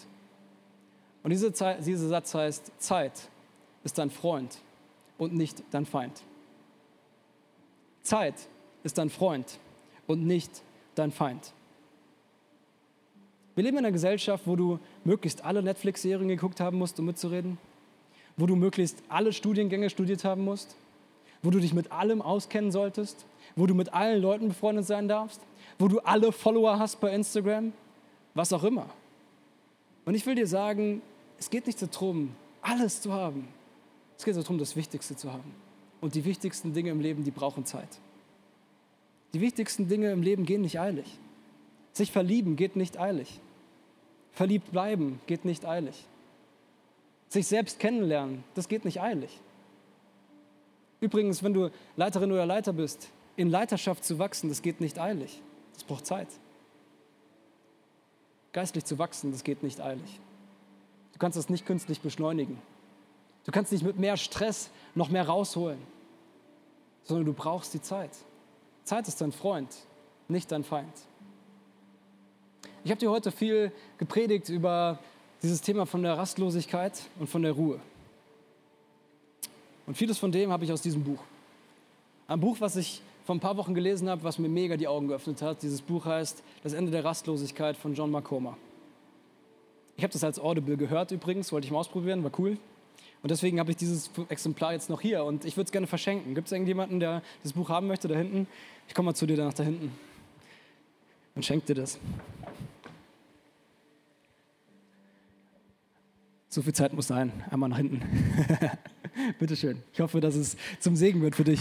Und 1.24 1.30
diese 1.30 1.52
Zeit, 1.52 1.84
dieser 1.84 2.06
Satz 2.06 2.36
heißt, 2.36 2.70
Zeit 2.78 3.28
ist 3.82 3.98
dein 3.98 4.10
Freund 4.10 4.58
und 5.18 5.34
nicht 5.34 5.64
dein 5.72 5.86
Feind. 5.86 6.22
Zeit 8.02 8.36
ist 8.84 8.96
dein 8.96 9.10
Freund 9.10 9.58
und 10.06 10.24
nicht 10.24 10.62
dein 10.94 11.10
Feind. 11.10 11.52
Wir 13.56 13.64
leben 13.64 13.78
in 13.78 13.86
einer 13.86 13.92
Gesellschaft, 13.92 14.46
wo 14.46 14.54
du 14.54 14.78
möglichst 15.02 15.44
alle 15.44 15.64
Netflix-Serien 15.64 16.28
geguckt 16.28 16.60
haben 16.60 16.78
musst, 16.78 17.00
um 17.00 17.06
mitzureden 17.06 17.58
wo 18.38 18.46
du 18.46 18.56
möglichst 18.56 19.02
alle 19.08 19.32
Studiengänge 19.32 19.90
studiert 19.90 20.24
haben 20.24 20.42
musst, 20.42 20.76
wo 21.42 21.50
du 21.50 21.58
dich 21.58 21.74
mit 21.74 21.92
allem 21.92 22.22
auskennen 22.22 22.72
solltest, 22.72 23.26
wo 23.56 23.66
du 23.66 23.74
mit 23.74 23.92
allen 23.92 24.22
Leuten 24.22 24.48
befreundet 24.48 24.86
sein 24.86 25.08
darfst, 25.08 25.40
wo 25.78 25.88
du 25.88 25.98
alle 26.00 26.32
Follower 26.32 26.78
hast 26.78 27.00
bei 27.00 27.12
Instagram, 27.12 27.72
was 28.34 28.52
auch 28.52 28.64
immer. 28.64 28.86
Und 30.04 30.14
ich 30.14 30.24
will 30.24 30.36
dir 30.36 30.46
sagen, 30.46 31.02
es 31.38 31.50
geht 31.50 31.66
nicht 31.66 31.82
darum, 31.82 32.34
alles 32.62 33.02
zu 33.02 33.12
haben. 33.12 33.48
Es 34.16 34.24
geht 34.24 34.36
darum, 34.36 34.58
das 34.58 34.74
Wichtigste 34.74 35.16
zu 35.16 35.32
haben. 35.32 35.54
Und 36.00 36.14
die 36.14 36.24
wichtigsten 36.24 36.72
Dinge 36.72 36.90
im 36.90 37.00
Leben, 37.00 37.24
die 37.24 37.30
brauchen 37.30 37.66
Zeit. 37.66 37.88
Die 39.32 39.40
wichtigsten 39.40 39.88
Dinge 39.88 40.10
im 40.10 40.22
Leben 40.22 40.46
gehen 40.46 40.62
nicht 40.62 40.78
eilig. 40.80 41.18
Sich 41.92 42.12
verlieben 42.12 42.56
geht 42.56 42.76
nicht 42.76 42.98
eilig. 42.98 43.40
Verliebt 44.32 44.70
bleiben 44.70 45.20
geht 45.26 45.44
nicht 45.44 45.66
eilig. 45.66 46.06
Sich 47.28 47.46
selbst 47.46 47.78
kennenlernen, 47.78 48.44
das 48.54 48.68
geht 48.68 48.84
nicht 48.84 49.00
eilig. 49.00 49.38
Übrigens, 51.00 51.42
wenn 51.42 51.54
du 51.54 51.70
Leiterin 51.96 52.32
oder 52.32 52.46
Leiter 52.46 52.72
bist, 52.72 53.10
in 53.36 53.50
Leiterschaft 53.50 54.04
zu 54.04 54.18
wachsen, 54.18 54.48
das 54.48 54.62
geht 54.62 54.80
nicht 54.80 54.98
eilig. 54.98 55.40
Das 55.74 55.84
braucht 55.84 56.06
Zeit. 56.06 56.28
Geistlich 58.52 58.84
zu 58.84 58.98
wachsen, 58.98 59.30
das 59.30 59.44
geht 59.44 59.62
nicht 59.62 59.80
eilig. 59.80 60.20
Du 61.12 61.18
kannst 61.18 61.38
das 61.38 61.48
nicht 61.48 61.66
künstlich 61.66 62.00
beschleunigen. 62.00 62.58
Du 63.44 63.52
kannst 63.52 63.72
nicht 63.72 63.84
mit 63.84 63.98
mehr 63.98 64.16
Stress 64.16 64.70
noch 64.94 65.08
mehr 65.08 65.26
rausholen, 65.26 65.78
sondern 67.04 67.26
du 67.26 67.32
brauchst 67.32 67.74
die 67.74 67.80
Zeit. 67.80 68.10
Zeit 68.84 69.06
ist 69.06 69.20
dein 69.20 69.32
Freund, 69.32 69.74
nicht 70.28 70.50
dein 70.50 70.64
Feind. 70.64 70.92
Ich 72.84 72.90
habe 72.90 72.98
dir 72.98 73.10
heute 73.10 73.30
viel 73.30 73.72
gepredigt 73.98 74.48
über 74.48 74.98
dieses 75.42 75.60
Thema 75.60 75.86
von 75.86 76.02
der 76.02 76.16
Rastlosigkeit 76.16 77.00
und 77.18 77.28
von 77.28 77.42
der 77.42 77.52
Ruhe. 77.52 77.80
Und 79.86 79.96
vieles 79.96 80.18
von 80.18 80.32
dem 80.32 80.50
habe 80.50 80.64
ich 80.64 80.72
aus 80.72 80.82
diesem 80.82 81.02
Buch. 81.02 81.20
Ein 82.26 82.40
Buch, 82.40 82.56
was 82.60 82.76
ich 82.76 83.00
vor 83.24 83.34
ein 83.34 83.40
paar 83.40 83.56
Wochen 83.56 83.74
gelesen 83.74 84.08
habe, 84.08 84.22
was 84.24 84.38
mir 84.38 84.48
mega 84.48 84.76
die 84.76 84.88
Augen 84.88 85.08
geöffnet 85.08 85.42
hat. 85.42 85.62
Dieses 85.62 85.82
Buch 85.82 86.04
heißt 86.06 86.42
Das 86.62 86.72
Ende 86.72 86.90
der 86.90 87.04
Rastlosigkeit 87.04 87.76
von 87.76 87.94
John 87.94 88.10
Makoma. 88.10 88.56
Ich 89.96 90.04
habe 90.04 90.12
das 90.12 90.22
als 90.24 90.38
Audible 90.38 90.76
gehört 90.76 91.10
übrigens, 91.10 91.50
wollte 91.52 91.66
ich 91.66 91.70
mal 91.70 91.78
ausprobieren, 91.78 92.22
war 92.22 92.30
cool. 92.38 92.56
Und 93.22 93.30
deswegen 93.30 93.58
habe 93.58 93.70
ich 93.70 93.76
dieses 93.76 94.10
Exemplar 94.28 94.72
jetzt 94.72 94.90
noch 94.90 95.00
hier 95.00 95.24
und 95.24 95.44
ich 95.44 95.56
würde 95.56 95.66
es 95.66 95.72
gerne 95.72 95.86
verschenken. 95.86 96.34
Gibt 96.34 96.46
es 96.46 96.52
irgendjemanden, 96.52 97.00
der 97.00 97.22
das 97.42 97.52
Buch 97.52 97.68
haben 97.68 97.88
möchte 97.88 98.06
da 98.06 98.14
hinten? 98.14 98.46
Ich 98.86 98.94
komme 98.94 99.06
mal 99.06 99.14
zu 99.14 99.26
dir 99.26 99.36
danach 99.36 99.54
da 99.54 99.64
hinten 99.64 99.90
und 101.34 101.44
schenke 101.44 101.66
dir 101.66 101.74
das. 101.74 101.98
So 106.50 106.62
viel 106.62 106.72
Zeit 106.72 106.94
muss 106.94 107.08
sein. 107.08 107.30
Einmal 107.50 107.68
nach 107.68 107.76
hinten. 107.76 108.00
Bitte 109.38 109.54
schön. 109.54 109.82
Ich 109.92 110.00
hoffe, 110.00 110.20
dass 110.20 110.34
es 110.34 110.56
zum 110.80 110.96
Segen 110.96 111.20
wird 111.20 111.36
für 111.36 111.44
dich. 111.44 111.60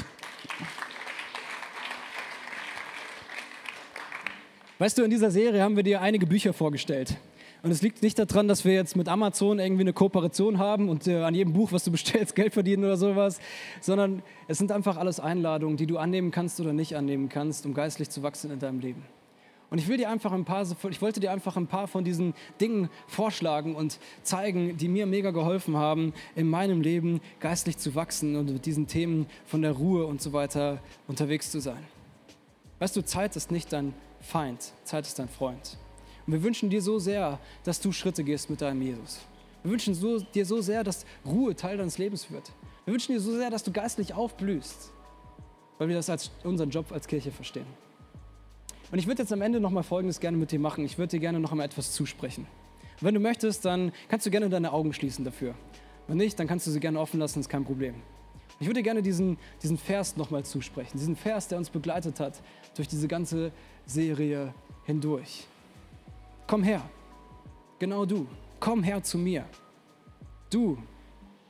Weißt 4.80 4.98
du, 4.98 5.04
in 5.04 5.10
dieser 5.10 5.30
Serie 5.30 5.62
haben 5.62 5.76
wir 5.76 5.84
dir 5.84 6.02
einige 6.02 6.26
Bücher 6.26 6.54
vorgestellt. 6.54 7.18
Und 7.64 7.72
es 7.72 7.82
liegt 7.82 8.02
nicht 8.02 8.18
daran, 8.18 8.48
dass 8.48 8.64
wir 8.64 8.74
jetzt 8.74 8.96
mit 8.96 9.10
Amazon 9.10 9.60
irgendwie 9.60 9.82
eine 9.82 9.92
Kooperation 9.92 10.58
haben 10.58 10.88
und 10.88 11.06
äh, 11.08 11.24
an 11.24 11.36
jedem 11.36 11.52
Buch, 11.52 11.74
was 11.74 11.84
du 11.84 11.92
bestellst, 11.92 12.36
Geld 12.36 12.54
verdienen 12.54 12.86
oder 12.86 12.96
sowas, 12.96 13.40
sondern 13.82 14.22
es 14.48 14.58
sind 14.58 14.72
einfach 14.72 14.96
alles 14.96 15.20
Einladungen, 15.20 15.76
die 15.76 15.88
du 15.88 15.98
annehmen 15.98 16.32
kannst 16.32 16.62
oder 16.62 16.72
nicht 16.72 16.96
annehmen 16.96 17.28
kannst, 17.28 17.66
um 17.66 17.74
geistlich 17.74 18.10
zu 18.10 18.24
wachsen 18.24 18.52
in 18.52 18.60
deinem 18.60 18.80
Leben. 18.80 19.04
Und 19.70 19.80
ich 19.80 19.88
will 19.88 19.98
dir 19.98 20.10
einfach 20.10 20.32
ein 20.32 20.46
paar, 20.46 20.66
ich 20.90 21.02
wollte 21.02 21.20
dir 21.20 21.32
einfach 21.32 21.58
ein 21.58 21.68
paar 21.68 21.88
von 21.88 22.06
diesen 22.06 22.34
Dingen 22.62 22.90
vorschlagen 23.08 23.76
und 23.76 24.00
zeigen, 24.24 24.78
die 24.78 24.88
mir 24.88 25.06
mega 25.06 25.32
geholfen 25.32 25.76
haben, 25.76 26.14
in 26.36 26.50
meinem 26.50 26.82
Leben 26.82 27.20
geistlich 27.42 27.78
zu 27.78 27.94
wachsen 27.94 28.38
und 28.38 28.52
mit 28.52 28.66
diesen 28.66 28.88
Themen 28.88 29.28
von 29.46 29.62
der 29.62 29.74
Ruhe 29.74 30.06
und 30.06 30.22
so 30.22 30.32
weiter 30.32 30.80
unterwegs 31.08 31.52
zu 31.52 31.60
sein. 31.60 31.84
Weißt 32.80 32.96
du, 32.96 33.04
Zeit 33.04 33.36
ist 33.36 33.52
nicht 33.52 33.74
dein 33.74 33.94
Feind, 34.22 34.72
Zeit 34.84 35.06
ist 35.06 35.20
dein 35.20 35.28
Freund. 35.28 35.78
Und 36.26 36.34
wir 36.34 36.44
wünschen 36.44 36.70
dir 36.70 36.82
so 36.82 37.00
sehr, 37.00 37.40
dass 37.64 37.82
du 37.82 37.92
Schritte 37.92 38.24
gehst 38.24 38.50
mit 38.50 38.62
deinem 38.62 38.82
Jesus. 38.82 39.20
Wir 39.64 39.72
wünschen 39.72 39.94
so, 39.94 40.20
dir 40.20 40.46
so 40.46 40.62
sehr, 40.62 40.84
dass 40.84 41.06
Ruhe 41.26 41.56
Teil 41.56 41.78
deines 41.78 41.98
Lebens 41.98 42.32
wird. 42.32 42.52
Wir 42.86 42.94
wünschen 42.94 43.14
dir 43.14 43.20
so 43.20 43.36
sehr, 43.36 43.50
dass 43.50 43.64
du 43.64 43.72
geistlich 43.72 44.14
aufblühst, 44.14 44.92
weil 45.78 45.90
wir 45.90 45.96
das 45.96 46.10
als 46.10 46.32
unseren 46.44 46.70
Job 46.70 46.92
als 46.94 47.06
Kirche 47.06 47.32
verstehen. 47.32 47.68
Und 48.92 49.00
ich 49.00 49.08
würde 49.08 49.22
jetzt 49.22 49.34
am 49.34 49.42
Ende 49.42 49.60
noch 49.60 49.72
mal 49.72 49.84
Folgendes 49.84 50.20
gerne 50.20 50.38
mit 50.38 50.52
dir 50.52 50.60
machen. 50.60 50.86
Ich 50.86 50.98
würde 50.98 51.12
dir 51.12 51.20
gerne 51.20 51.40
noch 51.40 51.52
einmal 51.52 51.66
etwas 51.66 51.92
zusprechen. 51.92 52.48
Wenn 53.02 53.14
du 53.14 53.20
möchtest, 53.20 53.66
dann 53.66 53.92
kannst 54.08 54.26
du 54.26 54.32
gerne 54.32 54.50
deine 54.50 54.72
Augen 54.72 54.94
schließen 54.94 55.26
dafür. 55.26 55.56
Wenn 56.08 56.18
nicht, 56.18 56.40
dann 56.40 56.48
kannst 56.48 56.66
du 56.68 56.72
sie 56.72 56.80
gerne 56.80 57.00
offen 57.00 57.20
lassen, 57.20 57.40
ist 57.40 57.50
kein 57.50 57.66
Problem. 57.66 57.96
Ich 58.60 58.66
würde 58.66 58.80
dir 58.80 58.84
gerne 58.84 59.02
diesen, 59.02 59.38
diesen 59.62 59.78
Vers 59.78 60.16
nochmal 60.16 60.46
zusprechen. 60.46 60.98
Diesen 60.98 61.16
Vers, 61.16 61.48
der 61.48 61.58
uns 61.58 61.70
begleitet 61.70 62.20
hat 62.20 62.42
durch 62.76 62.88
diese 62.88 63.08
ganze 63.08 63.52
Serie 63.86 64.54
hindurch. 64.86 65.46
Komm 66.48 66.64
her. 66.64 66.82
Genau 67.80 68.06
du. 68.06 68.26
Komm 68.60 68.84
her 68.84 69.04
zu 69.04 69.18
mir. 69.18 69.46
Du, 70.50 70.78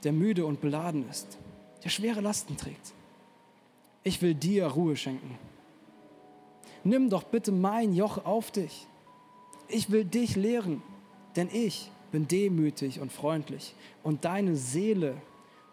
der 0.03 0.11
müde 0.11 0.45
und 0.45 0.59
beladen 0.59 1.07
ist, 1.09 1.37
der 1.83 1.89
schwere 1.89 2.19
Lasten 2.19 2.57
trägt. 2.57 2.93
Ich 4.03 4.21
will 4.21 4.33
dir 4.33 4.65
Ruhe 4.67 4.95
schenken 4.95 5.37
nimm 6.87 7.09
doch 7.09 7.23
bitte 7.23 7.51
mein 7.51 7.93
Joch 7.93 8.25
auf 8.25 8.51
dich. 8.51 8.87
Ich 9.67 9.91
will 9.91 10.05
dich 10.05 10.35
lehren, 10.35 10.81
denn 11.35 11.49
ich 11.51 11.91
bin 12.11 12.27
demütig 12.27 12.99
und 12.99 13.11
freundlich 13.11 13.75
und 14.03 14.25
deine 14.25 14.55
Seele 14.55 15.15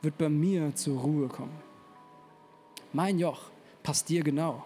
wird 0.03 0.19
bei 0.19 0.29
mir 0.29 0.75
zur 0.75 1.01
Ruhe 1.01 1.29
kommen. 1.29 1.57
Mein 2.93 3.19
Joch 3.19 3.51
passt 3.83 4.09
dir 4.09 4.23
genau 4.23 4.65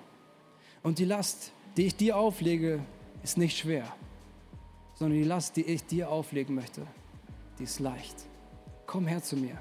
und 0.83 0.99
die 0.99 1.05
Last, 1.05 1.53
die 1.77 1.87
ich 1.87 1.97
dir 1.97 2.17
auflege, 2.17 2.81
ist 3.23 3.39
nicht 3.39 3.59
schwer, 3.59 3.95
sondern 4.95 5.19
die 5.19 5.25
Last, 5.25 5.57
die 5.57 5.63
ich 5.63 5.85
dir 5.85 6.11
auflegen 6.11 6.55
möchte, 6.55 6.87
die 7.59 7.65
ist 7.65 7.81
leicht. 7.81 8.17
Komm 8.87 9.07
her 9.07 9.23
zu 9.23 9.37
mir. 9.37 9.59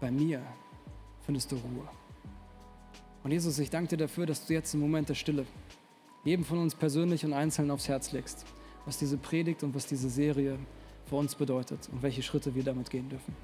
Bei 0.00 0.10
mir 0.10 0.42
findest 1.24 1.52
du 1.52 1.56
Ruhe. 1.56 1.88
Und 3.22 3.30
Jesus, 3.30 3.58
ich 3.58 3.70
danke 3.70 3.90
dir 3.90 3.98
dafür, 3.98 4.26
dass 4.26 4.46
du 4.46 4.54
jetzt 4.54 4.74
im 4.74 4.80
Moment 4.80 5.08
der 5.08 5.14
Stille 5.14 5.46
jedem 6.24 6.44
von 6.44 6.58
uns 6.58 6.74
persönlich 6.74 7.24
und 7.24 7.32
einzeln 7.32 7.70
aufs 7.70 7.88
Herz 7.88 8.12
legst, 8.12 8.44
was 8.84 8.98
diese 8.98 9.16
Predigt 9.16 9.62
und 9.62 9.74
was 9.74 9.86
diese 9.86 10.08
Serie 10.08 10.58
für 11.06 11.16
uns 11.16 11.34
bedeutet 11.34 11.88
und 11.92 12.02
welche 12.02 12.22
Schritte 12.22 12.54
wir 12.54 12.64
damit 12.64 12.90
gehen 12.90 13.08
dürfen. 13.08 13.34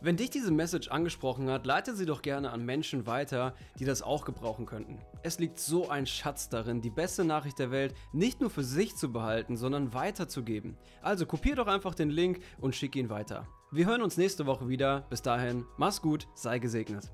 Wenn 0.00 0.16
dich 0.16 0.30
diese 0.30 0.52
Message 0.52 0.88
angesprochen 0.92 1.50
hat, 1.50 1.66
leite 1.66 1.96
sie 1.96 2.06
doch 2.06 2.22
gerne 2.22 2.52
an 2.52 2.64
Menschen 2.64 3.04
weiter, 3.08 3.56
die 3.80 3.84
das 3.84 4.00
auch 4.00 4.24
gebrauchen 4.24 4.64
könnten. 4.64 4.96
Es 5.24 5.40
liegt 5.40 5.58
so 5.58 5.88
ein 5.88 6.06
Schatz 6.06 6.48
darin, 6.48 6.80
die 6.80 6.90
beste 6.90 7.24
Nachricht 7.24 7.58
der 7.58 7.72
Welt 7.72 7.94
nicht 8.12 8.40
nur 8.40 8.48
für 8.48 8.62
sich 8.62 8.94
zu 8.94 9.12
behalten, 9.12 9.56
sondern 9.56 9.94
weiterzugeben. 9.94 10.76
Also 11.02 11.26
kopier 11.26 11.56
doch 11.56 11.66
einfach 11.66 11.96
den 11.96 12.10
Link 12.10 12.40
und 12.60 12.76
schick 12.76 12.94
ihn 12.94 13.10
weiter. 13.10 13.48
Wir 13.72 13.86
hören 13.86 14.02
uns 14.02 14.16
nächste 14.16 14.46
Woche 14.46 14.68
wieder. 14.68 15.04
Bis 15.10 15.22
dahin, 15.22 15.64
mach's 15.78 16.00
gut, 16.00 16.28
sei 16.36 16.60
gesegnet. 16.60 17.10